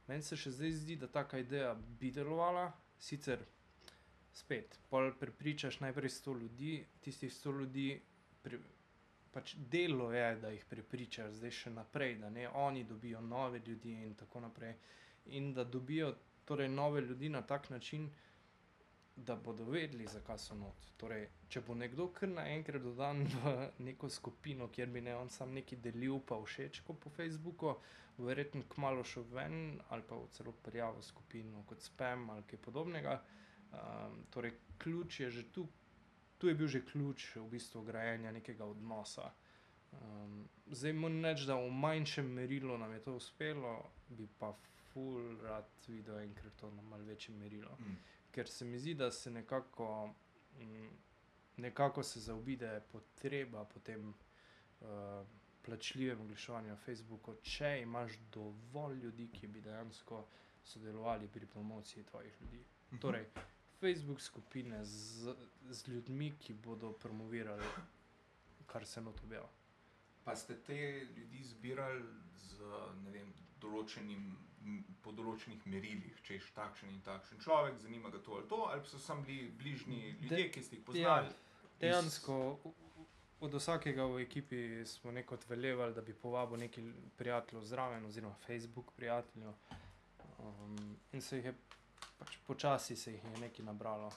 Meni 0.07 0.23
se 0.23 0.37
še 0.37 0.51
zdaj 0.51 0.71
zdi, 0.71 0.95
da 1.01 1.07
taka 1.07 1.39
ideja 1.41 1.73
bi 1.99 2.11
delovala, 2.13 2.69
sicer 2.99 3.41
spet, 4.35 4.79
pol 4.89 5.11
prepričaš 5.19 5.79
najprej 5.79 6.09
100 6.09 6.39
ljudi, 6.41 6.73
tistih 7.01 7.31
100 7.33 7.53
ljudi, 7.59 7.87
pri, 8.43 8.59
pač 9.33 9.55
delo 9.71 10.11
je, 10.13 10.27
da 10.41 10.51
jih 10.53 10.65
prepričaš 10.69 11.39
zdaj 11.39 11.51
še 11.51 11.73
naprej, 11.75 12.19
da 12.21 12.29
ne 12.29 12.47
oni 12.49 12.83
dobijo 12.83 13.21
nove 13.21 13.61
ljudi 13.65 13.97
in 14.03 14.13
tako 14.15 14.45
naprej. 14.45 14.75
In 15.39 15.53
da 15.53 15.63
dobijo 15.63 16.13
torej 16.45 16.69
nove 16.69 17.01
ljudi 17.01 17.29
na 17.29 17.41
tak 17.41 17.69
način, 17.69 18.09
da 19.15 19.35
bodo 19.35 19.63
vedeli, 19.63 20.07
zakaj 20.07 20.37
so 20.39 20.55
not. 20.55 20.87
Torej, 20.99 21.27
če 21.49 21.61
bo 21.67 21.75
nekdo 21.75 22.07
kar 22.15 22.29
naenkrat 22.29 22.83
dodan 22.83 23.23
v 23.31 23.53
neko 23.87 24.09
skupino, 24.11 24.67
kjer 24.67 24.91
bi 24.91 25.03
ne 25.05 25.15
on 25.15 25.29
sam 25.31 25.53
neki 25.55 25.79
delil, 25.83 26.19
pa 26.19 26.37
všečko 26.41 26.97
po 26.99 27.11
Facebooku, 27.15 27.75
bo 28.17 28.27
verjetno 28.27 28.63
kmalo 28.71 29.03
šel 29.03 29.25
ven 29.31 29.79
ali 29.89 30.03
pa 30.07 30.15
v 30.15 30.27
celo 30.31 30.53
prijavo 30.63 31.01
skupino 31.03 31.63
kot 31.67 31.81
spam 31.83 32.29
ali 32.29 32.43
kaj 32.47 32.59
podobnega. 32.67 33.21
Um, 33.75 34.21
torej, 34.31 34.53
ključ 34.79 35.19
je 35.19 35.29
že 35.31 35.43
tu, 35.51 35.67
tu 36.37 36.47
je 36.47 36.55
bil 36.55 36.67
že 36.67 36.85
ključ 36.85 37.35
v 37.35 37.47
bistvu 37.55 37.83
grajenja 37.83 38.31
nekega 38.31 38.65
odnosa. 38.65 39.31
Um, 39.91 40.47
zdaj 40.71 40.93
moram 40.93 41.25
reči, 41.25 41.47
da 41.47 41.55
v 41.55 41.71
manjšem 41.71 42.31
merilu 42.39 42.77
nam 42.77 42.91
je 42.93 43.03
to 43.03 43.15
uspelo, 43.15 43.77
bi 44.07 44.27
pa 44.39 44.53
ful 44.91 45.37
rad 45.43 45.87
videl 45.87 46.19
enkrat 46.19 46.55
to 46.59 46.71
na 46.71 46.81
malce 46.81 47.07
večjem 47.07 47.37
merilu 47.37 47.71
Mm. 47.79 47.97
Ker 48.35 48.49
se 48.49 48.65
mi 48.65 48.79
zdi, 48.79 48.93
da 48.93 49.11
se 49.11 49.31
nekako, 49.31 50.13
mm, 50.59 50.89
nekako 51.57 52.03
se 52.03 52.19
zaobide 52.19 52.81
potreba 52.91 53.65
po 53.65 53.79
tem 53.79 54.09
uh, 54.09 54.87
plačljivem 55.65 56.21
oglaševanju 56.21 56.69
na 56.69 56.75
Facebooku, 56.75 57.35
če 57.41 57.79
imaš 57.81 58.17
dovolj 58.31 58.99
ljudi, 58.99 59.29
ki 59.31 59.47
bi 59.47 59.61
dejansko 59.61 60.25
sodelovali 60.63 61.27
pri 61.27 61.45
promociji 61.45 62.03
tvojih 62.03 62.41
ljudi. 62.41 62.63
Mhm. 62.91 63.01
Torej, 63.01 63.25
Facebook 63.79 64.21
skupine 64.21 64.85
z, 64.85 65.35
z 65.69 65.87
ljudmi, 65.87 66.33
ki 66.39 66.53
bodo 66.53 66.91
promovirali, 66.91 67.63
kar 68.65 68.85
se 68.85 69.01
not 69.01 69.23
objavlja. 69.23 69.49
Pa 70.23 70.35
ste 70.35 70.55
te 70.63 71.07
ljudi 71.17 71.43
zbirali 71.43 72.03
z 72.35 72.69
vem, 73.13 73.33
določenim, 73.61 74.31
po 75.01 75.11
določenih 75.11 75.65
merilih, 75.65 76.21
če 76.23 76.33
je 76.33 76.41
takšen 76.55 76.89
in 76.89 77.01
takšen 77.01 77.39
človek, 77.39 77.77
zanima 77.79 78.09
ga 78.09 78.19
to 78.19 78.33
ali 78.33 78.47
to, 78.47 78.55
ali 78.65 78.81
so 78.85 78.99
samo 78.99 79.21
bili 79.21 79.49
bližnji 79.49 80.15
ljudje, 80.21 80.51
ki 80.51 80.63
ste 80.63 80.75
jih 80.75 80.85
poznali. 80.85 81.29
Dejansko 81.79 82.59
v- 82.63 82.71
v- 82.71 83.05
od 83.41 83.53
vsakega 83.53 84.05
v 84.05 84.21
ekipi 84.21 84.59
smo 84.85 85.11
neko 85.11 85.37
velevali, 85.47 85.93
da 85.93 86.01
bi 86.01 86.13
povabil 86.13 86.57
nekaj 86.57 86.83
prijateljev 87.17 87.65
zraven, 87.65 88.05
oziroma 88.05 88.35
Facebook 88.47 88.91
prijateljev. 88.95 89.53
Um, 90.39 90.97
in 91.11 91.21
se 91.21 91.37
jih 91.37 91.45
je 91.45 91.55
pač 92.17 92.37
počasi 92.47 92.95
se 92.95 93.11
jih 93.11 93.23
je 93.23 93.39
nekaj 93.39 93.65
nabralo. 93.65 94.11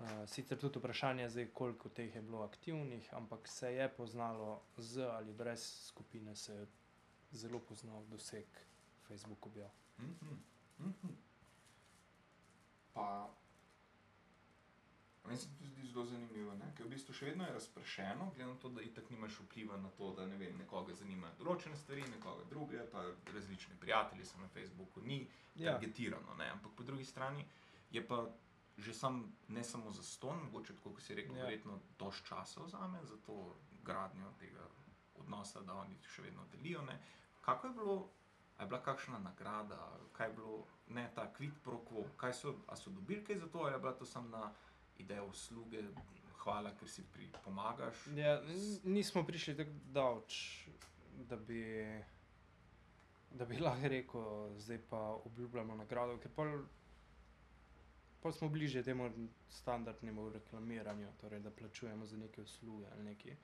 Uh, 0.00 0.06
sicer 0.26 0.58
tudi 0.58 0.78
vprašanje 0.78 1.28
je, 1.34 1.48
koliko 1.50 1.88
teh 1.88 2.14
je 2.14 2.22
bilo 2.22 2.42
aktivnih, 2.42 3.14
ampak 3.14 3.48
se 3.48 3.72
je 3.74 3.88
poznalo 3.88 4.60
z 4.76 5.02
ali 5.02 5.32
brez 5.32 5.86
skupine, 5.86 6.36
se 6.36 6.52
je 6.52 6.66
zelo 7.32 7.58
poznal 7.58 8.04
doseg 8.04 8.46
Facebook 9.08 9.46
objav. 9.46 9.70
Mhm, 9.98 10.34
mhm. 10.80 11.08
Pa 12.94 13.30
meni 15.24 15.38
se 15.38 15.48
to 15.48 15.64
zdi 15.64 15.86
zelo 15.86 16.04
zanimivo, 16.04 16.54
ne? 16.54 16.72
ker 16.76 16.86
v 16.86 16.90
bistvu 16.90 17.12
še 17.12 17.26
vedno 17.26 17.44
je 17.44 17.52
razpršeno, 17.52 18.30
glede 18.30 18.50
na 18.50 18.56
to, 18.56 18.68
da 18.68 18.82
itak 18.82 19.10
nimaš 19.10 19.40
vpliva 19.40 19.76
na 19.76 19.90
to, 19.90 20.12
da 20.14 20.26
ne 20.26 20.36
vem, 20.36 20.56
nekoga 20.56 20.94
zanimajo 20.94 21.34
določene 21.38 21.76
stvari, 21.76 22.06
nekoga 22.08 22.44
druge, 22.44 22.80
pa 22.86 23.02
različni 23.34 23.76
prijatelji 23.76 24.24
so 24.24 24.38
na 24.38 24.48
Facebooku, 24.48 25.00
ni 25.02 25.18
Ja. 25.54 25.72
targetirano, 25.72 26.34
ne? 26.34 26.50
ampak 26.50 26.72
po 26.72 26.82
drugi 26.82 27.04
strani 27.04 27.44
je 27.90 28.06
pa 28.06 28.28
že 28.78 28.92
sam, 28.94 29.16
ne 29.48 29.64
samo 29.64 29.90
za 29.90 30.02
ston, 30.02 30.38
mogoče 30.44 30.74
tako, 30.74 30.92
kot 30.92 31.02
si 31.02 31.14
rekel, 31.14 31.36
Ja. 31.36 31.44
verjetno 31.44 31.80
dož 31.98 32.22
časa 32.22 32.62
vzame 32.62 33.00
za 33.04 33.16
to 33.18 33.56
gradnjo 33.82 34.30
tega 34.38 34.62
odnosa, 35.16 35.60
da 35.60 35.74
oni 35.74 35.96
še 36.04 36.22
vedno 36.22 36.44
delijo. 36.46 36.82
Ne? 36.82 36.94
Kako 37.40 37.66
je 37.66 37.72
bilo, 37.74 37.96
a 38.58 38.62
je 38.62 38.68
bila 38.68 38.82
kakšna 38.82 39.18
nagrada, 39.18 39.98
kaj 40.12 40.26
je 40.26 40.32
bilo, 40.32 40.64
ne 40.88 41.10
ta 41.14 41.28
quid 41.32 41.52
pro 41.64 41.78
quo, 41.78 42.04
kaj 42.16 42.32
so, 42.32 42.54
so 42.74 42.90
dobili 42.90 43.24
kaj 43.24 43.36
za 43.36 43.46
to, 43.46 43.58
ali 43.58 43.74
je 43.74 43.78
bila 43.78 43.92
to 43.92 44.06
samo 44.06 44.28
na 44.28 44.50
idejo 44.98 45.26
usluge, 45.26 45.82
hvala, 46.42 46.72
ker 46.74 46.88
si 46.88 47.04
pri, 47.12 47.28
pomagaš. 47.44 48.06
Ja, 48.16 48.40
nismo 48.84 49.22
prišli 49.26 49.56
tako 49.56 49.70
daleč, 49.94 50.66
da 51.28 51.36
bi, 51.36 51.62
da 53.30 53.44
bi 53.44 53.58
lahko 53.58 53.88
rekel, 53.88 54.58
zdaj 54.58 54.82
pa 54.90 54.98
obljubljamo 55.24 55.74
nagrado, 55.74 56.18
ker 56.18 56.34
pol, 56.34 56.52
pol 58.22 58.32
smo 58.32 58.48
bliže 58.48 58.82
temu 58.82 59.10
standardnemu 59.50 60.30
reklamiranju, 60.34 61.14
torej 61.20 61.40
da 61.40 61.50
plačujemo 61.50 62.06
za 62.06 62.16
neke 62.16 62.42
usluge 62.42 62.86
ali 62.92 63.04
nekaj. 63.04 63.36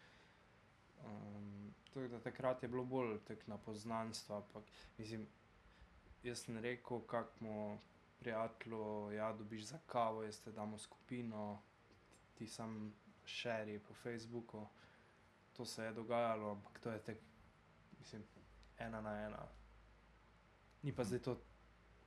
Um, 1.04 1.73
tako 1.94 2.08
da 2.08 2.20
takrat 2.20 2.62
je 2.62 2.68
bilo 2.68 2.84
bolj 2.84 3.18
tek 3.24 3.46
na 3.46 3.58
poznanstva. 3.58 4.36
Ampak, 4.36 4.64
mislim, 4.98 5.26
jaz 6.22 6.38
sem 6.44 6.58
rekel, 6.58 7.00
kakmo 7.00 7.78
prijatelju, 8.18 9.12
ja, 9.12 9.32
dobiš 9.32 9.62
za 9.62 9.78
kavo, 9.86 10.22
jaz 10.22 10.40
te 10.40 10.52
damo 10.52 10.78
skupino, 10.78 11.62
ti 12.34 12.46
sam 12.46 12.94
šeri 13.24 13.78
po 13.78 13.94
Facebooku. 13.94 14.66
To 15.52 15.64
se 15.64 15.84
je 15.84 15.92
dogajalo, 15.92 16.50
ampak 16.50 16.78
to 16.78 16.90
je 16.90 17.02
tek, 17.02 17.18
mislim, 17.98 18.24
ena 18.78 19.00
na 19.00 19.20
ena. 19.26 19.46
Ni 20.82 20.92
pa 20.92 21.04
zdaj 21.04 21.18
to 21.18 21.40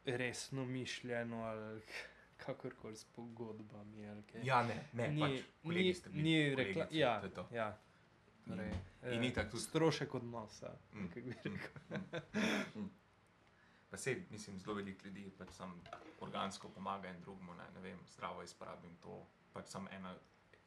resno 0.06 0.66
mišljeno 0.66 1.44
ali 1.44 1.82
kakorkoli 2.46 2.96
s 2.96 3.06
pogodbami. 3.06 4.08
Ali 4.08 4.24
kaj. 4.24 4.42
Ja, 4.44 4.64
ne, 4.64 4.88
ne, 4.94 5.08
ni, 5.08 5.22
pač, 5.22 5.32
ni, 5.64 5.94
ste 5.94 6.10
bili, 6.10 6.24
ni 6.24 6.56
rekla, 6.56 6.74
kolegice, 6.74 7.00
ja, 7.00 7.20
to 7.20 7.26
je 7.26 7.34
to. 7.34 7.48
ja. 7.52 7.87
Torej, 8.48 8.72
In 9.06 9.24
eh, 9.24 9.28
itak 9.28 9.48
tudi- 9.48 9.64
strošek 9.64 10.14
odnosa. 10.14 10.72
Mm, 10.93 11.08
kako 11.08 11.22
bi 11.22 11.36
rekel. 11.45 12.00
Mm. 12.76 12.89
Pa 13.89 13.98
sej, 13.98 14.26
mislim, 14.30 14.60
zelo 14.60 14.76
veliko 14.76 15.06
ljudi 15.06 15.32
pač 15.32 15.50
sam 15.52 15.82
organsko 16.20 16.70
pomaga 16.70 17.10
in 17.10 17.22
drugemu, 17.22 17.54
ne, 17.54 17.64
ne 17.74 17.82
vem, 17.82 18.00
zdravo 18.08 18.43
izporabim 18.43 18.95
to, 18.98 19.22
pač 19.54 19.68
sam 19.68 19.88
ena 19.89 20.16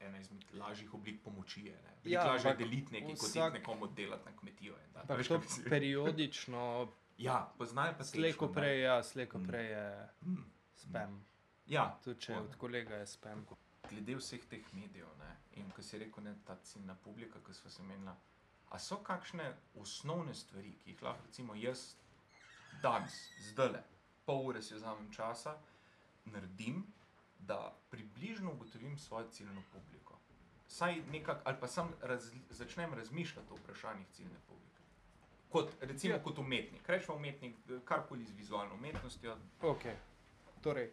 ena 0.00 0.18
izmed 0.18 0.44
lažjih 0.54 0.94
oblik 0.94 1.22
pomoči. 1.22 1.60
Je, 1.62 1.72
ne. 1.74 1.90
Ja, 2.04 2.20
Ja, 2.20 2.26
lažje 2.26 2.54
deliti 2.56 2.92
nekaj, 2.92 3.14
kot 3.14 3.28
vsak- 3.28 3.48
iti 3.48 3.58
nekomu 3.58 3.86
delati 3.88 4.24
na 4.24 4.32
kmetijo. 4.32 4.74
da- 4.94 5.14
veš, 5.14 5.28
periodično, 5.66 6.88
Ja, 7.18 7.52
poznajo 7.58 7.94
pa 7.98 8.04
slejko 8.04 8.46
tečno, 8.46 8.48
ne. 8.48 8.54
prej, 8.54 8.80
ja, 8.80 9.02
slejko 9.02 9.38
Mm. 9.38 9.46
prej 9.46 9.66
je 9.66 10.08
Mm. 10.22 10.44
spam. 10.76 11.24
Ja, 11.66 11.98
Tudi 12.02 12.20
če 12.20 12.36
od 12.36 12.56
kolega 12.56 12.94
je 12.96 13.06
spam. 13.08 13.44
Glede 13.90 14.16
vseh 14.16 14.44
teh 14.50 14.66
medijev 14.72 15.08
ne, 15.18 15.30
in 15.60 15.70
ko 15.70 15.82
si 15.82 15.98
rekel, 15.98 16.24
da 16.24 16.34
ta 16.46 16.56
ciljna 16.64 16.94
publika, 17.04 17.40
ki 17.46 17.54
smo 17.54 17.70
se 17.70 17.82
menila. 17.82 18.16
A 18.70 18.78
so 18.78 19.00
kakšne 19.02 19.48
osnovne 19.74 20.34
stvari, 20.34 20.72
ki 20.84 20.90
jih 20.92 21.02
lahko 21.02 21.26
recimo 21.26 21.54
jaz 21.58 21.94
danes, 22.82 23.16
zdaj 23.50 23.72
le, 23.74 23.82
pol 24.26 24.46
ure 24.46 24.62
si 24.62 24.74
vzamem 24.74 25.10
časa, 25.12 25.56
naredim, 26.24 26.84
da 27.38 27.76
približno 27.90 28.52
ugotovim 28.52 28.98
svojo 28.98 29.28
ciljno 29.30 29.62
publiko. 29.72 30.18
Saj 30.68 31.02
nekako, 31.10 31.40
ali 31.44 31.56
pa 31.60 31.66
sam 31.68 31.92
raz, 32.00 32.30
začnem 32.50 32.94
razmišljati 32.94 33.52
o 33.52 33.56
vprašanjih 33.56 34.06
ciljne 34.12 34.38
publike. 34.46 34.80
Kot, 35.50 35.72
recimo, 35.80 36.14
Ja. 36.14 36.18
ja. 36.18 36.22
kot 36.22 36.38
umetnik, 36.38 36.88
rečemo 36.88 37.16
umetnik, 37.16 37.56
karkoli 37.84 38.24
z 38.24 38.32
vizualno 38.36 38.74
umetnostjo. 38.74 39.36
Ok, 39.62 39.82
torej 40.62 40.92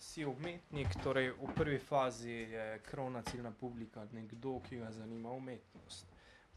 si 0.00 0.24
umetnik, 0.24 0.88
torej 1.02 1.30
v 1.30 1.54
prvi 1.54 1.78
fazi 1.78 2.30
je 2.30 2.78
krovna 2.80 3.22
ciljna 3.22 3.50
publika 3.52 4.06
nekdo, 4.12 4.60
ki 4.60 4.76
ga 4.76 4.90
zanima 4.90 5.30
umetnost. 5.30 6.06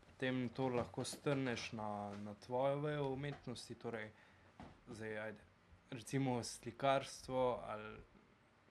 Potem 0.01 0.49
to 0.49 0.67
lahko 0.69 1.03
strneš 1.03 1.71
na, 1.71 1.87
na 2.17 2.33
tvojo 2.35 2.79
vejo 2.79 3.09
umetnosti, 3.09 3.75
torej 3.75 4.11
zdaj, 4.87 5.19
ajde, 5.19 5.39
recimo 5.91 6.43
slikarstvo 6.43 7.41
ali 7.65 7.97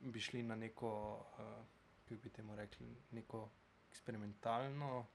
bi 0.01 0.20
šli 0.20 0.43
na 0.43 0.57
neko, 0.57 0.93
uh, 1.33 1.64
kako 2.01 2.14
bi 2.14 2.31
temu 2.31 2.57
rekli, 2.57 2.87
neko 3.11 3.49
eksperimentalno, 3.91 5.07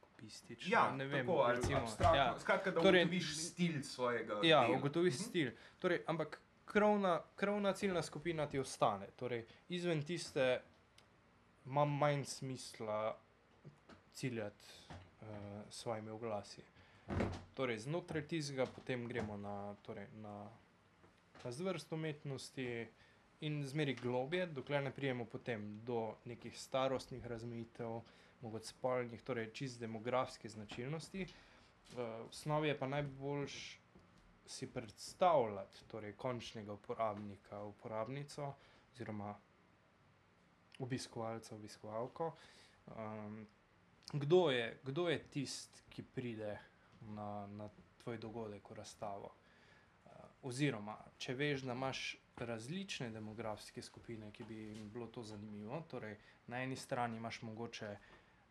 kupistično, 0.00 0.72
Ja, 0.72 0.90
ne 0.92 1.04
vem, 1.04 1.26
tako, 1.26 1.52
recimo, 1.52 1.78
abstraktno, 1.78 2.16
ja. 2.16 2.38
skratka, 2.38 2.70
da 2.70 2.80
Torej, 2.80 3.02
ugotoviš 3.02 3.36
stil 3.38 3.82
svojega. 3.82 4.40
Ja, 4.42 4.60
dela. 4.60 4.78
ugotoviš 4.78 5.14
Mhm. 5.14 5.22
stil. 5.22 5.50
Torej, 5.78 6.02
ampak 6.06 6.40
krovna, 6.66 7.22
krovna 7.36 7.72
ciljna 7.72 8.02
skupina 8.02 8.46
ti 8.46 8.58
ostane. 8.58 9.06
Torej, 9.16 9.44
izven 9.68 10.02
tiste 10.02 10.60
ima 11.66 11.84
manj 11.84 12.24
smisla 12.24 13.16
ciljati 14.12 14.64
uh, 14.90 15.26
s 15.70 15.76
svojimi 15.76 16.10
oglasi. 16.10 16.62
Torej, 17.54 17.78
znotraj 17.78 18.26
tistega 18.28 18.66
potem 18.66 19.06
gremo 19.08 19.36
na, 19.36 19.74
torej, 19.82 20.06
na, 20.14 20.50
na 21.44 21.50
zvrst 21.52 21.92
umetnosti 21.92 22.86
in 23.40 23.64
zmeri 23.66 23.94
globje, 23.94 24.46
dokler 24.46 24.82
ne 24.82 24.90
prijemo 24.90 25.24
potem 25.24 25.80
do 25.84 26.14
nekih 26.24 26.58
starostnih 26.60 27.26
razmejitev, 27.26 28.00
mogoče 28.40 28.66
spolnih, 28.66 29.22
torej 29.22 29.50
čist 29.52 29.80
demografske 29.80 30.48
značilnosti. 30.48 31.22
Eh, 31.22 31.28
V 31.94 32.26
osnovi 32.28 32.68
je 32.68 32.78
pa 32.78 32.86
najboljš 32.86 33.78
si 34.46 34.68
predstavljati 34.72 35.84
torej, 35.88 36.12
končnega 36.16 36.72
uporabnika, 36.72 37.62
uporabnico 37.62 38.54
oziroma 38.94 39.34
obiskovalca, 40.78 41.54
obiskovalko. 41.54 42.32
Um, 42.86 43.46
kdo, 44.12 44.50
je, 44.50 44.80
kdo 44.84 45.08
je 45.08 45.18
tisti, 45.18 45.82
ki 45.88 46.02
pride 46.02 46.58
na, 47.00 47.46
na 47.46 47.68
tvoj 48.02 48.18
dogodek, 48.18 48.70
v 48.70 48.74
razstavo? 48.74 49.32
Uh, 49.32 50.12
oziroma, 50.42 50.96
če 51.18 51.34
veš, 51.34 51.66
da 51.66 51.72
imaš 51.72 52.16
različne 52.36 53.10
demografske 53.10 53.82
skupine, 53.82 54.30
ki 54.32 54.44
bi 54.44 54.56
jim 54.56 54.90
bilo 54.92 55.06
to 55.06 55.22
zanimivo, 55.22 55.80
torej 55.90 56.16
na 56.46 56.62
eni 56.62 56.76
strani 56.76 57.16
imaš 57.16 57.42
mogoče 57.42 57.96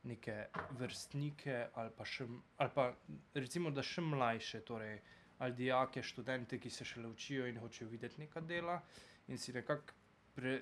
neke 0.04 0.46
vrstnike 0.78 1.68
ali 1.74 1.92
pa, 1.98 2.06
še, 2.06 2.28
ali 2.58 2.72
pa 2.74 2.90
recimo, 3.34 3.72
da 3.72 3.84
še 3.84 4.02
mlajše, 4.02 4.62
torej 4.66 5.00
ali 5.38 5.54
dijake, 5.54 6.04
študente, 6.04 6.60
ki 6.60 6.70
se 6.70 6.86
šele 6.86 7.08
učijo 7.08 7.48
in 7.48 7.60
hočejo 7.60 7.90
videti 7.90 8.22
neka 8.22 8.42
dela 8.42 8.82
in 9.28 9.38
si 9.38 9.54
nekako 9.54 9.94
pre, 10.36 10.62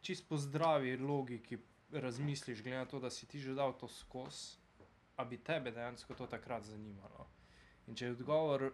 čist 0.00 0.28
po 0.28 0.36
zdravi 0.36 0.96
logiki 0.96 1.58
razmisliš, 1.92 2.62
glede 2.62 2.78
na 2.78 2.86
to, 2.86 3.00
da 3.00 3.10
si 3.10 3.26
ti 3.26 3.40
že 3.40 3.54
dal 3.54 3.76
to 3.78 3.88
skozi, 3.88 4.56
a 5.16 5.24
bi 5.24 5.38
tebe 5.38 5.70
dejansko 5.70 6.14
to 6.14 6.26
takrat 6.26 6.64
zanimalo. 6.64 7.26
In 7.86 7.96
če 7.96 8.06
je 8.06 8.14
odgovor 8.16 8.70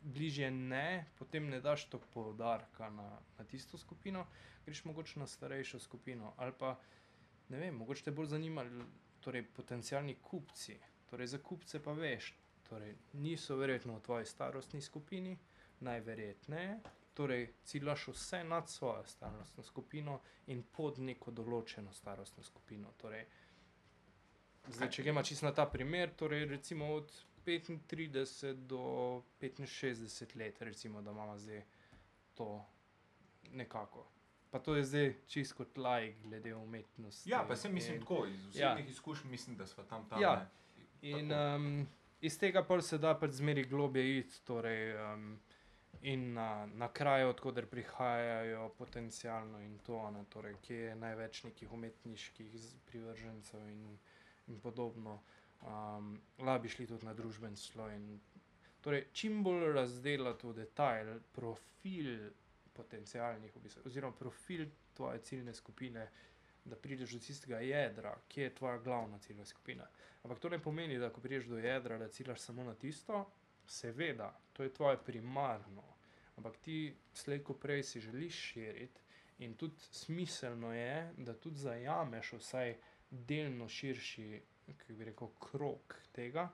bližje 0.00 0.50
ne, 0.50 1.06
potem 1.18 1.48
ne 1.50 1.60
daš 1.60 1.88
to 1.90 2.00
poudarka 2.14 2.90
na, 2.90 3.08
na 3.38 3.44
tisto 3.44 3.78
skupino, 3.78 4.26
greš 4.66 4.84
mogoče 4.84 5.20
na 5.20 5.26
starejšo 5.26 5.78
skupino 5.78 6.32
ali 6.36 6.52
pa 6.58 6.76
ne 7.48 7.58
vem, 7.58 7.74
mogoče 7.74 8.04
te 8.04 8.10
bolj 8.10 8.32
zanimali 8.34 8.86
torej, 9.20 9.42
potencijalni 9.54 10.16
kupci. 10.22 10.78
Torej, 11.10 11.26
za 11.26 11.38
kupce 11.38 11.82
pa 11.82 11.92
veš, 11.92 12.32
torej, 12.68 12.94
niso 13.14 13.56
verjetno 13.56 13.96
v 13.96 14.00
tvoji 14.00 14.26
starostni 14.26 14.80
skupini, 14.80 15.38
najverjetneje. 15.80 16.78
Torej, 17.14 17.52
ciljaš 17.64 18.08
vse 18.08 18.44
nad 18.44 18.68
svojo 18.68 19.04
starostno 19.06 19.62
skupino 19.62 20.18
in 20.46 20.62
pod 20.72 20.98
neko 20.98 21.30
določeno 21.30 21.92
starostno 21.92 22.42
skupino. 22.42 22.92
Torej, 22.96 23.24
zdaj, 24.68 24.90
če 24.90 25.02
gremo 25.02 25.22
čisto 25.22 25.46
na 25.46 25.52
ta 25.52 25.66
primer, 25.66 26.10
torej 26.12 26.44
recimo 26.46 26.92
od 26.92 27.12
35 27.46 28.52
do 28.66 28.82
65 29.40 30.36
let, 30.36 30.62
recimo, 30.62 31.02
da 31.02 31.10
imamo 31.10 31.38
zdaj 31.38 31.62
to 32.34 32.64
nekako. 33.52 34.06
Pa 34.50 34.58
to 34.58 34.76
je 34.76 34.84
zdaj 34.84 35.14
čisto 35.26 35.54
kot 35.56 35.76
lajk, 35.76 36.16
glede 36.22 36.54
umetnosti. 36.54 37.30
Ja, 37.30 37.44
pa 37.48 37.56
se 37.56 37.68
mislim 37.68 37.94
in- 37.94 38.00
tako, 38.00 38.26
iz 38.26 38.56
Ja. 38.56 38.66
osebnih 38.68 38.86
ja. 38.86 38.90
izkušenj 38.90 39.30
mislim, 39.30 39.56
da 39.56 39.66
smo 39.66 39.84
tam 39.84 40.08
tam. 40.08 40.20
Ja. 40.22 40.34
ne. 40.34 40.46
In 41.02 41.32
um, 41.32 41.86
iz 42.26 42.38
tega 42.38 42.62
pa 42.66 42.80
se 42.82 42.98
da 42.98 43.14
pač 43.18 43.38
zmeri 43.38 43.64
globje 43.70 44.18
iti, 44.18 44.40
torej, 44.44 44.94
um, 44.98 45.28
in 46.02 46.32
na, 46.34 46.66
na 46.66 46.88
kraje, 46.92 47.26
odkuder 47.26 47.66
prihajajo 47.66 48.68
potencialno 48.78 49.60
in 49.62 49.78
to, 49.86 50.00
ne, 50.10 50.24
torej, 50.30 50.56
kje 50.62 50.80
je 50.90 50.96
največ 51.00 51.42
nekih 51.48 51.72
umetniških 51.72 52.56
privržencev 52.90 53.68
in, 53.70 53.98
in 54.48 54.60
podobno. 54.60 55.20
Um, 55.62 56.16
Lahko 56.38 56.62
bi 56.62 56.68
šli 56.68 56.86
tudi 56.86 57.06
na 57.06 57.14
družben 57.14 57.56
sloj. 57.56 57.94
In, 57.96 58.20
torej, 58.84 59.06
čim 59.12 59.42
bolj 59.46 59.72
razdelati 59.74 60.46
v 60.46 60.56
detajl 60.60 61.14
profil 61.34 62.12
potencialnih 62.76 63.56
obiskovalcev, 63.56 63.90
oziroma 63.90 64.18
profil 64.18 64.66
tvoje 64.94 65.22
ciljne 65.24 65.54
skupine, 65.54 66.08
da 66.66 66.76
prideš 66.76 67.12
do 67.14 67.18
tistega 67.22 67.60
jedra, 67.62 68.14
ki 68.28 68.40
je 68.40 68.54
tvoja 68.54 68.78
glavna 68.78 69.18
ciljna 69.18 69.44
skupina. 69.44 69.86
Ampak 70.22 70.38
to 70.38 70.48
ne 70.48 70.58
pomeni, 70.58 70.98
da 70.98 71.10
ko 71.10 71.20
prideš 71.20 71.46
do 71.46 71.58
jedra, 71.58 71.98
da 71.98 72.08
ciljaš 72.08 72.40
samo 72.40 72.64
na 72.64 72.74
tisto, 72.74 73.24
seveda, 73.66 74.32
to 74.52 74.62
je 74.62 74.74
tvoje 74.74 74.98
primarno. 75.04 75.84
Ampak 76.36 76.56
ti 76.56 76.96
slejko 77.14 77.54
prej 77.54 77.82
si 77.82 78.00
želiš 78.00 78.34
širiti 78.34 79.00
in 79.38 79.54
tudi 79.54 79.74
smiselno 79.80 80.72
je, 80.74 81.12
da 81.16 81.34
tudi 81.34 81.58
zajameš 81.58 82.32
vsaj 82.32 82.76
delno 83.10 83.68
širši, 83.68 84.42
kako 84.66 84.92
bi 84.92 85.04
rekel, 85.04 85.28
krok 85.40 86.00
tega. 86.12 86.48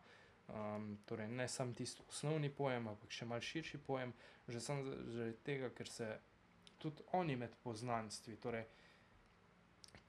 Um, 0.49 0.99
torej, 1.07 1.29
ne 1.29 1.49
samo 1.49 1.73
tisti 1.73 2.03
osnovni 2.09 2.51
pojem, 2.51 2.89
ampak 2.89 3.11
še 3.11 3.25
malce 3.25 3.47
širši 3.47 3.79
pojem, 3.79 4.13
že 4.49 4.61
samo 4.61 4.85
za- 4.85 4.99
zaradi 5.07 5.37
tega, 5.45 5.71
ker 5.71 5.89
se 5.89 6.19
tudi 6.79 7.03
oni 7.13 7.37
med 7.37 7.55
poznanstvi, 7.63 8.37
torej 8.37 8.67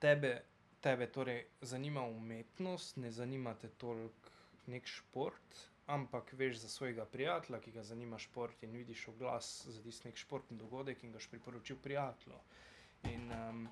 tebe, 0.04 0.42
tebe 0.82 1.08
torej 1.08 1.46
zanima 1.62 2.02
umetnost, 2.02 2.98
ne 2.98 3.12
zanima 3.12 3.54
te 3.56 3.70
toliko 3.70 4.32
nek 4.68 4.88
šport, 4.88 5.62
ampak 5.88 6.34
veš 6.34 6.58
za 6.64 6.70
svojega 6.70 7.06
prijatelja, 7.06 7.60
ki 7.60 7.72
ga 7.72 7.84
zanima 7.84 8.20
šport 8.20 8.64
in 8.64 8.76
vidiš 8.76 9.08
oglas 9.08 9.66
za 9.68 9.84
tisti 9.84 10.08
nek 10.08 10.20
športni 10.20 10.58
dogodek 10.58 11.04
in 11.04 11.12
ga 11.12 11.20
boš 11.20 11.30
priporočil 11.32 11.80
prijatelju. 11.84 12.40
In 13.12 13.32
um, 13.32 13.68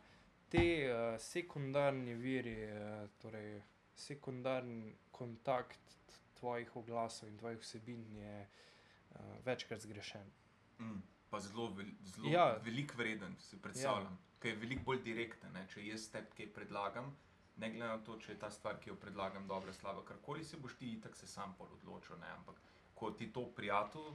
te 0.49 0.65
uh, 0.87 1.19
sekundarni 1.19 2.15
viri, 2.15 2.57
uh, 2.63 3.09
torej 3.21 3.61
sekundarni 3.95 4.95
kontakt 5.11 5.97
tvojih 6.39 6.75
oglasov 6.75 7.29
in 7.29 7.37
tvojih 7.37 7.59
vsebin 7.59 8.05
je 8.15 8.35
uh, 8.47 9.19
večkrat 9.45 9.83
zgrešen. 9.83 10.31
Mm, 10.79 11.03
pa 11.31 11.39
zelo, 11.39 11.69
zelo 12.03 12.29
Ja. 12.29 12.57
velik 12.63 12.93
vreden, 12.97 13.35
si 13.39 13.61
predstavljam. 13.61 14.13
Ja. 14.13 14.39
Ker 14.39 14.51
je 14.51 14.57
veliko 14.57 14.83
bolj 14.83 15.03
direkten. 15.03 15.53
Ne? 15.53 15.67
Če 15.69 15.85
jaz 15.85 16.09
tebi 16.11 16.27
kaj 16.37 16.49
predlagam, 16.53 17.11
ne 17.57 17.69
glede 17.69 17.87
na 17.87 17.97
to, 18.03 18.17
če 18.19 18.31
je 18.33 18.39
ta 18.39 18.49
stvar, 18.51 18.79
ki 18.79 18.89
jo 18.89 18.95
predlagam, 18.95 19.47
dobra, 19.47 19.73
slaba, 19.73 20.03
karkoli 20.05 20.43
se 20.43 20.57
boš 20.57 20.75
ti, 20.79 20.95
tako 21.03 21.15
se 21.15 21.27
sam 21.27 21.55
odločil. 21.59 22.17
Ne? 22.19 22.31
Ampak 22.37 22.55
ko 22.95 23.11
ti 23.11 23.31
to 23.33 23.45
prijatelj, 23.55 24.11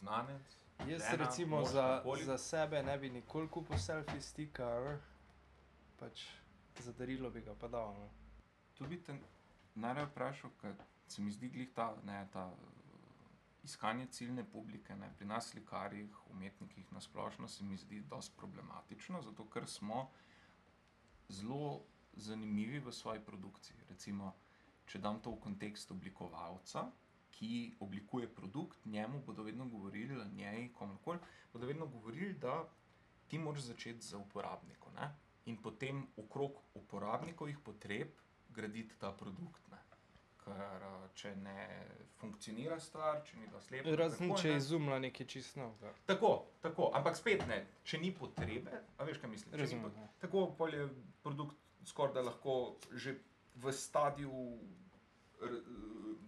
znanec. 0.00 0.56
Jaz 0.88 1.02
žena, 1.02 1.24
recimo 1.24 1.64
za, 1.64 1.86
karkoli. 1.88 2.24
za 2.24 2.38
sebe 2.38 2.82
ne 2.82 2.98
bi 2.98 3.10
nikoli 3.10 3.48
kupil 3.48 3.78
selfie 3.78 4.20
stika, 4.20 4.98
pač 6.00 6.24
za 6.78 6.92
darilo 6.92 7.30
bi 7.30 7.40
ga 7.40 7.54
pa 7.54 7.68
dal. 7.68 7.94
no. 7.94 8.08
Tu 8.74 8.86
bi 8.86 9.02
te 9.02 9.14
najraje 9.74 10.06
vprašal, 10.06 10.50
ker 10.60 10.74
se 11.08 11.22
mi 11.22 11.30
zdi 11.30 11.48
glih 11.48 11.68
ta, 11.74 11.94
ne, 12.04 12.28
ta 12.32 12.46
uh, 12.46 12.81
iskanje 13.62 14.06
ciljne 14.06 14.44
publike. 14.44 14.96
Ne, 14.96 15.10
pri 15.16 15.26
nas, 15.26 15.50
slikarjih, 15.50 16.30
umetnikih 16.30 16.92
na 16.92 17.00
splošno, 17.00 17.48
se 17.48 17.64
mi 17.64 17.76
zdi 17.76 18.00
dosti 18.00 18.36
problematično, 18.36 19.22
zato 19.22 19.46
ker 19.50 19.66
smo 19.66 20.10
zelo 21.28 21.84
zanimivi 22.12 22.78
v 22.78 22.92
svoji 22.92 23.20
produkciji. 23.24 23.76
Recimo, 23.88 24.34
če 24.86 24.98
dam 24.98 25.20
to 25.22 25.32
v 25.32 25.40
kontekst 25.40 25.90
oblikovalca, 25.94 26.90
ki 27.32 27.76
oblikuje 27.80 28.28
produkt, 28.28 28.84
njemu 28.84 29.22
bodo 29.26 29.42
vedno 29.42 29.66
govorili, 29.68 30.14
ali 30.14 30.34
njej, 30.36 30.72
komorkoli, 30.72 31.18
bodo 31.52 31.66
vedno 31.66 31.86
govorili, 31.86 32.34
da 32.34 32.68
ti 33.28 33.38
moraš 33.38 33.70
začeti 33.70 34.06
z 34.06 34.18
uporabnikom 34.20 34.94
ne? 34.94 35.14
in 35.44 35.56
potem 35.62 36.04
okrog 36.16 36.60
uporabnikovih 36.74 37.58
potreb 37.64 38.12
graditi 38.48 38.98
ta 38.98 39.12
produkt. 39.12 39.68
Ne? 39.70 39.78
Ker 40.44 40.52
a, 40.82 41.08
če 41.14 41.36
ne 41.36 41.86
funkcionira 42.18 42.80
stvar, 42.80 43.20
če 43.24 43.36
ni 43.36 43.46
lepa. 43.46 43.96
Razen 43.96 44.32
če 44.36 44.48
ne. 44.48 44.54
je 44.54 44.56
izumila 44.56 44.98
nekaj 44.98 45.26
čist 45.26 45.56
novega. 45.56 45.92
Tako, 46.06 46.30
tako, 46.60 46.90
ampak 46.94 47.16
spet 47.16 47.46
ne, 47.46 47.60
če 47.84 47.98
ni 47.98 48.10
potrebe, 48.12 48.70
a 48.98 49.04
veš, 49.04 49.18
kaj 49.18 49.30
mislim? 49.30 49.54
Razumem. 49.54 49.84
pot- 49.84 49.96
ja. 49.96 50.08
Tako 50.18 50.46
pol 50.58 50.74
je 50.74 50.88
produkt 51.22 51.56
skoraj 51.84 52.14
da 52.14 52.22
lahko 52.22 52.76
že 52.92 53.16
v 53.54 53.72
stadiju 53.72 54.58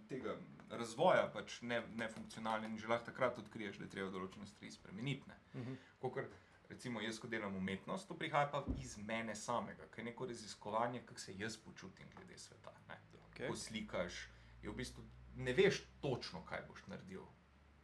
tega 0.09 0.35
razvoja, 0.69 1.27
pač 1.33 1.61
ne, 1.61 1.81
nefunkcionalen, 1.95 2.71
in 2.71 2.77
že 2.77 2.87
lahko 2.87 3.05
takrat 3.05 3.37
odkriješ, 3.39 3.77
da 3.77 3.85
je 3.85 3.89
treba 3.89 4.11
določene 4.11 4.45
stvari 4.45 4.71
spremeniti. 4.71 5.27
ne. 5.29 5.37
Mhm. 5.55 5.73
Kakor, 6.01 6.27
recimo, 6.69 7.01
jaz, 7.01 7.19
ko 7.19 7.27
delam 7.27 7.55
umetnost, 7.55 8.07
to 8.07 8.15
prihaja 8.15 8.47
pa 8.51 8.63
iz 8.77 8.97
mene 8.97 9.35
samega, 9.35 9.87
ker 9.87 9.99
je 9.99 10.11
neko 10.11 10.25
raziskovanje, 10.25 11.03
kako 11.05 11.19
se 11.19 11.37
jaz 11.37 11.57
počutim 11.57 12.07
glede 12.15 12.37
sveta. 12.37 12.73
Ne. 12.89 12.99
Okej. 13.35 13.49
Ko 13.51 13.55
slikaš, 13.55 14.29
je 14.63 14.71
v 14.71 14.75
bistvu 14.75 15.03
ne 15.35 15.53
veš 15.53 15.81
točno, 16.01 16.45
kaj 16.45 16.61
boš 16.69 16.87
naredil. 16.87 17.25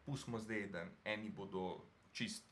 Pustimo 0.05 0.39
zdaj, 0.39 0.67
da 0.67 0.85
eni 1.03 1.29
bodo 1.29 1.83
čist, 2.11 2.45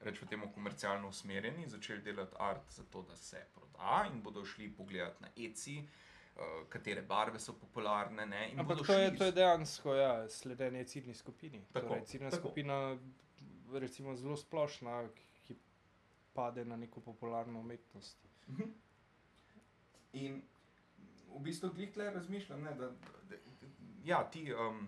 rečemo 0.00 0.30
temu, 0.30 0.52
komercialno 0.54 1.08
usmerjeni, 1.08 1.68
začeli 1.68 2.02
delati 2.02 2.36
art 2.38 2.70
zato, 2.70 3.02
da 3.02 3.16
se 3.16 3.46
proda 3.54 4.08
in 4.12 4.22
bodo 4.22 4.44
šli 4.44 4.72
pogledati 4.76 5.22
na 5.22 5.28
ECI, 5.36 5.78
uh, 5.78 6.42
katere 6.68 7.02
barve 7.02 7.38
so 7.38 7.52
popularne. 7.52 8.26
Ne, 8.26 8.50
Ampak 8.58 8.86
to 8.86 8.92
je, 8.92 9.16
to 9.16 9.24
je 9.24 9.32
dejansko 9.32 9.94
ja, 9.94 10.28
sledenje 10.28 10.84
ciljni 10.84 11.14
skupini. 11.14 11.62
Tako, 11.72 11.88
torej, 11.88 12.04
ciljna 12.04 12.30
tako. 12.30 12.48
skupina, 12.48 12.98
recimo, 13.72 14.16
zelo 14.16 14.36
splošna, 14.36 15.08
ki 15.46 15.56
pade 16.34 16.64
na 16.64 16.76
neko 16.76 17.00
popularno 17.00 17.60
umetnost. 17.60 18.26
Mhm. 18.48 18.62
In 20.12 20.42
v 21.36 21.42
bistvu 21.42 21.70
glih 21.74 21.92
tle 21.92 22.10
razmišljam, 22.10 22.62
ne, 22.62 22.74
da, 22.74 22.90
da, 22.90 23.20
da 23.30 23.36
ja, 24.04 24.22
ti, 24.30 24.48
um, 24.54 24.86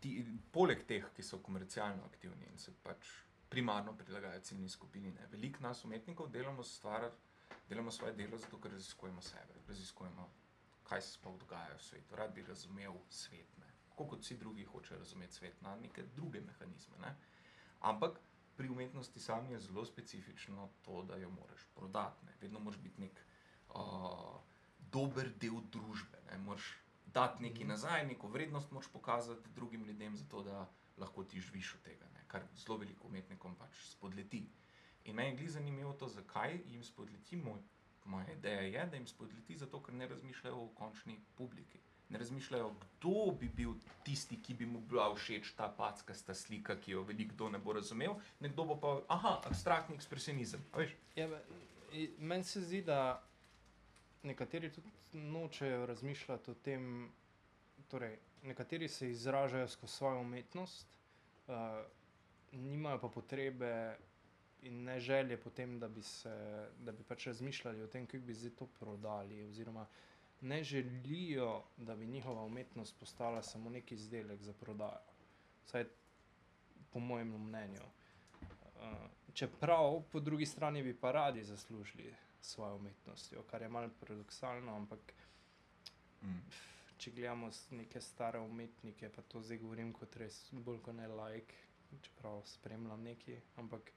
ti, 0.00 0.18
poleg 0.52 0.84
teh, 0.88 1.06
ki 1.16 1.22
so 1.22 1.40
komercialno 1.44 2.04
aktivni 2.08 2.48
in 2.50 2.58
se 2.58 2.74
pač 2.82 3.10
primarno 3.48 3.94
prilagajajo 3.96 4.44
ciljni 4.50 4.68
skupini, 4.68 5.12
ne, 5.12 5.26
veliko 5.32 5.62
nas 5.64 5.84
umetnikov 5.84 6.30
delamo 6.32 6.64
stvar, 6.64 7.08
delamo 7.68 7.90
svoje 7.90 8.12
delo 8.16 8.38
zato, 8.38 8.60
ker 8.60 8.72
raziskujemo 8.72 9.22
sebe, 9.22 9.60
raziskujemo, 9.68 10.28
kaj 10.88 11.02
se 11.02 11.12
sploh 11.12 11.36
dogaja 11.40 11.76
v 11.76 11.84
svetu. 11.84 12.16
Rad 12.16 12.34
bi 12.34 12.44
razumel 12.48 12.96
svet, 13.10 13.56
ne. 13.60 13.72
Tako 13.90 14.06
kot 14.12 14.24
vsi 14.24 14.36
drugi 14.38 14.64
hočejo 14.64 14.98
razumeti 14.98 15.34
svet 15.34 15.62
na 15.62 15.76
neke 15.76 16.02
druge 16.16 16.40
mehanizme. 16.40 16.98
Ne. 17.02 17.14
Ampak 17.80 18.20
pri 18.56 18.68
umetnosti 18.68 19.20
sami 19.20 19.52
je 19.52 19.60
zelo 19.60 19.84
specifično 19.84 20.68
to, 20.82 21.02
da 21.02 21.16
jo 21.16 21.30
moraš 21.30 21.66
prodati. 21.74 22.26
Ne. 22.26 22.36
Vedno 22.40 22.60
moraš 22.60 22.80
biti 22.80 23.00
nek 23.00 23.20
uh, 23.68 24.40
dober 24.92 25.30
del 25.40 25.60
družbe. 25.72 26.18
Ne. 26.30 26.38
Moraš 26.38 26.76
dati 27.06 27.42
nekaj 27.42 27.60
Mhm. 27.60 27.68
nazaj, 27.68 28.06
neko 28.06 28.28
vrednost 28.28 28.70
moraš 28.70 28.92
pokazati 28.92 29.50
drugim 29.54 29.84
ljudem, 29.84 30.16
zato 30.16 30.42
da 30.42 30.68
lahko 30.96 31.24
ti 31.24 31.40
živiš 31.40 31.74
od 31.74 31.82
tega, 31.82 32.04
ne. 32.04 32.24
kar 32.26 32.42
zelo 32.56 32.76
veliko 32.78 33.06
umetnikom 33.08 33.54
pač 33.54 33.70
spodleti. 33.84 34.46
In 35.04 35.14
meni 35.14 35.30
je 35.30 35.36
glih 35.36 35.50
zanimivo 35.50 35.92
to, 35.92 36.08
zakaj 36.08 36.60
jim 36.66 36.84
spodleti. 36.84 37.36
Moj, 37.36 37.58
moja 38.04 38.32
ideja 38.32 38.60
je, 38.60 38.86
da 38.86 38.96
jim 38.96 39.06
spodleti 39.06 39.56
zato, 39.56 39.82
ker 39.82 39.94
ne 39.94 40.08
razmišljajo 40.08 40.56
o 40.56 40.68
končni 40.68 41.20
publiki. 41.34 41.78
Ne 42.08 42.18
razmišljajo, 42.18 42.74
kdo 42.74 43.32
bi 43.40 43.48
bil 43.48 43.74
tisti, 44.04 44.42
ki 44.42 44.54
bi 44.54 44.66
mu 44.66 44.80
bila 44.80 45.14
všeč 45.14 45.52
ta 45.56 45.68
packasta 45.68 46.34
slika, 46.34 46.76
ki 46.76 46.90
jo 46.90 47.02
veliko 47.02 47.48
ne 47.48 47.58
bo 47.58 47.72
razumel, 47.72 48.14
nekdo 48.40 48.64
bo 48.64 48.76
pa, 48.80 49.00
aha, 49.08 49.42
abstraktni 49.44 49.94
ekspresionizem. 49.94 50.64
Ja, 51.16 51.28
meni 52.18 52.44
se 52.44 52.60
zdi, 52.60 52.82
da 52.82 53.27
nekateri 54.22 54.72
tudi 54.72 54.90
nočejo 55.12 55.86
razmišljati 55.86 56.50
o 56.50 56.54
tem. 56.54 57.10
Torej, 57.88 58.18
nekateri 58.42 58.88
se 58.88 59.10
izražajo 59.10 59.68
skozi 59.68 59.92
svojo 59.92 60.20
umetnost, 60.20 60.88
uh, 61.46 61.54
nimajo 62.52 63.00
pa 63.00 63.08
potrebe 63.08 63.96
in 64.62 64.84
ne 64.84 65.00
želje 65.00 65.36
potem, 65.36 65.78
da 65.78 65.88
bi, 65.88 66.02
se, 66.02 66.68
da 66.78 66.92
bi 66.92 67.02
pač 67.02 67.26
razmišljali 67.26 67.82
o 67.82 67.86
tem, 67.86 68.06
kako 68.06 68.24
bi 68.24 68.34
zdaj 68.34 68.50
to 68.50 68.66
prodali. 68.66 69.44
Oziroma, 69.44 69.86
ne 70.40 70.64
želijo, 70.64 71.62
da 71.76 71.96
bi 71.96 72.06
njihova 72.06 72.42
umetnost 72.42 72.98
postala 73.00 73.42
samo 73.42 73.70
neki 73.70 73.94
izdelek 73.94 74.42
za 74.42 74.52
prodajo. 74.52 75.14
Vsaj 75.64 75.84
po 76.90 76.98
mojem 76.98 77.28
mnenju. 77.28 77.82
Uh, 77.82 78.82
čeprav 79.34 80.02
po 80.12 80.20
drugi 80.20 80.46
strani 80.46 80.82
bi 80.82 80.94
pa 80.94 81.12
radi 81.12 81.44
zaslužili 81.44 82.14
svojo 82.40 82.76
umetnostjo, 82.76 83.42
kar 83.42 83.62
je 83.62 83.68
malo 83.68 83.90
paradoksalno, 84.00 84.76
ampak 84.76 85.12
Mm. 86.22 86.50
če 86.98 87.10
gledamo 87.10 87.48
neke 87.70 88.00
stare 88.00 88.40
umetnike, 88.42 89.08
pa 89.08 89.22
to 89.22 89.42
zdaj 89.42 89.60
govorim 89.62 89.92
kot 89.94 90.16
res 90.18 90.38
bolj 90.52 90.80
kot 90.82 90.96
ne 90.98 91.06
like, 91.12 91.54
čeprav 92.02 92.40
spremljam 92.46 93.04
neki, 93.06 93.36
ampak 93.56 93.92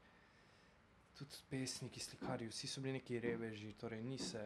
tudi 1.17 1.39
pesniki, 1.49 1.99
slikarji, 1.99 2.51
vsi 2.51 2.69
so 2.69 2.81
bili 2.81 2.99
neki 2.99 3.19
reveži, 3.19 3.73
torej 3.73 4.03
ni 4.05 4.17
se, 4.21 4.43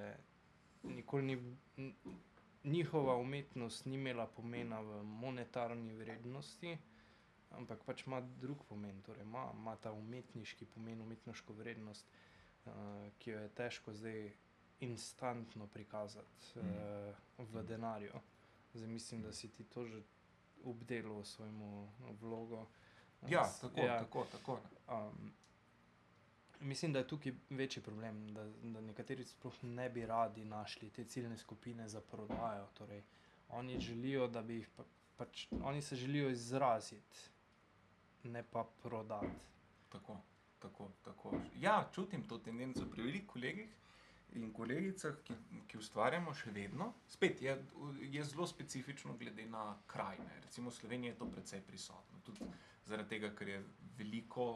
nikoli 0.84 1.36
ni, 1.36 1.92
njihova 2.64 3.18
umetnost 3.22 3.86
ni 3.86 4.00
imela 4.00 4.26
pomena 4.28 4.80
v 4.82 5.02
monetarni 5.04 5.94
vrednosti, 6.00 6.78
ampak 7.60 7.84
pač 7.84 8.06
ima 8.08 8.22
drug 8.42 8.64
pomen, 8.70 9.04
torej 9.04 9.28
ima, 9.28 9.50
ima 9.54 9.76
ta 9.76 9.92
umetniški 9.92 10.66
pomen, 10.74 11.04
umetniško 11.04 11.54
vrednost, 11.60 12.08
uh, 12.08 12.35
ki 13.18 13.32
jo 13.32 13.40
je 13.40 13.50
težko 13.50 13.94
zdaj 13.94 14.32
instantno 14.82 15.68
prikazati 15.68 16.26
Mhm. 16.56 16.70
uh, 17.38 17.50
v 17.50 17.64
denarju. 17.64 18.14
Zdaj 18.74 18.88
mislim, 18.90 19.22
da 19.22 19.34
si 19.34 19.50
ti 19.50 19.64
to 19.66 19.86
že 19.86 20.02
obdelal 20.66 21.24
svojemu 21.24 21.90
vlogo. 22.12 22.68
Ja, 23.24 23.46
S- 23.46 23.60
tako, 23.60 23.80
ja. 23.80 24.00
tako, 24.00 24.26
tako. 24.26 24.60
Um, 24.90 25.34
mislim, 26.62 26.94
da 26.94 27.00
je 27.00 27.08
tukaj 27.08 27.32
večji 27.52 27.84
problem, 27.84 28.28
da, 28.28 28.44
da 28.64 28.82
nekateri 28.82 29.24
sploh 29.26 29.54
ne 29.64 29.90
bi 29.90 30.06
radi 30.06 30.46
našli 30.46 30.90
te 30.90 31.04
ciljne 31.06 31.38
skupine 31.38 31.90
za 31.90 32.02
prodajo. 32.02 32.68
Torej, 32.74 33.04
oni 33.50 33.80
želijo, 33.80 34.28
da 34.28 34.42
bi 34.42 34.56
jih 34.56 34.70
pa, 34.70 34.84
pač, 35.18 35.48
oni 35.54 35.82
se 35.82 35.96
želijo 35.96 36.30
izraziti, 36.30 37.18
ne 38.24 38.44
pa 38.44 38.66
prodati. 38.76 39.28
Tako, 39.90 40.18
tako, 40.60 40.92
tako. 41.04 41.34
Ja, 41.60 41.90
čutim 41.96 42.28
to 42.28 42.38
tendenco 42.38 42.86
pri 42.92 43.04
velikih 43.04 43.28
kolegih 43.28 43.74
in 44.36 44.52
kolegicah, 44.54 45.16
ki, 45.24 45.36
ki 45.68 45.78
ustvarjamo 45.78 46.34
še 46.36 46.52
vedno. 46.52 46.92
Spet 47.08 47.42
je, 47.42 47.56
je 48.12 48.24
zelo 48.24 48.48
specifično 48.48 49.16
glede 49.18 49.46
na 49.48 49.78
kraj. 49.88 50.20
Ne. 50.20 50.42
Recimo 50.44 50.70
v 50.70 50.76
Sloveniji 50.76 51.14
je 51.14 51.18
to 51.20 51.30
precej 51.32 51.62
prisotno. 51.68 52.20
Tudi 52.26 52.48
zaradi 52.86 53.16
tega, 53.16 53.32
ker 53.36 53.54
je 53.54 53.62
veliko, 53.98 54.48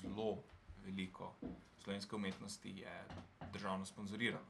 zelo 0.00 0.42
veliko 0.84 1.32
slovenske 1.82 2.16
umetnosti 2.16 2.70
je 2.70 3.04
državno 3.52 3.86
sponzorirano. 3.86 4.46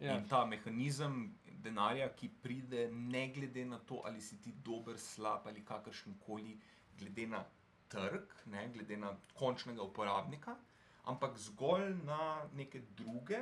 Ja. 0.00 0.18
In 0.18 0.28
ta 0.28 0.44
mehanizem 0.44 1.34
denarja, 1.64 2.08
ki 2.12 2.28
pride, 2.42 2.88
ne 2.92 3.28
glede 3.32 3.64
na 3.64 3.78
to, 3.78 4.02
ali 4.04 4.20
si 4.20 4.36
ti 4.42 4.52
dober, 4.64 4.98
slab 4.98 5.46
ali 5.46 5.64
kakršen 5.64 6.18
koli, 6.26 6.58
glede 6.98 7.26
na 7.26 7.44
trg, 7.88 8.22
ne 8.46 8.68
glede 8.68 8.96
na 8.96 9.10
končnega 9.34 9.82
uporabnika, 9.82 10.56
ampak 11.04 11.36
zgolj 11.38 11.94
na 12.04 12.20
neke 12.52 12.80
druge, 12.92 13.40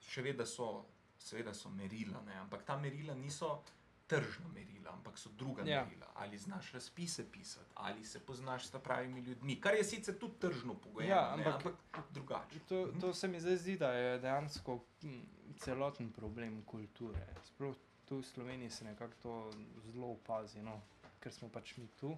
še 0.00 0.22
vedno 0.22 0.46
so, 0.46 0.84
seveda 1.18 1.54
so 1.54 1.70
merila, 1.70 2.20
ne, 2.22 2.34
ampak 2.36 2.62
ta 2.62 2.76
merila 2.76 3.14
niso 3.16 3.62
tržna 4.04 4.48
merila, 4.48 4.90
ampak 4.92 5.16
so 5.16 5.30
druga 5.32 5.62
Ja. 5.64 5.84
merila. 5.84 6.06
Ali 6.14 6.38
znaš 6.38 6.72
razpise 6.72 7.24
pisati, 7.26 7.70
ali 7.76 8.04
se 8.04 8.20
poznaš 8.20 8.66
s 8.66 8.78
pravimi 8.78 9.20
ljudmi, 9.20 9.56
kar 9.58 9.74
je 9.74 9.84
sicer 9.84 10.14
tudi 10.16 10.38
tržno 10.38 10.74
pogojeno, 10.76 11.12
Ja, 11.12 11.36
ne, 11.36 11.44
ampak- 11.44 11.56
ampak 11.86 12.10
drugače. 12.10 12.58
To, 12.60 12.88
to 13.00 13.14
se 13.14 13.28
mi 13.28 13.40
zdaj 13.40 13.56
zdi, 13.58 13.76
da 13.76 13.92
je 13.92 14.18
dejansko 14.18 14.78
hm, 15.00 15.20
celoten 15.56 16.12
problem 16.12 16.62
kulture. 16.64 17.26
Sploh 17.44 17.74
tu 18.04 18.18
v 18.18 18.24
Sloveniji 18.24 18.70
se 18.70 18.84
nekako 18.84 19.14
to 19.16 19.50
zelo 19.82 20.06
opazi, 20.08 20.60
no, 20.60 20.80
ker 21.20 21.32
smo 21.32 21.48
pač 21.48 21.76
mi 21.76 21.88
tu. 21.90 22.12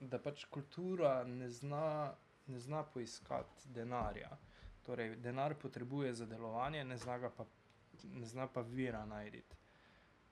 Da 0.00 0.18
pač 0.18 0.44
kultura 0.52 1.24
ne 1.24 1.50
zna, 1.50 2.12
ne 2.46 2.60
zna 2.60 2.82
poiskati 2.82 3.68
denarja. 3.74 4.30
Torej, 4.86 5.16
denar 5.16 5.54
potrebuje 5.58 6.14
za 6.14 6.26
delovanje, 6.26 6.84
ne 6.84 6.96
zna, 6.96 7.18
ga 7.18 7.30
pa, 7.30 7.46
ne 8.04 8.26
zna 8.26 8.46
pa 8.46 8.60
vira 8.60 9.04
najti. 9.06 9.42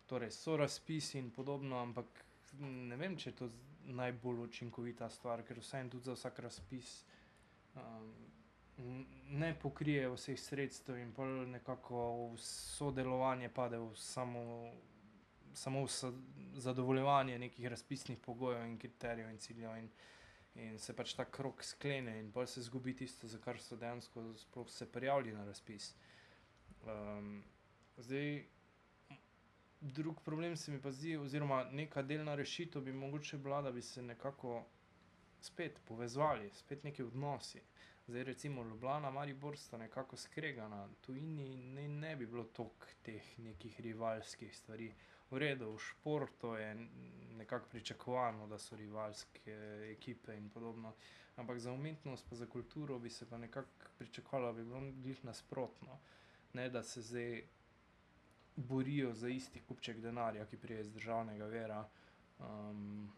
Torej, 0.06 0.30
so 0.30 0.56
razpisi 0.56 1.18
in 1.18 1.30
podobno, 1.30 1.80
ampak 1.82 2.24
ne 2.60 2.96
vem, 2.96 3.16
če 3.16 3.30
je 3.30 3.36
to 3.36 3.50
najbolj 3.84 4.44
učinkovita 4.44 5.08
stvar, 5.10 5.42
ker 5.44 5.58
vsem 5.60 5.90
tudi 5.90 6.04
za 6.04 6.14
vsak 6.14 6.38
razpis 6.44 6.92
um, 7.74 8.12
ne 9.30 9.54
pokrije 9.62 10.08
vseh 10.10 10.40
sredstev 10.40 10.98
in 10.98 11.12
pol 11.12 11.28
nekako 11.50 12.34
sodelovanje 12.38 13.48
pade 13.48 13.78
v 13.78 13.90
samo, 13.96 14.72
samo 15.55 15.86
zadovoljevanje 16.55 17.38
nekih 17.38 17.66
razpisnih 17.66 18.18
pogojev 18.18 18.66
in 18.66 18.78
kriterijev 18.78 19.30
in 19.30 19.38
ciljev. 19.38 19.76
In, 19.76 19.88
in 20.55 20.78
se 20.78 20.94
pač 20.96 21.14
ta 21.14 21.24
krok 21.24 21.64
sklene, 21.64 22.18
in 22.20 22.32
pa 22.32 22.46
se 22.46 22.62
zgubi 22.62 22.96
tisto, 22.96 23.28
za 23.28 23.38
kar 23.38 23.61
so 23.61 23.76
dejansko 23.76 24.34
sploh 24.38 24.70
se 24.70 24.92
prijavili 24.92 25.32
na 25.32 25.44
razpis. 25.44 25.94
Um, 26.86 27.42
zdaj, 27.96 28.44
drug 29.80 30.20
problem 30.24 30.57
se 30.57 30.72
mi 30.72 30.80
pa 30.82 30.92
zdi, 30.92 31.16
oziroma 31.16 31.64
neka 31.70 32.02
delna 32.02 32.34
rešitev 32.34 32.82
bi 32.82 32.92
mogoče 32.92 33.38
bila, 33.38 33.62
da 33.62 33.72
bi 33.72 33.82
se 33.82 34.02
nekako 34.02 34.64
spet 35.40 35.80
povezali, 35.84 36.50
spet 36.55 36.84
neki 36.84 37.02
odnosi. 37.02 37.61
Zdaj, 38.07 38.24
recimo 38.24 38.64
Ljubljana, 38.64 39.11
Maribor 39.11 39.57
sta 39.57 39.78
nekako 39.78 40.16
skregana, 40.16 40.88
tujini 41.00 41.57
ne, 41.57 41.88
ne 41.88 42.16
bi 42.16 42.26
bilo 42.26 42.44
toliko 42.44 42.86
teh 43.02 43.38
nekih 43.38 43.80
rivalskih 43.80 44.57
stvari. 44.57 44.92
V 45.31 45.39
redu, 45.39 45.72
v 45.72 45.81
športu 45.81 46.55
je 46.55 46.75
nekako 47.37 47.68
pričakovano, 47.68 48.47
da 48.47 48.59
so 48.59 48.77
rivalske 48.77 49.57
ekipe 49.91 50.37
in 50.37 50.51
podobno, 50.51 50.95
ampak 51.37 51.59
za 51.59 51.72
umetnost, 51.72 52.27
pa 52.31 52.37
za 52.37 52.47
kulturo 52.47 52.99
bi 52.99 53.11
se 53.11 53.29
pa 53.31 53.39
nekako 53.39 53.68
pričakovalo, 53.99 54.53
da 54.53 54.59
bi 54.59 54.64
bilo 54.64 54.93
glih 55.03 55.25
nasprotno. 55.25 55.99
Ne 56.53 56.68
da 56.70 56.83
se 56.83 57.03
zdaj 57.03 57.43
borijo 58.57 59.14
za 59.14 59.29
isti 59.29 59.61
kupček 59.61 60.01
denarja, 60.01 60.47
ki 60.47 60.57
prije 60.57 60.81
iz 60.81 60.93
državnega 60.93 61.47
vera. 61.47 61.89
Um, 62.39 63.12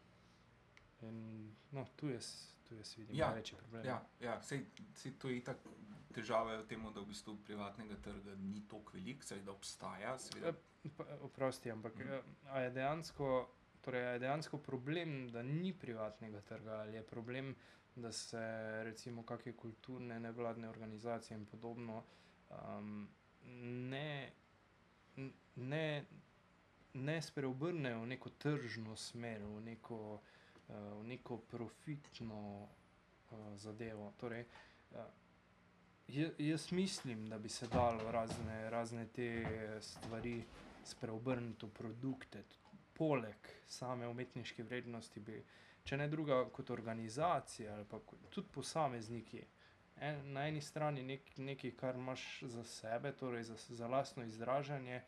in, 1.03 1.51
no, 1.71 1.87
tu 1.97 2.09
jaz, 2.09 2.53
tu 2.69 2.75
jaz 2.75 2.97
vidim 2.99 3.17
Ja, 3.17 3.27
največji 3.27 3.59
problem. 3.59 3.87
Ja, 3.87 4.01
ja 4.21 4.43
sej, 4.43 4.65
sej 4.95 5.13
to 5.19 5.29
je 5.29 5.39
itak 5.39 5.57
težava 6.17 6.57
je 6.57 6.63
v 6.65 6.67
tem, 6.73 6.87
da 6.95 7.03
v 7.05 7.11
bistvu 7.13 7.37
privatnega 7.45 8.01
trga 8.05 8.35
ni 8.41 8.65
tako 8.71 8.97
velik, 8.97 9.25
saj 9.25 9.45
da 9.45 9.53
obstaja. 9.53 10.17
Seveda, 10.19 10.57
Pa, 10.97 11.05
Oprosti, 11.23 11.71
ampak 11.71 11.95
mm. 11.99 12.63
je 12.63 12.71
dejansko. 12.71 13.49
Torej, 13.81 14.13
je 14.13 14.19
dejansko 14.19 14.59
problem, 14.59 15.29
da 15.31 15.43
ni 15.43 15.73
privatnega 15.73 16.41
trga, 16.41 16.81
ali 16.81 16.97
je 16.97 17.03
problem, 17.03 17.55
da 17.97 18.13
se 18.13 18.41
recimo 18.85 19.23
kakšne 19.23 19.53
kulturne 19.53 20.21
nevladne 20.21 20.69
organizacije 20.69 21.39
in 21.39 21.47
podobno 21.47 22.03
um, 22.51 23.09
ne, 23.91 24.33
ne, 25.55 26.05
ne 26.95 27.23
spreobrnejo 27.23 28.01
v 28.01 28.07
neko 28.07 28.31
tržno 28.31 28.97
smer, 28.97 29.45
v 29.45 29.61
neko, 29.61 30.01
uh, 30.69 30.75
v 31.01 31.07
neko 31.07 31.39
profitno 31.39 32.43
uh, 32.63 33.39
zadevo. 33.57 34.13
Torej, 34.19 34.45
uh, 34.91 34.99
Jaz 36.09 36.73
mislim, 36.73 37.29
da 37.29 37.39
bi 37.39 37.49
se 37.49 37.67
dalo 37.67 38.13
razne, 38.13 38.71
razne 38.71 39.07
te 39.07 39.47
stvari 39.81 40.43
spreobrniti 40.85 41.67
v 41.67 41.71
produkte, 41.71 42.43
poleg 42.95 43.49
same 43.67 44.09
umetniške 44.09 44.63
vrednosti, 44.63 45.21
bi, 45.21 45.43
če 45.85 45.97
ne 45.97 46.07
druga, 46.09 46.45
kot 46.55 46.71
organizacija 46.71 47.75
ali 47.75 47.85
pa 47.91 47.99
kot, 47.99 48.29
tudi 48.31 48.49
posamezniki. 48.55 49.43
En, 49.97 50.23
na 50.33 50.47
eni 50.49 50.61
strani 50.61 51.03
nek, 51.03 51.31
nekaj, 51.39 51.73
kar 51.81 51.97
imaš 51.97 52.25
za 52.55 52.65
sebe, 52.65 53.13
torej 53.17 53.43
za, 53.49 53.57
za 53.57 53.89
lastno 53.89 54.25
izražanje, 54.25 55.03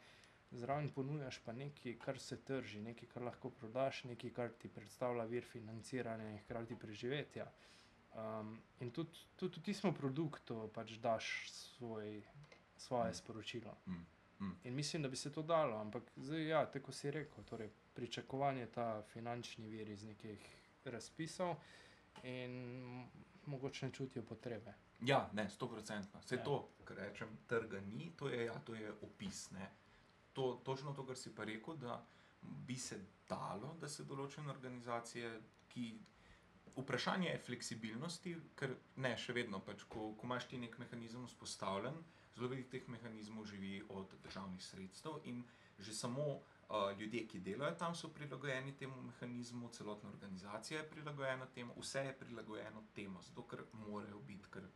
zraven 0.50 0.88
ponujaš 0.90 1.38
pa 1.44 1.52
nekaj, 1.52 1.98
kar 2.04 2.18
se 2.18 2.40
trži, 2.44 2.80
nekaj, 2.80 3.08
kar 3.14 3.22
lahko 3.22 3.50
prodaš, 3.50 4.04
nekaj, 4.04 4.32
kar 4.32 4.54
ti 4.58 4.68
predstavlja 4.68 5.24
vir 5.30 5.44
financiranja 5.44 6.30
in 6.30 6.38
hkrati 6.44 6.76
preživetja. 6.80 7.50
Um, 8.10 8.52
in 8.80 8.90
tudi, 8.90 9.10
tudi 9.36 9.60
v 9.60 9.64
tistem 9.64 9.94
produktu 9.94 10.70
pač 10.70 10.92
daš 10.92 11.28
svoj, 11.50 12.22
svoje 12.76 13.10
Mm. 13.10 13.14
sporočilo. 13.14 13.76
Mm, 13.86 14.06
mm. 14.40 14.56
In 14.64 14.74
mislim, 14.74 15.02
da 15.02 15.08
bi 15.08 15.16
se 15.16 15.32
to 15.32 15.42
dalo, 15.42 15.76
ampak 15.76 16.02
zdaj, 16.16 16.46
ja, 16.46 16.66
tako 16.66 16.92
si 16.92 17.10
rekel, 17.10 17.44
torej, 17.44 17.70
pričakovanje 17.94 18.66
ta 18.66 19.02
finančni 19.04 19.68
vir 19.68 19.88
iz 19.88 20.04
nekih 20.04 20.38
razpisov 20.84 21.56
in 22.22 23.06
mogoče 23.46 23.86
ne 23.86 23.92
čutijo 23.92 24.22
potrebe. 24.22 24.74
Ja, 25.00 25.30
ne, 25.32 25.50
sto 25.50 25.68
procentno. 25.68 26.20
Vse 26.20 26.34
Ja. 26.34 26.44
to, 26.44 26.56
kar 26.84 26.96
rečem, 26.96 27.38
trga 27.46 27.80
ni, 27.82 28.12
to 28.16 28.28
je, 28.28 28.44
ja, 28.44 28.58
to 28.58 28.74
je 28.74 28.92
opis. 29.02 29.50
Ne. 29.50 29.70
To, 30.32 30.60
točno 30.64 30.92
to, 30.92 31.06
kar 31.06 31.16
si 31.16 31.34
pa 31.34 31.44
rekel, 31.44 31.76
da 31.76 32.04
bi 32.42 32.76
se 32.76 32.98
dalo, 33.28 33.74
da 33.74 33.88
se 33.88 34.04
določene 34.04 34.50
organizacije, 34.50 35.40
ki. 35.68 35.98
Vprašanje 36.78 37.30
je 37.30 37.38
fleksibilnosti, 37.46 38.36
ker 38.58 38.76
ne, 39.02 39.10
še 39.18 39.34
vedno, 39.34 39.58
pač, 39.66 39.82
ko, 39.90 40.12
ko 40.18 40.28
imaš 40.28 40.46
ti 40.50 40.60
nek 40.62 40.76
mehanizem 40.78 41.24
vzpostavljen, 41.26 41.96
zelo 42.36 42.50
veliko 42.52 42.70
teh 42.70 42.86
mehanizmov 42.94 43.48
živi 43.50 43.80
od 43.88 44.14
državnih 44.22 44.62
sredstev 44.62 45.18
in 45.24 45.42
že 45.78 45.94
samo 45.94 46.24
uh, 46.34 46.98
ljudje, 46.98 47.24
ki 47.30 47.40
delajo 47.40 47.74
tam, 47.78 47.94
so 47.94 48.08
prilagojeni 48.14 48.76
temu 48.76 49.02
mehanizmu, 49.02 49.68
celotna 49.74 50.10
organizacija 50.10 50.80
je 50.80 50.88
prilagojena 50.90 51.46
temu, 51.54 51.74
vse 51.78 52.02
je 52.06 52.16
prilagojeno 52.18 52.82
temu, 52.94 53.22
zato 53.22 53.44
ker 53.46 53.62
morajo 53.72 54.18
biti, 54.26 54.50
ker 54.50 54.66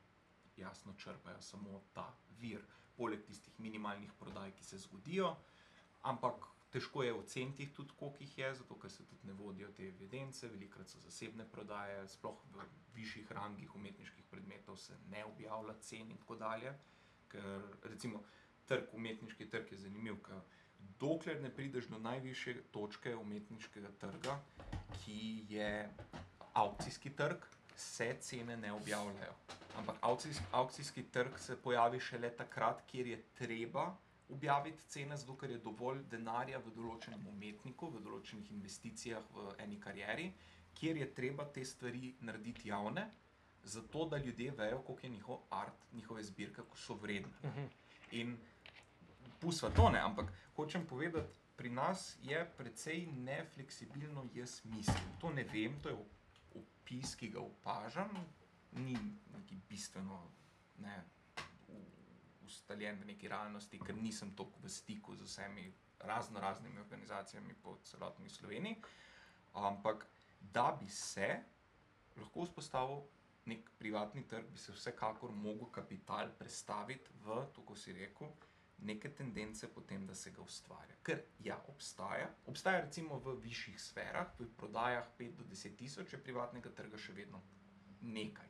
jasno 0.57 0.95
črpajo 0.95 1.41
samo 1.43 1.83
ta 1.93 2.07
vir, 2.39 2.63
poleg 2.97 3.25
tistih 3.27 3.59
minimalnih 3.59 4.13
prodaj, 4.19 4.55
ki 4.55 4.65
se 4.65 4.79
zgodijo, 4.79 5.35
ampak 6.03 6.47
težko 6.73 7.03
je 7.03 7.13
oceniti 7.15 7.69
tudi, 7.75 7.93
koliko 7.99 8.25
jih 8.25 8.39
je, 8.39 8.55
zato 8.55 8.79
ker 8.81 8.91
se 8.91 9.05
tudi 9.05 9.27
ne 9.29 9.33
vodijo 9.33 9.69
te 9.77 9.85
evidence, 9.89 10.49
velikrat 10.49 10.89
so 10.89 11.01
zasebne 11.05 11.45
prodaje, 11.53 12.01
sploh 12.09 12.39
v 12.55 12.67
višjih 12.97 13.33
rangih 13.33 13.75
umetniških 13.77 14.25
predmetov 14.31 14.79
se 14.81 14.97
ne 15.11 15.25
objavlja 15.25 15.75
cen 15.81 16.11
in 16.11 16.19
tako 16.23 16.37
dalje, 16.41 16.73
ker 17.29 17.69
recimo 17.85 18.23
trg, 18.67 18.89
umetniški 18.97 19.49
trg 19.53 19.73
je 19.73 19.79
zanimiv, 19.85 20.21
ker 20.25 20.41
dokler 21.01 21.41
ne 21.43 21.51
prideš 21.55 21.91
do 21.93 21.99
najvišje 21.99 22.63
točke 22.73 23.17
umetniškega 23.17 23.91
trga, 24.01 24.39
ki 25.03 25.19
je 25.49 25.73
aukcijski 26.53 27.13
trg, 27.17 27.45
se 27.77 28.17
cene 28.21 28.57
ne 28.57 28.73
objavljajo. 28.73 29.35
Ampak 29.77 29.97
aukcijski, 30.01 30.45
aukcijski 30.53 31.03
trg 31.03 31.39
se 31.39 31.57
pojavi 31.57 32.01
šele 32.01 32.31
takrat, 32.37 32.83
kjer 32.87 33.07
je 33.07 33.23
treba 33.35 33.97
objaviti 34.33 34.89
cene, 34.89 35.17
zato 35.17 35.37
ker 35.37 35.51
je 35.51 35.59
dovolj 35.63 36.03
denarja 36.11 36.59
v 36.59 36.73
določenem 36.77 37.27
umetniku, 37.29 37.91
v 37.91 38.03
določenih 38.05 38.53
investicijah 38.57 39.29
v 39.35 39.57
eni 39.65 39.81
karieri, 39.81 40.31
kjer 40.75 40.97
je 40.97 41.11
treba 41.15 41.45
te 41.53 41.65
stvari 41.65 42.15
narediti 42.21 42.69
javne, 42.69 43.07
zato 43.65 44.07
da 44.09 44.19
ljudje 44.19 44.55
vejo, 44.59 44.81
koliko 44.87 45.07
je 45.07 45.11
njihov 45.11 45.39
art, 45.51 45.85
njihove 45.93 46.23
zbirke, 46.23 46.63
ko 46.63 46.77
so 46.77 46.95
vredne. 46.95 47.33
Uh 47.43 47.57
-huh. 47.57 47.69
In 48.13 48.37
pusva 49.41 49.71
to 49.71 49.91
ne, 49.91 50.01
ampak 50.01 50.33
hočem 50.57 50.87
povedati, 50.87 51.39
pri 51.57 51.71
nas 51.71 52.17
je 52.23 52.51
precej 52.57 53.07
nefleksibilno, 53.07 54.29
jaz 54.35 54.61
mislim. 54.65 55.17
To 55.21 55.31
ne 55.31 55.45
vem, 55.45 55.79
to 55.83 55.89
je 55.89 55.95
op- 55.95 56.23
opis, 56.55 57.15
ki 57.17 57.29
ga 57.29 57.41
opažam, 57.41 58.11
ni 58.73 58.97
neki 59.33 59.57
bistveno 59.69 60.23
ne, 60.79 61.05
ustaljen 62.53 63.01
v 63.01 63.09
neki 63.13 63.31
realnosti, 63.33 63.81
ker 63.81 63.97
nisem 63.97 64.35
toliko 64.37 64.61
v 64.63 64.71
stiku 64.71 65.17
z 65.17 65.29
vsemi 65.29 65.71
razno 66.05 66.41
raznimi 66.41 66.81
organizacijami 66.81 67.55
po 67.63 67.79
celotni 67.85 68.29
Sloveniji. 68.31 68.77
Ampak 69.53 70.07
da 70.41 70.77
bi 70.81 70.89
se 70.89 71.43
lahko 72.17 72.45
vzpostavil 72.45 73.03
nek 73.47 73.71
privatni 73.79 74.23
trg, 74.29 74.47
bi 74.53 74.59
se 74.59 74.73
vsekakor 74.73 75.33
mogel 75.33 75.71
kapital 75.71 76.31
prestaviti 76.39 77.11
v, 77.25 77.43
tako 77.55 77.77
si 77.77 77.93
rekel, 77.93 78.31
neke 78.83 79.11
tendence 79.15 79.69
potem, 79.75 80.07
da 80.07 80.15
se 80.15 80.31
ga 80.31 80.43
ustvarja. 80.43 80.97
Ker 81.03 81.23
ja, 81.45 81.59
obstaja. 81.69 82.29
Obstaja 82.47 82.81
recimo 82.85 83.19
v 83.19 83.37
višjih 83.43 83.81
sferah, 83.81 84.33
v 84.39 84.49
prodajah 84.59 85.07
5 85.19 85.37
do 85.39 85.45
10 85.51 85.77
tisoč, 85.79 86.13
je 86.13 86.23
privatnega 86.23 86.71
trga 86.75 86.99
še 86.99 87.15
vedno 87.17 87.43
nekaj. 88.03 88.49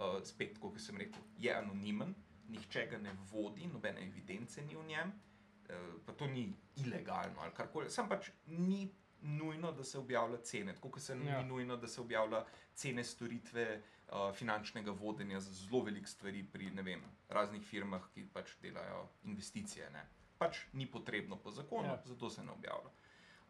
Uh, 0.00 0.18
spet, 0.24 0.58
kot 0.58 0.78
sem 0.80 0.96
rekel, 0.98 1.22
je 1.38 1.52
anonimen, 1.54 2.14
nihče 2.50 2.86
ga 2.90 2.98
ne 2.98 3.12
vodi, 3.30 3.68
nobene 3.72 4.06
evidence 4.06 4.62
ni 4.62 4.76
v 4.76 4.84
njem, 4.88 5.12
uh, 5.12 6.00
pa 6.06 6.12
to 6.12 6.26
ni 6.26 6.48
ilegalno 6.76 7.40
ali 7.40 7.54
karkoli. 7.54 7.90
Sam 7.90 8.08
pač 8.08 8.30
ni 8.46 8.88
nujno, 9.22 9.72
da 9.72 9.84
se 9.84 9.98
objavlja 9.98 10.38
cene, 10.42 10.74
tako 10.74 10.90
kot 10.90 11.02
se 11.02 11.12
ja. 11.12 11.42
Ni 11.42 11.48
nujno, 11.48 11.76
da 11.76 11.88
se 11.88 12.00
objavlja 12.00 12.44
cene 12.74 13.04
storitve 13.04 13.66
uh, 14.08 14.34
finančnega 14.34 14.90
vodenja 14.90 15.40
za 15.40 15.52
zelo 15.52 15.82
velik 15.84 16.08
stvari 16.08 16.44
pri 16.52 16.70
ne 16.70 16.82
vem, 16.82 17.02
raznih 17.28 17.62
firmah, 17.62 18.08
ki 18.14 18.26
pač 18.32 18.56
delajo 18.62 19.08
investicije. 19.24 19.90
Ne. 19.90 20.06
Pač 20.38 20.64
ni 20.72 20.86
potrebno 20.86 21.36
po 21.36 21.50
zakonu. 21.50 21.88
Ja. 21.88 22.02
zato 22.04 22.30
se 22.30 22.44
ne 22.44 22.52
objavlja. 22.52 22.90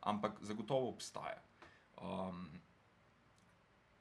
Ampak 0.01 0.41
zagotovo 0.43 0.89
obstaja. 0.89 1.43
Um, 2.03 2.49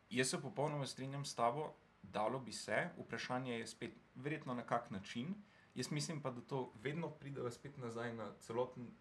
jaz 0.09 0.29
se 0.29 0.41
popolnoma 0.41 0.85
strinjam 0.85 1.25
s 1.25 1.35
tabo, 1.35 1.73
dalo 2.01 2.39
bi 2.39 2.51
se, 2.51 2.89
vprašanje 2.97 3.59
je 3.59 3.67
spet, 3.67 3.93
verjetno 4.15 4.53
na 4.53 4.65
kak 4.65 4.91
način. 4.91 5.35
Jaz 5.75 5.91
mislim 5.91 6.21
pa, 6.21 6.31
da 6.31 6.41
to 6.41 6.73
vedno 6.81 7.09
pride 7.09 7.51
spet 7.51 7.77
nazaj 7.77 8.13
na 8.13 8.31
celoten, 8.39 8.91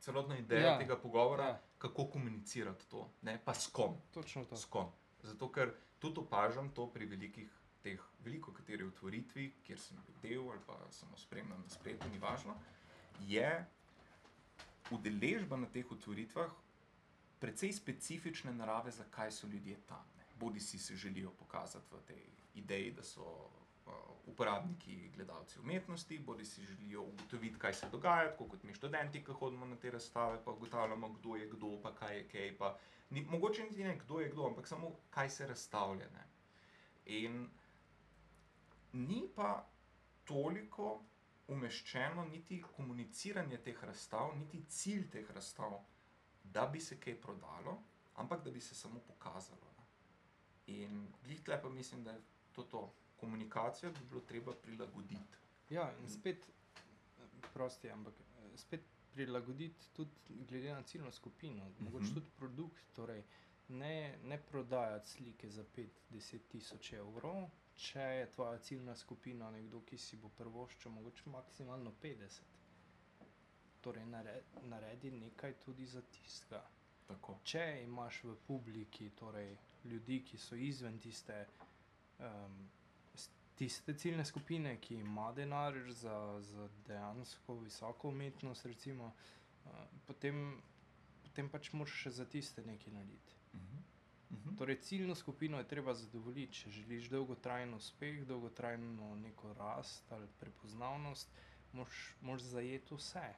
celotno 0.00 0.36
idejo 0.36 0.66
ja. 0.66 0.78
Tega 0.78 0.96
pogovora, 0.96 1.44
ja. 1.44 1.50
Ja. 1.50 1.60
kako 1.78 2.06
komunicirati 2.06 2.88
to, 2.90 3.10
ne 3.22 3.40
pa 3.44 3.54
s 3.54 3.66
kom. 3.66 3.96
Točno 4.10 4.44
to. 4.44 4.56
S 4.56 4.64
kom. 4.64 4.92
Zato, 5.22 5.52
ker 5.52 5.74
tudi 5.98 6.20
opažam 6.20 6.70
to 6.74 6.86
pri 6.92 7.06
velikih 7.06 7.50
teh 7.82 8.00
veliko 8.24 8.52
kateri 8.52 8.84
otvoritvi, 8.84 9.50
kjer 9.64 9.80
sem 9.80 10.00
bil 10.06 10.16
del 10.22 10.50
ali 10.50 10.60
pa 10.66 10.78
samo 10.90 11.16
spremljal 11.16 11.58
na 11.58 11.68
spletu, 11.68 12.08
ni 12.12 12.18
važno, 12.18 12.56
je 13.20 13.66
udeležba 14.90 15.56
na 15.56 15.68
teh 15.72 15.92
otvoritvah 15.92 16.52
precej 17.40 17.72
specifične 17.76 18.54
narave, 18.56 18.90
zakaj 18.90 19.32
so 19.32 19.46
ljudje 19.46 19.76
tam. 19.88 20.13
Bodi 20.40 20.60
si 20.60 20.78
se 20.78 20.96
želijo 20.96 21.30
pokazati 21.30 21.94
v 21.94 22.00
tej 22.06 22.24
ideji, 22.54 22.92
da 22.92 23.02
so 23.02 23.22
uh, 23.22 23.92
uporabniki, 24.26 25.10
gledalci 25.14 25.60
umetnosti, 25.60 26.18
bodi 26.18 26.44
si 26.44 26.64
želijo 26.66 27.02
ugotoviti, 27.02 27.58
kaj 27.58 27.74
se 27.74 27.88
dogaja, 27.90 28.30
tako 28.30 28.48
kot 28.48 28.62
mi 28.62 28.74
študenti, 28.74 29.24
ki 29.24 29.32
hodimo 29.32 29.66
na 29.66 29.76
te 29.76 29.90
razstave, 29.90 30.44
pa 30.44 30.50
ugotavljamo, 30.50 31.08
kdo 31.08 31.36
je 31.36 31.48
kdo, 31.48 31.80
pa 31.82 31.94
kaj 31.94 32.16
je 32.16 32.28
kaj. 32.28 32.56
Pa, 32.58 32.78
ni, 33.10 33.26
mogoče 33.30 33.62
niti 33.62 33.84
ne 33.84 33.98
kdo 33.98 34.20
je 34.20 34.30
kdo, 34.30 34.46
ampak 34.46 34.68
samo 34.68 34.96
kaj 35.10 35.30
se 35.30 35.46
razstavlja. 35.46 36.08
Ne. 36.10 36.26
In 37.04 37.50
ni 38.92 39.28
pa 39.36 39.66
toliko 40.24 41.04
umeščeno 41.48 42.24
niti 42.24 42.62
komuniciranje 42.76 43.58
teh 43.58 43.84
razstav, 43.84 44.32
niti 44.38 44.64
cilj 44.68 45.10
teh 45.10 45.30
razstav, 45.30 45.78
da 46.44 46.66
bi 46.66 46.80
se 46.80 47.00
kaj 47.00 47.20
prodalo, 47.20 47.82
ampak 48.14 48.44
da 48.44 48.50
bi 48.50 48.60
se 48.60 48.74
samo 48.74 49.00
pokazalo. 49.00 49.73
In 50.68 50.94
glih 51.22 51.40
tle 51.42 51.62
pa 51.62 51.68
mislim, 51.68 52.04
da 52.04 52.10
je 52.10 52.20
to 52.52 52.62
to. 52.64 52.82
Komunikacijo 53.16 53.92
bi 53.92 54.04
bilo 54.08 54.20
treba 54.22 54.54
prilagoditi. 54.54 55.36
Ja, 55.70 55.92
in 55.94 56.08
spet, 56.10 56.50
prosti, 57.52 57.90
ampak 57.90 58.14
eh, 58.14 58.56
spet 58.56 58.80
prilagoditi 59.12 59.88
tudi 59.92 60.10
glede 60.44 60.72
na 60.72 60.82
ciljno 60.82 61.12
skupino, 61.12 61.70
mogoče 61.80 62.04
Mhm. 62.04 62.14
tudi 62.14 62.26
produkt. 62.36 62.82
Torej, 62.92 63.22
ne, 63.70 63.94
ne 64.24 64.38
prodajati 64.40 65.08
slike 65.08 65.50
za 65.50 65.64
5-10 65.66 66.38
tisoč 66.48 66.92
evrov, 66.92 67.44
če 67.76 68.00
je 68.00 68.30
tvoja 68.30 68.58
ciljna 68.58 68.96
skupina 68.96 69.50
nekdo, 69.50 69.80
ki 69.82 69.98
si 69.98 70.16
bo 70.16 70.28
prvoščil, 70.30 70.92
mogoče 70.92 71.22
maksimalno 71.26 71.92
50. 71.92 72.42
Torej, 73.80 74.06
nare, 74.06 74.34
naredi 74.62 75.10
nekaj 75.12 75.54
tudi 75.54 75.86
za 75.86 76.02
tistega. 76.02 76.62
Tako. 77.06 77.38
Če 77.44 77.64
imaš 77.84 78.22
v 78.24 78.34
publiki 78.46 79.10
torej, 79.18 79.56
ljudi, 79.84 80.22
ki 80.24 80.38
so 80.40 80.56
izven 80.56 80.98
tiste, 80.98 81.36
um, 82.18 82.58
tiste 83.58 83.94
ciljne 84.00 84.24
skupine, 84.24 84.78
ki 84.80 85.02
ima 85.02 85.30
denar 85.36 85.76
za, 85.92 86.16
za 86.40 86.68
dejansko 86.86 87.58
visoko 87.60 88.08
umetnost, 88.08 88.66
recimo, 88.66 89.12
uh, 89.64 89.82
potem, 90.06 90.62
potem 91.26 91.50
pač 91.52 91.72
moraš 91.76 91.98
še 92.06 92.14
za 92.22 92.28
tiste 92.36 92.64
nekaj 92.64 92.96
narediti. 92.96 93.40
Mhm. 93.54 93.82
Mhm. 94.34 94.56
Torej, 94.58 94.80
ciljno 94.80 95.14
skupino 95.14 95.58
je 95.58 95.68
treba 95.68 95.94
zadovoljiti, 95.94 96.52
če 96.52 96.70
želiš 96.70 97.10
dolgotrajen 97.12 97.74
uspeh, 97.74 98.24
dolgotrajno 98.26 99.14
neko 99.16 99.52
rast 99.58 100.12
ali 100.12 100.28
prepoznavnost, 100.40 101.30
moraš 102.20 102.42
zajeti 102.42 102.94
vse. 102.94 103.28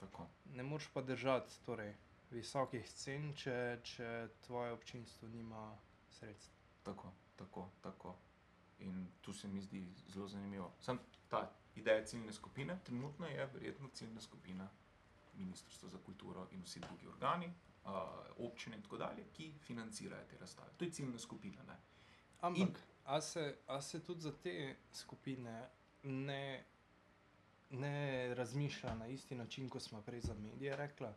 Tako. 0.00 0.26
Ne 0.54 0.62
moreš 0.62 0.88
pa 0.92 1.02
držati 1.02 1.60
torej, 1.66 1.94
visokih 2.34 2.92
cen, 2.98 3.32
če, 3.38 3.56
če 3.82 4.10
tvoje 4.46 4.72
občinstvo 4.74 5.28
nima 5.28 5.66
sredstev. 6.10 6.54
Tako, 6.84 7.12
tako, 7.36 7.68
tako. 7.80 8.14
In 8.84 9.06
tu 9.22 9.32
se 9.32 9.48
mi 9.48 9.62
zdi 9.62 9.84
zelo 10.08 10.28
zanimivo. 10.28 10.72
Sam 10.80 10.98
ta 11.28 11.46
ideja 11.76 12.04
ciljne 12.06 12.32
skupine, 12.32 12.78
trenutno 12.84 13.26
je 13.26 13.46
verjetno 13.46 13.88
ciljna 13.88 14.20
skupina 14.20 14.68
Ministrstva 15.34 15.88
za 15.88 15.98
kulturo 15.98 16.46
in 16.52 16.62
vsi 16.62 16.80
drugi 16.80 17.08
organi, 17.08 17.46
uh, 17.46 17.90
občine 18.38 18.76
in 18.76 18.82
tako 18.82 18.96
dalje, 18.96 19.24
ki 19.32 19.48
financirajo 19.66 20.26
te 20.30 20.38
razstave. 20.38 20.70
To 20.76 20.84
je 20.84 20.90
ciljna 20.90 21.18
skupina. 21.18 21.62
Ne? 21.62 21.76
Ampak, 22.40 22.78
a 23.04 23.20
se, 23.20 23.56
a 23.66 23.80
se 23.82 24.04
tudi 24.04 24.20
za 24.20 24.32
te 24.42 24.76
skupine 24.92 25.68
ne, 26.02 26.64
ne 27.70 28.34
razmišlja 28.34 28.94
na 28.94 29.06
isti 29.06 29.34
način, 29.34 29.68
kot 29.68 29.82
smo 29.82 30.02
prej 30.02 30.20
za 30.20 30.34
medije 30.34 30.76
rekla, 30.76 31.14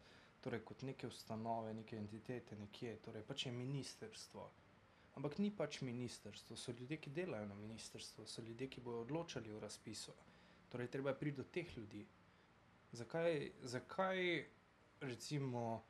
torej 0.48 0.62
kot 0.64 0.82
neke 0.88 1.08
ustanove, 1.08 1.74
neke 1.74 1.98
entitete, 2.00 2.56
nekje, 2.56 2.94
torej 3.04 3.26
pač 3.28 3.46
je 3.46 3.52
ministerstvo. 3.52 4.46
Ampak 5.20 5.42
ni 5.44 5.50
pač 5.52 5.82
ministerstvo, 5.84 6.56
so 6.56 6.72
ljudje, 6.72 7.02
ki 7.04 7.12
delajo 7.12 7.50
na 7.50 7.56
ministerstvu, 7.56 8.24
so 8.26 8.44
ljudje, 8.46 8.70
ki 8.70 8.84
bodo 8.86 9.02
odločali 9.04 9.52
o 9.52 9.60
razpisu. 9.60 10.14
Torej, 10.72 10.88
treba 10.94 11.12
je 11.12 11.20
priti 11.20 11.38
do 11.38 11.44
teh 11.44 11.74
ljudi. 11.78 12.06
Zakaj, 12.96 13.52
zakaj 13.64 14.22
recimo, 15.02 15.84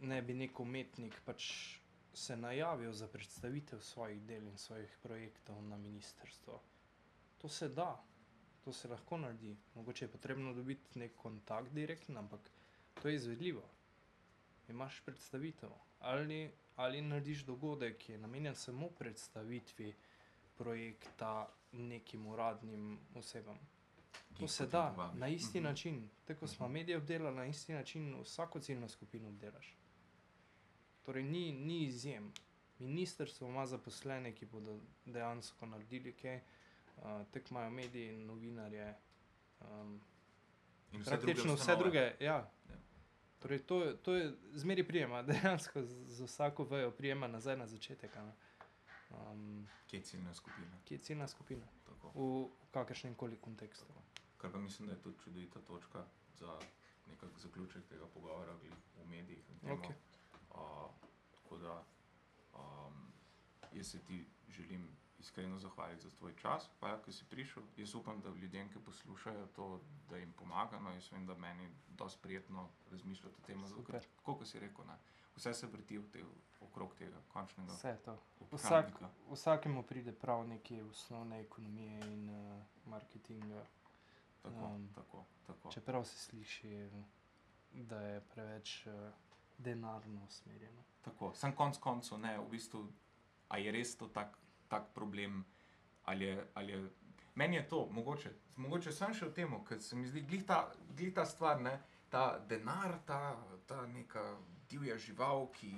ne 0.00 0.18
bi 0.22 0.34
nek 0.34 0.58
umetnik 0.60 1.20
pač 1.24 1.46
se 2.14 2.36
najavil 2.36 2.92
za 2.92 3.06
predstavitev 3.08 3.80
svojih 3.80 4.26
del 4.26 4.50
in 4.50 4.58
svojih 4.58 4.98
projektov 5.02 5.62
na 5.68 5.76
ministerstvo? 5.76 6.58
To 7.38 7.48
se 7.48 7.68
da, 7.68 7.92
to 8.64 8.72
se 8.72 8.88
lahko 8.88 9.22
naredi. 9.22 9.54
Mogoče 9.74 10.04
je 10.04 10.12
potrebno 10.18 10.54
dobiti 10.54 10.98
nek 10.98 11.14
kontakt 11.16 11.70
direktno, 11.70 12.18
ampak 12.18 12.50
to 13.02 13.08
je 13.08 13.14
izvedljivo. 13.14 13.62
Imaš 14.68 15.00
predstavitev 15.00 15.70
ali, 16.00 16.38
ali 16.76 17.00
narediš 17.02 17.40
dogodek, 17.40 17.96
ki 17.98 18.12
je 18.12 18.18
namenjen 18.18 18.54
samo 18.54 18.88
predstavitvi 18.88 19.94
projekta 20.56 21.30
nekim 21.72 22.26
uradnim 22.26 22.84
osebam. 23.14 23.58
To 24.34 24.48
se 24.48 24.66
da 24.66 24.92
povabiš. 24.92 25.20
na 25.20 25.28
isti 25.28 25.58
Mhm. 25.58 25.64
način. 25.64 26.08
Tako 26.24 26.40
kot 26.40 26.50
smo 26.50 26.66
Mhm. 26.66 26.72
medije 26.72 26.96
obdelali, 26.96 27.36
na 27.36 27.46
isti 27.46 27.72
način 27.72 28.20
vsako 28.22 28.60
ciljno 28.60 28.88
skupino 28.88 29.28
obdelaš. 29.28 29.76
Torej, 31.02 31.22
ni, 31.22 31.52
ni 31.52 31.84
izjem. 31.84 32.32
Ministrstvo 32.78 33.48
ima 33.48 33.66
zaposlene, 33.66 34.32
ki 34.32 34.46
bodo 34.46 34.74
dejansko 35.06 35.66
naredili 35.66 36.12
kaj, 36.12 36.40
uh, 36.96 37.02
tako 37.24 37.46
imajo 37.50 37.70
mediji 37.70 38.08
in 38.08 38.26
novinarje. 38.26 38.94
Um, 39.60 40.00
In 40.92 41.00
vse 41.00 41.10
praktično 41.10 41.44
druge 41.44 41.54
vse 41.54 41.76
druge. 41.76 41.98
Ja. 41.98 42.14
Ja. 42.22 42.50
Torej, 43.44 43.58
to, 43.58 43.92
to 44.02 44.14
je 44.14 44.32
zmeri 44.54 44.86
prijema, 44.88 45.22
dejansko 45.28 45.82
z, 45.82 46.04
z 46.08 46.24
vsako 46.24 46.64
vejo 46.64 46.90
prijema 46.90 47.26
nazaj 47.28 47.56
na 47.56 47.66
začetek. 47.66 48.14
ne. 48.16 48.32
Um, 49.10 49.68
Kje 49.86 49.98
je 49.98 50.02
ciljna 50.02 50.34
skupina? 50.34 50.78
ki 50.84 50.94
je 50.94 50.98
ciljna 50.98 51.28
skupina 51.28 51.66
Tako. 51.84 52.12
v 52.14 52.48
kakršnem 52.70 53.14
koli 53.14 53.36
kontekstu. 53.36 53.92
Kar 54.36 54.52
pa 54.52 54.58
mislim, 54.58 54.88
da 54.88 54.94
je 54.94 55.02
tudi 55.02 55.18
čudovita 55.24 55.60
točka 55.60 56.04
za 56.38 56.58
nekak 57.06 57.38
zaključek 57.38 57.84
tega 57.88 58.06
pogovora 58.06 58.52
v 58.52 59.08
medijih. 59.08 59.44
Okej. 59.62 59.96
Uh, 60.50 60.90
tako 61.34 61.58
da 61.58 61.84
um, 62.54 63.12
jaz 63.72 63.90
se 63.90 63.98
ti 63.98 64.26
želim 64.48 64.88
iskreno 65.24 65.58
zahvaliti 65.58 66.02
za 66.02 66.10
tvoj 66.10 66.34
čas, 66.36 66.68
hvala, 66.80 67.00
ker 67.04 67.14
si 67.14 67.24
prišel. 67.30 67.62
Jaz 67.76 67.94
upam, 67.94 68.20
da 68.20 68.28
ljudem, 68.28 68.68
ki 68.72 68.82
poslušajo 68.84 69.46
to, 69.56 69.80
da 70.10 70.20
jim 70.20 70.32
pomaga. 70.32 70.80
No, 70.80 70.92
jaz 70.92 71.08
vem, 71.12 71.26
da 71.26 71.34
meni 71.34 71.64
je 71.64 71.70
dosti 71.88 72.22
prijetno 72.22 72.68
razmišljati 72.90 73.36
o 73.42 73.46
tem, 73.46 73.64
tako 74.16 74.36
kot 74.38 74.48
si 74.48 74.60
rekel. 74.60 74.84
Ne? 74.86 74.98
Vse 75.36 75.54
se 75.54 75.66
vrti 75.66 76.00
te, 76.12 76.24
okrog 76.60 76.94
tega 76.94 77.22
končnega 77.32 77.72
Vse 77.72 77.96
to. 78.04 78.18
Vsak, 78.52 79.00
vsakemu 79.30 79.82
pride 79.82 80.12
prav 80.12 80.46
neke 80.48 80.82
osnovne 80.84 81.40
ekonomije 81.40 82.00
in 82.12 82.30
uh, 82.30 82.62
marketinga. 82.86 83.64
Tako, 84.42 84.66
um, 84.66 84.88
tako, 84.94 85.24
tako. 85.46 85.70
Čeprav 85.72 86.04
se 86.04 86.18
sliši, 86.18 86.90
da 87.72 88.00
je 88.00 88.20
preveč 88.20 88.86
uh, 88.86 88.92
denarno 89.58 90.24
usmerjeno. 90.24 90.82
Tako, 91.02 91.32
sem 91.34 91.52
konc 91.56 91.78
koncev, 91.78 92.18
ne, 92.18 92.38
v 92.38 92.48
bistvu, 92.50 92.86
a 93.48 93.58
je 93.58 93.72
res 93.72 93.96
to 93.96 94.08
tak, 94.08 94.38
tak 94.68 94.92
problem, 94.94 95.44
ali 96.04 96.24
je, 96.24 96.46
ali 96.54 96.72
je. 96.72 96.82
Meni 97.34 97.56
je 97.56 97.68
to, 97.68 97.88
mogoče, 97.90 98.30
mogoče 98.56 98.92
sem 98.92 99.14
še 99.14 99.26
v 99.26 99.34
tem, 99.34 99.54
ker 99.66 99.80
se 99.82 99.96
mi 99.96 100.06
zdi, 100.06 100.22
glih 100.22 100.44
ta, 100.46 100.60
glih 100.94 101.14
ta 101.14 101.24
stvar, 101.26 101.60
ne, 101.60 101.74
ta 102.10 102.38
denar, 102.38 103.00
ta, 103.06 103.34
ta 103.66 103.86
neka 103.90 104.22
divja 104.70 104.98
žival, 104.98 105.48
ki 105.56 105.72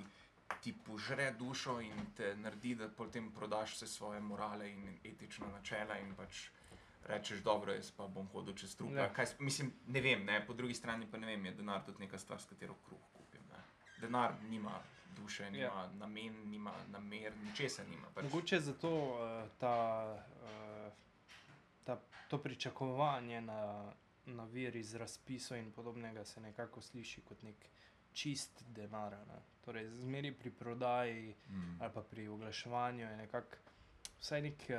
ti 0.61 0.73
požre 0.85 1.31
dušo 1.39 1.79
in 1.81 2.11
te 2.15 2.35
naredi, 2.35 2.75
da 2.75 2.87
potem 2.89 3.31
prodaš 3.33 3.73
vse 3.75 3.87
svoje 3.87 4.19
morale 4.21 4.69
in 4.69 4.85
etična 5.03 5.49
načela 5.51 5.97
in 5.99 6.13
pač 6.15 6.47
rečeš, 7.07 7.41
dobro, 7.43 7.73
jaz 7.73 7.91
pa 7.91 8.07
bom 8.07 8.27
hodil 8.33 8.55
čez 8.55 8.75
trup. 8.75 8.91
Ja. 8.95 9.09
Kaj, 9.13 9.37
mislim, 9.39 9.71
ne 9.87 10.01
vem, 10.01 10.25
ne, 10.25 10.39
po 10.45 10.53
drugi 10.53 10.73
strani 10.73 11.07
pa 11.11 11.17
ne 11.17 11.27
vem, 11.27 11.45
je 11.45 11.51
denar 11.59 11.83
tudi 11.85 12.03
neka 12.03 12.19
stvar, 12.19 12.41
s 12.41 12.45
katero 12.45 12.75
kruh 12.85 13.09
kupim. 13.13 13.43
Ne. 13.51 13.63
Denar 14.01 14.35
nima 14.49 14.79
duše, 15.17 15.51
nima 15.51 15.63
Ja. 15.63 15.89
namen, 15.93 16.37
nima 16.45 16.73
namer, 16.87 17.33
ničesar 17.39 17.85
nima. 17.87 18.07
Pač. 18.13 18.23
Mogoče 18.23 18.59
zato 18.61 18.89
uh, 18.91 19.17
ta, 19.57 19.75
uh, 20.43 20.93
ta, 21.83 21.97
to 22.27 22.37
pričakovanje 22.39 23.41
na, 23.41 23.93
na 24.25 24.43
vir 24.45 24.75
iz 24.75 24.95
razpisov 24.95 25.57
in 25.57 25.71
podobnega 25.71 26.25
se 26.25 26.41
nekako 26.41 26.81
sliši 26.81 27.21
kot 27.21 27.43
nek 27.43 27.55
čist 28.13 28.63
denar. 28.67 29.11
Ne? 29.13 29.35
Torej, 29.61 29.89
zmeri 29.91 30.31
pri 30.33 30.51
prodaji 30.51 31.35
Mm. 31.49 31.81
ali 31.81 31.93
pa 31.93 32.01
pri 32.03 32.27
oglaševanju 32.27 33.05
je 33.05 33.17
nekako 33.17 33.55
vsaj 34.19 34.41
nek 34.41 34.63
uh, 34.69 34.77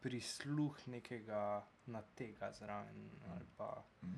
prisluh 0.00 0.88
nekega 0.88 1.42
na 1.86 2.02
tega 2.14 2.52
zraven. 2.52 3.10
ali 3.28 3.44
Pa, 3.56 3.84
Mm. 4.02 4.08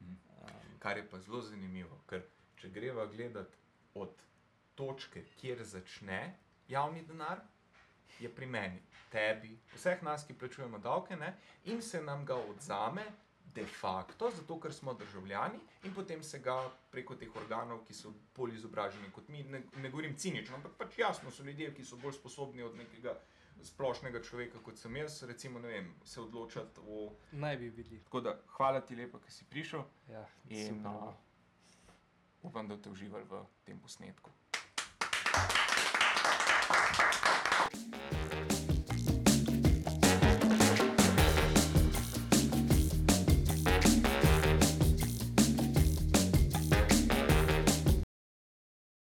Mm. 0.00 0.16
um, 0.40 0.78
Kar 0.78 0.96
je 0.96 1.08
pa 1.10 1.18
zelo 1.18 1.40
zanimivo, 1.42 1.98
ker 2.06 2.22
če 2.56 2.68
greva 2.70 3.06
gledati 3.06 3.56
od 3.94 4.10
točke, 4.78 5.24
kjer 5.40 5.64
začne 5.66 6.20
javni 6.70 7.02
denar 7.08 7.40
je 8.20 8.28
pri 8.34 8.46
meni, 8.46 8.80
tebi, 9.12 9.54
vseh 9.74 10.02
nas, 10.02 10.26
ki 10.26 10.34
plačujemo 10.38 10.78
davke, 10.82 11.16
ne? 11.16 11.32
in 11.70 11.82
se 11.82 12.00
nam 12.02 12.24
ga 12.26 12.36
odzame 12.36 13.04
de 13.54 13.64
facto, 13.66 14.30
zato 14.30 14.58
ker 14.60 14.72
smo 14.74 14.94
državljani, 14.94 15.58
in 15.84 15.94
potem 15.94 16.22
se 16.22 16.38
ga 16.38 16.56
preko 16.92 17.16
teh 17.16 17.36
organov, 17.36 17.80
ki 17.86 17.94
so 17.94 18.12
bolj 18.36 18.54
izobraženi 18.58 19.10
kot 19.14 19.28
mi, 19.32 19.42
ne, 19.42 19.62
ne 19.76 19.90
govorim 19.90 20.14
cinično, 20.16 20.58
ampak 20.58 20.76
pač 20.78 20.98
jasno 20.98 21.30
so 21.30 21.46
ljudje, 21.46 21.72
ki 21.74 21.84
so 21.84 21.96
bolj 21.96 22.18
sposobni 22.20 22.62
od 22.62 22.76
nekega. 22.78 23.16
Splošnega 23.58 24.20
človeka, 24.22 24.60
kot 24.62 24.78
sem 24.78 24.94
jaz, 25.00 25.16
recimo, 25.26 25.58
ne 25.58 25.66
vem, 25.72 25.86
se 26.06 26.20
odločati 26.22 26.78
o. 26.86 27.08
Naj 27.42 27.56
bi 27.58 27.70
bili. 27.74 27.98
Tako 28.04 28.20
da, 28.22 28.36
hvala 28.54 28.84
ti 28.86 28.94
lepa, 28.94 29.18
da 29.18 29.32
si 29.34 29.48
prišel 29.50 29.82
Ja, 30.12 30.20
in 30.46 30.76
super. 30.78 30.92
uh, 30.94 31.14
upam, 32.46 32.68
da 32.70 32.76
te 32.78 32.92
uživali 32.94 33.26
v 33.26 33.40
tem 33.66 33.80
posnetku. 33.82 34.30
あ! 37.68 38.17